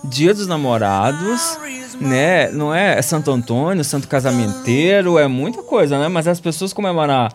Dia 0.03 0.33
dos 0.33 0.47
Namorados, 0.47 1.57
né? 1.99 2.51
Não 2.51 2.73
é, 2.73 2.97
é 2.97 3.01
Santo 3.01 3.31
Antônio, 3.31 3.83
Santo 3.83 4.07
Casamenteiro, 4.07 5.17
é 5.17 5.27
muita 5.27 5.61
coisa, 5.63 5.99
né? 5.99 6.07
Mas 6.07 6.27
as 6.27 6.39
pessoas 6.39 6.73
comemorar 6.73 7.33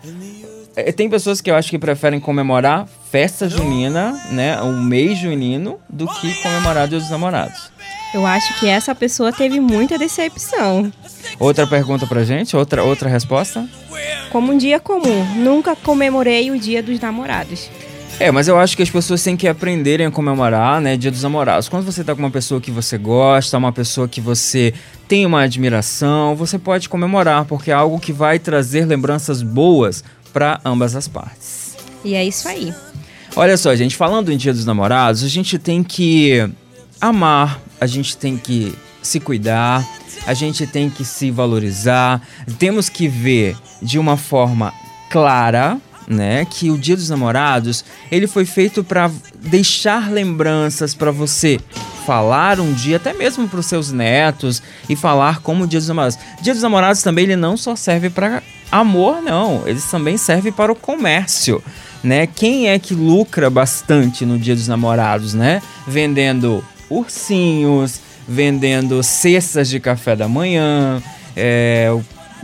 tem 0.95 1.09
pessoas 1.09 1.41
que 1.41 1.51
eu 1.51 1.55
acho 1.55 1.71
que 1.71 1.79
preferem 1.79 2.21
comemorar 2.21 2.87
festa 3.11 3.49
junina, 3.49 4.13
né, 4.31 4.61
um 4.63 4.83
mês 4.83 5.19
junino, 5.19 5.79
do 5.89 6.07
que 6.07 6.35
comemorar 6.43 6.87
Dia 6.87 6.99
dos 6.99 7.11
Namorados. 7.11 7.71
Eu 8.15 8.27
acho 8.27 8.59
que 8.59 8.67
essa 8.67 8.95
pessoa 8.95 9.33
teve 9.33 9.61
muita 9.61 9.99
decepção. 9.99 10.91
Outra 11.39 11.67
pergunta 11.67 12.07
pra 12.07 12.25
gente? 12.25 12.57
Outra, 12.57 12.83
outra 12.83 13.09
resposta? 13.09 13.69
Como 14.31 14.53
um 14.53 14.59
dia 14.59 14.81
comum, 14.81 15.25
nunca 15.37 15.77
comemorei 15.77 16.51
o 16.51 16.59
Dia 16.59 16.83
dos 16.83 17.01
Namorados. 17.01 17.71
É, 18.21 18.33
mas 18.33 18.49
eu 18.49 18.59
acho 18.59 18.77
que 18.77 18.83
as 18.83 18.91
pessoas 18.91 19.23
têm 19.23 19.37
que 19.37 19.47
aprenderem 19.47 20.07
a 20.07 20.11
comemorar, 20.11 20.81
né, 20.81 20.97
Dia 20.97 21.11
dos 21.11 21.23
Namorados. 21.23 21.69
Quando 21.69 21.85
você 21.85 22.03
tá 22.03 22.15
com 22.15 22.21
uma 22.21 22.31
pessoa 22.31 22.61
que 22.61 22.71
você 22.71 22.99
gosta, 22.99 23.57
uma 23.57 23.73
pessoa 23.73 24.09
que 24.09 24.21
você 24.21 24.75
tem 25.07 25.25
uma 25.25 25.43
admiração, 25.43 26.35
você 26.35 26.59
pode 26.59 26.89
comemorar, 26.89 27.45
porque 27.45 27.71
é 27.71 27.75
algo 27.75 28.01
que 28.01 28.13
vai 28.13 28.41
trazer 28.41 28.87
lembranças 28.87 29.41
boas 29.41 30.03
para 30.33 30.61
ambas 30.65 30.95
as 30.95 31.09
partes. 31.09 31.77
E 32.05 32.15
é 32.15 32.25
isso 32.25 32.49
aí. 32.49 32.73
Olha 33.37 33.57
só, 33.57 33.75
gente, 33.75 33.97
falando 33.97 34.33
em 34.33 34.37
Dia 34.37 34.53
dos 34.53 34.65
Namorados, 34.65 35.23
a 35.23 35.29
gente 35.29 35.59
tem 35.59 35.83
que 35.83 36.49
amar, 37.01 37.61
a 37.81 37.87
gente 37.87 38.17
tem 38.17 38.37
que 38.37 38.75
se 39.03 39.21
cuidar, 39.21 39.87
a 40.27 40.35
gente 40.35 40.67
tem 40.67 40.91
que 40.91 41.05
se 41.05 41.31
valorizar, 41.31 42.21
temos 42.59 42.89
que 42.89 43.09
ver 43.09 43.57
de 43.81 43.99
uma 43.99 44.17
forma 44.17 44.73
clara, 45.11 45.81
né, 46.09 46.45
que 46.45 46.71
o 46.71 46.79
Dia 46.79 46.97
dos 46.97 47.11
Namorados, 47.11 47.85
ele 48.11 48.27
foi 48.27 48.45
feito 48.45 48.83
para 48.83 49.11
deixar 49.35 50.11
lembranças 50.11 50.95
para 50.95 51.11
você 51.11 51.61
falar 52.07 52.59
um 52.59 52.73
dia, 52.73 52.97
até 52.97 53.13
mesmo 53.13 53.47
para 53.47 53.61
os 53.61 53.67
seus 53.67 53.93
netos 53.93 54.63
e 54.89 54.97
falar 54.97 55.41
como 55.41 55.65
o 55.65 55.67
Dia 55.67 55.79
dos 55.79 55.89
Namorados. 55.89 56.19
Dia 56.41 56.55
dos 56.55 56.63
Namorados 56.63 57.03
também 57.03 57.25
ele 57.25 57.37
não 57.37 57.57
só 57.57 57.77
serve 57.77 58.09
para 58.09 58.43
amor, 58.73 59.21
não, 59.21 59.63
ele 59.67 59.81
também 59.91 60.17
serve 60.17 60.51
para 60.51 60.73
o 60.73 60.77
comércio. 60.77 61.63
Né? 62.03 62.27
Quem 62.27 62.69
é 62.69 62.79
que 62.79 62.95
lucra 62.95 63.51
bastante 63.51 64.25
no 64.25 64.39
Dia 64.39 64.55
dos 64.55 64.69
Namorados, 64.69 65.35
né? 65.35 65.61
Vendendo 65.87 66.65
ursinhos, 66.89 68.01
vendendo 68.27 69.03
cestas 69.03 69.69
de 69.69 69.81
café 69.81 70.15
da 70.15 70.29
manhã, 70.29 71.03
é, 71.37 71.91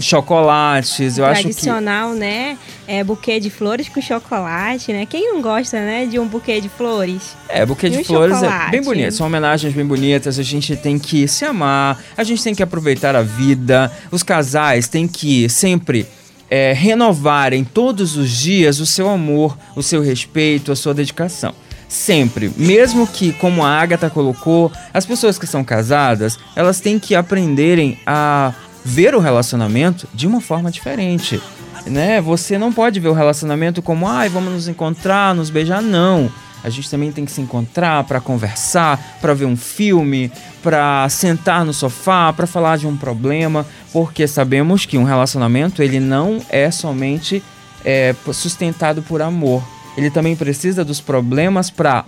chocolates, 0.01 1.19
eu 1.19 1.25
acho 1.25 1.43
que... 1.43 1.49
Tradicional, 1.49 2.15
né? 2.15 2.59
É 2.87 3.03
buquê 3.03 3.41
de 3.41 3.51
flores 3.51 3.89
com 3.89 4.01
chocolate, 4.01 4.93
né? 4.93 5.07
Quem 5.07 5.33
não 5.33 5.41
gosta, 5.41 5.79
né, 5.79 6.07
de 6.07 6.19
um 6.19 6.27
buquê 6.27 6.61
de 6.61 6.69
flores? 6.69 7.37
É, 7.49 7.65
buquê 7.65 7.89
de 7.89 8.05
flores 8.05 8.35
chocolate. 8.39 8.69
é 8.69 8.71
bem 8.71 8.83
bonito, 8.83 9.15
são 9.15 9.27
homenagens 9.27 9.73
bem 9.73 9.87
bonitas, 9.87 10.39
a 10.39 10.43
gente 10.43 10.77
tem 10.77 10.99
que 10.99 11.27
se 11.27 11.45
amar, 11.45 12.03
a 12.17 12.25
gente 12.25 12.43
tem 12.43 12.55
que 12.55 12.63
aproveitar 12.63 13.17
a 13.17 13.23
vida, 13.23 13.91
os 14.11 14.23
casais 14.23 14.89
têm 14.89 15.09
que 15.09 15.49
sempre 15.49 16.07
é, 16.51 16.73
renovarem 16.73 17.65
todos 17.65 18.17
os 18.17 18.31
dias 18.31 18.81
o 18.81 18.87
seu 18.87 19.09
amor, 19.09 19.57
o 19.75 19.83
seu 19.83 20.03
respeito, 20.03 20.71
a 20.71 20.77
sua 20.77 20.95
dedicação. 20.95 21.55
sempre, 21.89 22.51
mesmo 22.57 23.07
que, 23.07 23.33
como 23.35 23.65
a 23.65 23.69
Agatha 23.69 24.11
colocou, 24.11 24.71
as 24.93 25.07
pessoas 25.07 25.39
que 25.39 25.47
são 25.47 25.63
casadas, 25.63 26.39
elas 26.57 26.81
têm 26.81 26.99
que 26.99 27.15
aprenderem 27.15 27.99
a 28.05 28.53
ver 28.85 29.15
o 29.15 29.21
relacionamento 29.21 30.07
de 30.13 30.27
uma 30.27 30.41
forma 30.41 30.71
diferente. 30.71 31.41
Né? 31.87 32.21
Você 32.21 32.59
não 32.59 32.73
pode 32.73 33.01
ver 33.01 33.09
o 33.09 33.13
relacionamento 33.13 33.81
como, 33.81 34.07
ai, 34.07 34.29
vamos 34.29 34.53
nos 34.53 34.69
encontrar, 34.69 35.35
nos 35.35 35.51
beijar, 35.51 35.83
não. 35.83 36.31
A 36.63 36.71
gente 36.71 36.91
também 36.91 37.13
tem 37.13 37.27
que 37.27 37.33
se 37.33 37.43
encontrar 37.43 38.05
para 38.05 38.21
conversar, 38.21 39.19
para 39.21 39.35
ver 39.35 39.45
um 39.45 39.57
filme, 39.57 40.33
para 40.63 41.07
sentar 41.11 41.63
no 41.63 41.75
sofá, 41.75 42.33
para 42.33 42.47
falar 42.47 42.79
de 42.79 42.87
um 42.87 42.97
problema, 42.97 43.67
porque 43.93 44.27
sabemos 44.27 44.87
que 44.87 44.97
um 44.97 45.05
relacionamento 45.05 45.83
ele 45.83 46.01
não 46.01 46.41
é 46.49 46.71
somente 46.71 47.43
é, 47.85 48.15
sustentado 48.33 49.03
por 49.03 49.21
amor. 49.21 49.63
Ele 49.95 50.11
também 50.11 50.35
precisa 50.35 50.83
dos 50.85 51.03
problemas 51.03 51.69
para 51.69 52.07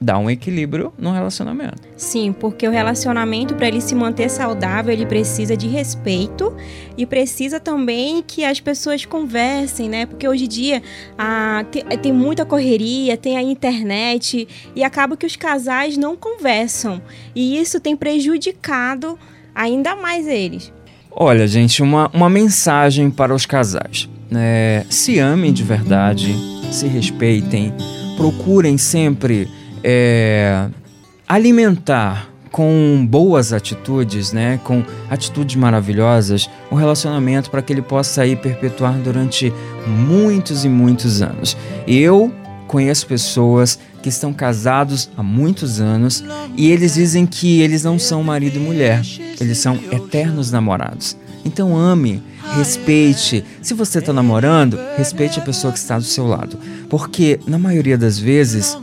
dar 0.00 0.18
um 0.18 0.30
equilíbrio 0.30 0.92
no 0.96 1.12
relacionamento. 1.12 1.82
Sim, 1.96 2.32
porque 2.32 2.66
o 2.68 2.70
relacionamento 2.70 3.54
para 3.54 3.66
ele 3.66 3.80
se 3.80 3.94
manter 3.94 4.30
saudável, 4.30 4.92
ele 4.92 5.04
precisa 5.04 5.56
de 5.56 5.66
respeito 5.66 6.54
e 6.96 7.04
precisa 7.04 7.58
também 7.58 8.22
que 8.22 8.44
as 8.44 8.60
pessoas 8.60 9.04
conversem, 9.04 9.88
né? 9.88 10.06
Porque 10.06 10.28
hoje 10.28 10.44
em 10.44 10.48
dia 10.48 10.82
ah, 11.18 11.64
tem, 11.70 11.82
tem 11.98 12.12
muita 12.12 12.44
correria, 12.44 13.16
tem 13.16 13.36
a 13.36 13.42
internet 13.42 14.46
e 14.74 14.84
acaba 14.84 15.16
que 15.16 15.26
os 15.26 15.34
casais 15.34 15.96
não 15.96 16.16
conversam 16.16 17.02
e 17.34 17.58
isso 17.58 17.80
tem 17.80 17.96
prejudicado 17.96 19.18
ainda 19.52 19.96
mais 19.96 20.28
eles. 20.28 20.72
Olha, 21.10 21.48
gente, 21.48 21.82
uma, 21.82 22.08
uma 22.14 22.30
mensagem 22.30 23.10
para 23.10 23.34
os 23.34 23.44
casais. 23.44 24.08
É, 24.32 24.84
se 24.88 25.18
amem 25.18 25.52
de 25.52 25.64
verdade, 25.64 26.32
se 26.70 26.86
respeitem, 26.86 27.72
procurem 28.16 28.78
sempre 28.78 29.48
é, 29.90 30.68
alimentar 31.26 32.28
com 32.52 33.06
boas 33.08 33.54
atitudes, 33.54 34.32
né, 34.32 34.60
com 34.62 34.84
atitudes 35.08 35.56
maravilhosas, 35.56 36.50
um 36.70 36.74
relacionamento 36.74 37.50
para 37.50 37.62
que 37.62 37.72
ele 37.72 37.80
possa 37.80 38.20
aí 38.20 38.36
perpetuar 38.36 38.92
durante 38.98 39.50
muitos 39.86 40.66
e 40.66 40.68
muitos 40.68 41.22
anos. 41.22 41.56
Eu 41.86 42.30
conheço 42.66 43.06
pessoas 43.06 43.78
que 44.02 44.10
estão 44.10 44.30
casados 44.30 45.08
há 45.16 45.22
muitos 45.22 45.80
anos 45.80 46.22
e 46.54 46.70
eles 46.70 46.94
dizem 46.94 47.24
que 47.24 47.62
eles 47.62 47.82
não 47.82 47.98
são 47.98 48.22
marido 48.22 48.56
e 48.56 48.60
mulher, 48.60 49.02
eles 49.40 49.56
são 49.56 49.78
eternos 49.90 50.50
namorados. 50.50 51.16
Então 51.46 51.74
ame, 51.74 52.22
respeite. 52.56 53.42
Se 53.62 53.72
você 53.72 54.00
está 54.00 54.12
namorando, 54.12 54.78
respeite 54.98 55.38
a 55.38 55.42
pessoa 55.42 55.72
que 55.72 55.78
está 55.78 55.98
do 55.98 56.04
seu 56.04 56.26
lado, 56.26 56.58
porque 56.90 57.40
na 57.46 57.58
maioria 57.58 57.96
das 57.96 58.18
vezes 58.18 58.76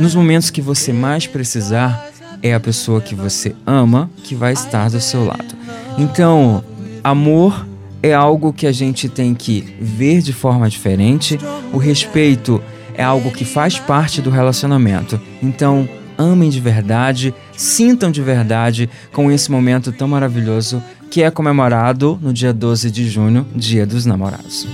nos 0.00 0.14
momentos 0.14 0.50
que 0.50 0.62
você 0.62 0.92
mais 0.92 1.26
precisar, 1.26 2.08
é 2.42 2.54
a 2.54 2.60
pessoa 2.60 3.00
que 3.00 3.14
você 3.14 3.54
ama 3.66 4.10
que 4.24 4.34
vai 4.34 4.52
estar 4.52 4.88
do 4.88 5.00
seu 5.00 5.24
lado. 5.24 5.54
Então, 5.98 6.64
amor 7.04 7.66
é 8.02 8.14
algo 8.14 8.52
que 8.52 8.66
a 8.66 8.72
gente 8.72 9.08
tem 9.08 9.34
que 9.34 9.76
ver 9.78 10.22
de 10.22 10.32
forma 10.32 10.68
diferente. 10.68 11.38
O 11.72 11.76
respeito 11.76 12.62
é 12.94 13.02
algo 13.02 13.30
que 13.30 13.44
faz 13.44 13.78
parte 13.78 14.22
do 14.22 14.30
relacionamento. 14.30 15.20
Então, 15.42 15.88
amem 16.16 16.48
de 16.48 16.60
verdade, 16.60 17.34
sintam 17.56 18.10
de 18.10 18.22
verdade 18.22 18.88
com 19.12 19.30
esse 19.30 19.50
momento 19.50 19.92
tão 19.92 20.08
maravilhoso 20.08 20.82
que 21.10 21.22
é 21.22 21.30
comemorado 21.30 22.18
no 22.22 22.32
dia 22.32 22.52
12 22.52 22.90
de 22.90 23.08
junho, 23.08 23.46
Dia 23.54 23.84
dos 23.84 24.06
Namorados. 24.06 24.66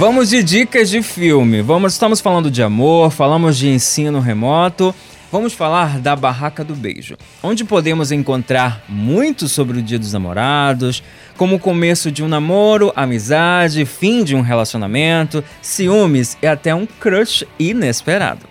Vamos 0.00 0.30
de 0.30 0.42
dicas 0.42 0.88
de 0.88 1.02
filme. 1.02 1.60
Vamos, 1.60 1.92
estamos 1.92 2.22
falando 2.22 2.50
de 2.50 2.62
amor, 2.62 3.10
falamos 3.10 3.58
de 3.58 3.68
ensino 3.68 4.18
remoto. 4.18 4.94
Vamos 5.30 5.52
falar 5.52 5.98
da 5.98 6.16
Barraca 6.16 6.64
do 6.64 6.74
Beijo, 6.74 7.18
onde 7.42 7.66
podemos 7.66 8.10
encontrar 8.10 8.82
muito 8.88 9.46
sobre 9.46 9.78
o 9.78 9.82
Dia 9.82 9.98
dos 9.98 10.14
Namorados, 10.14 11.02
como 11.36 11.56
o 11.56 11.58
começo 11.58 12.10
de 12.10 12.24
um 12.24 12.28
namoro, 12.28 12.90
amizade, 12.96 13.84
fim 13.84 14.24
de 14.24 14.34
um 14.34 14.40
relacionamento, 14.40 15.44
ciúmes 15.60 16.34
e 16.40 16.46
até 16.46 16.74
um 16.74 16.86
crush 16.86 17.46
inesperado. 17.58 18.46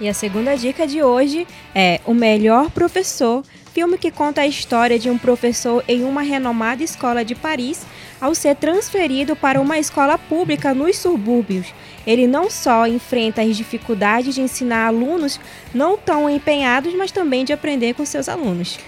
E 0.00 0.08
a 0.08 0.12
segunda 0.12 0.56
dica 0.56 0.88
de 0.88 1.04
hoje 1.04 1.46
é 1.72 2.00
O 2.04 2.12
Melhor 2.12 2.68
Professor, 2.68 3.44
filme 3.72 3.96
que 3.96 4.10
conta 4.10 4.40
a 4.40 4.46
história 4.48 4.98
de 4.98 5.08
um 5.08 5.16
professor 5.16 5.84
em 5.86 6.02
uma 6.02 6.22
renomada 6.22 6.82
escola 6.82 7.24
de 7.24 7.36
Paris 7.36 7.86
ao 8.20 8.34
ser 8.34 8.56
transferido 8.56 9.34
para 9.34 9.60
uma 9.60 9.78
escola 9.78 10.18
pública 10.18 10.74
nos 10.74 10.98
subúrbios. 10.98 11.72
Ele 12.06 12.26
não 12.26 12.50
só 12.50 12.86
enfrenta 12.86 13.42
as 13.42 13.56
dificuldades 13.56 14.34
de 14.34 14.40
ensinar 14.40 14.86
alunos 14.86 15.40
não 15.72 15.96
tão 15.96 16.28
empenhados, 16.28 16.94
mas 16.94 17.10
também 17.10 17.44
de 17.44 17.52
aprender 17.52 17.94
com 17.94 18.04
seus 18.04 18.28
alunos. 18.28 18.78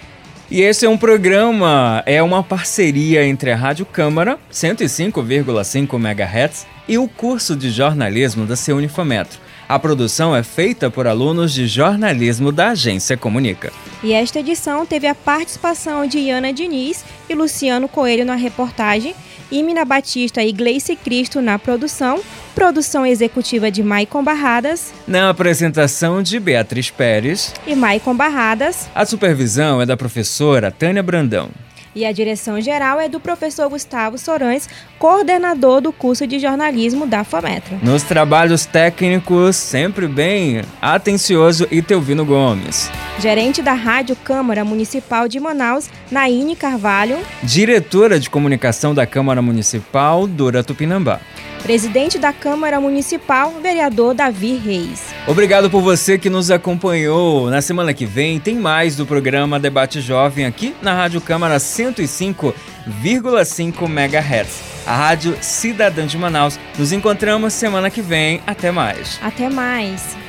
E 0.50 0.60
esse 0.60 0.84
é 0.84 0.88
um 0.88 0.98
programa, 0.98 2.02
é 2.04 2.22
uma 2.22 2.42
parceria 2.42 3.24
entre 3.24 3.50
a 3.50 3.56
Rádio 3.56 3.86
Câmara, 3.86 4.38
105,5 4.52 5.94
MHz, 5.94 6.66
e 6.86 6.98
o 6.98 7.08
curso 7.08 7.56
de 7.56 7.70
jornalismo 7.70 8.44
da 8.44 8.54
Ceunifametro. 8.54 9.40
A 9.72 9.78
produção 9.78 10.36
é 10.36 10.42
feita 10.42 10.90
por 10.90 11.06
alunos 11.06 11.50
de 11.50 11.66
jornalismo 11.66 12.52
da 12.52 12.72
agência 12.72 13.16
Comunica. 13.16 13.72
E 14.02 14.12
esta 14.12 14.40
edição 14.40 14.84
teve 14.84 15.06
a 15.06 15.14
participação 15.14 16.06
de 16.06 16.18
Iana 16.18 16.52
Diniz 16.52 17.02
e 17.26 17.34
Luciano 17.34 17.88
Coelho 17.88 18.22
na 18.22 18.34
reportagem, 18.34 19.14
Imina 19.50 19.82
Batista 19.82 20.42
e 20.42 20.52
Gleice 20.52 20.94
Cristo 20.94 21.40
na 21.40 21.58
produção, 21.58 22.20
produção 22.54 23.06
executiva 23.06 23.70
de 23.70 23.82
Maicon 23.82 24.22
Barradas, 24.22 24.92
na 25.08 25.30
apresentação 25.30 26.22
de 26.22 26.38
Beatriz 26.38 26.90
Pérez 26.90 27.54
e 27.66 27.74
Maicon 27.74 28.14
Barradas. 28.14 28.90
A 28.94 29.06
supervisão 29.06 29.80
é 29.80 29.86
da 29.86 29.96
professora 29.96 30.70
Tânia 30.70 31.02
Brandão. 31.02 31.48
E 31.94 32.06
a 32.06 32.12
direção 32.12 32.60
geral 32.60 32.98
é 32.98 33.08
do 33.08 33.20
professor 33.20 33.68
Gustavo 33.68 34.16
Sorães, 34.16 34.68
coordenador 34.98 35.80
do 35.80 35.92
curso 35.92 36.26
de 36.26 36.38
jornalismo 36.38 37.06
da 37.06 37.22
FAMETRO. 37.22 37.78
Nos 37.82 38.02
trabalhos 38.02 38.64
técnicos, 38.64 39.56
sempre 39.56 40.08
bem 40.08 40.62
atencioso, 40.80 41.68
Itelvino 41.70 42.24
Gomes. 42.24 42.90
Gerente 43.18 43.60
da 43.60 43.74
Rádio 43.74 44.16
Câmara 44.16 44.64
Municipal 44.64 45.28
de 45.28 45.38
Manaus, 45.38 45.90
Naine 46.10 46.56
Carvalho. 46.56 47.18
Diretora 47.42 48.18
de 48.18 48.30
Comunicação 48.30 48.94
da 48.94 49.06
Câmara 49.06 49.42
Municipal, 49.42 50.26
Dora 50.26 50.64
Tupinambá. 50.64 51.20
Presidente 51.62 52.18
da 52.18 52.32
Câmara 52.32 52.80
Municipal, 52.80 53.52
vereador 53.62 54.14
Davi 54.14 54.56
Reis. 54.56 55.14
Obrigado 55.28 55.70
por 55.70 55.80
você 55.80 56.18
que 56.18 56.28
nos 56.28 56.50
acompanhou. 56.50 57.48
Na 57.48 57.62
semana 57.62 57.94
que 57.94 58.04
vem 58.04 58.40
tem 58.40 58.56
mais 58.56 58.96
do 58.96 59.06
programa 59.06 59.60
Debate 59.60 60.00
Jovem 60.00 60.44
aqui 60.44 60.74
na 60.82 60.92
Rádio 60.92 61.20
Câmara 61.20 61.58
105,5 61.58 63.88
MHz. 63.88 64.72
A 64.84 64.96
Rádio 64.96 65.38
Cidadã 65.40 66.04
de 66.04 66.18
Manaus. 66.18 66.58
Nos 66.76 66.90
encontramos 66.90 67.52
semana 67.52 67.90
que 67.90 68.02
vem. 68.02 68.40
Até 68.44 68.72
mais. 68.72 69.20
Até 69.22 69.48
mais. 69.48 70.20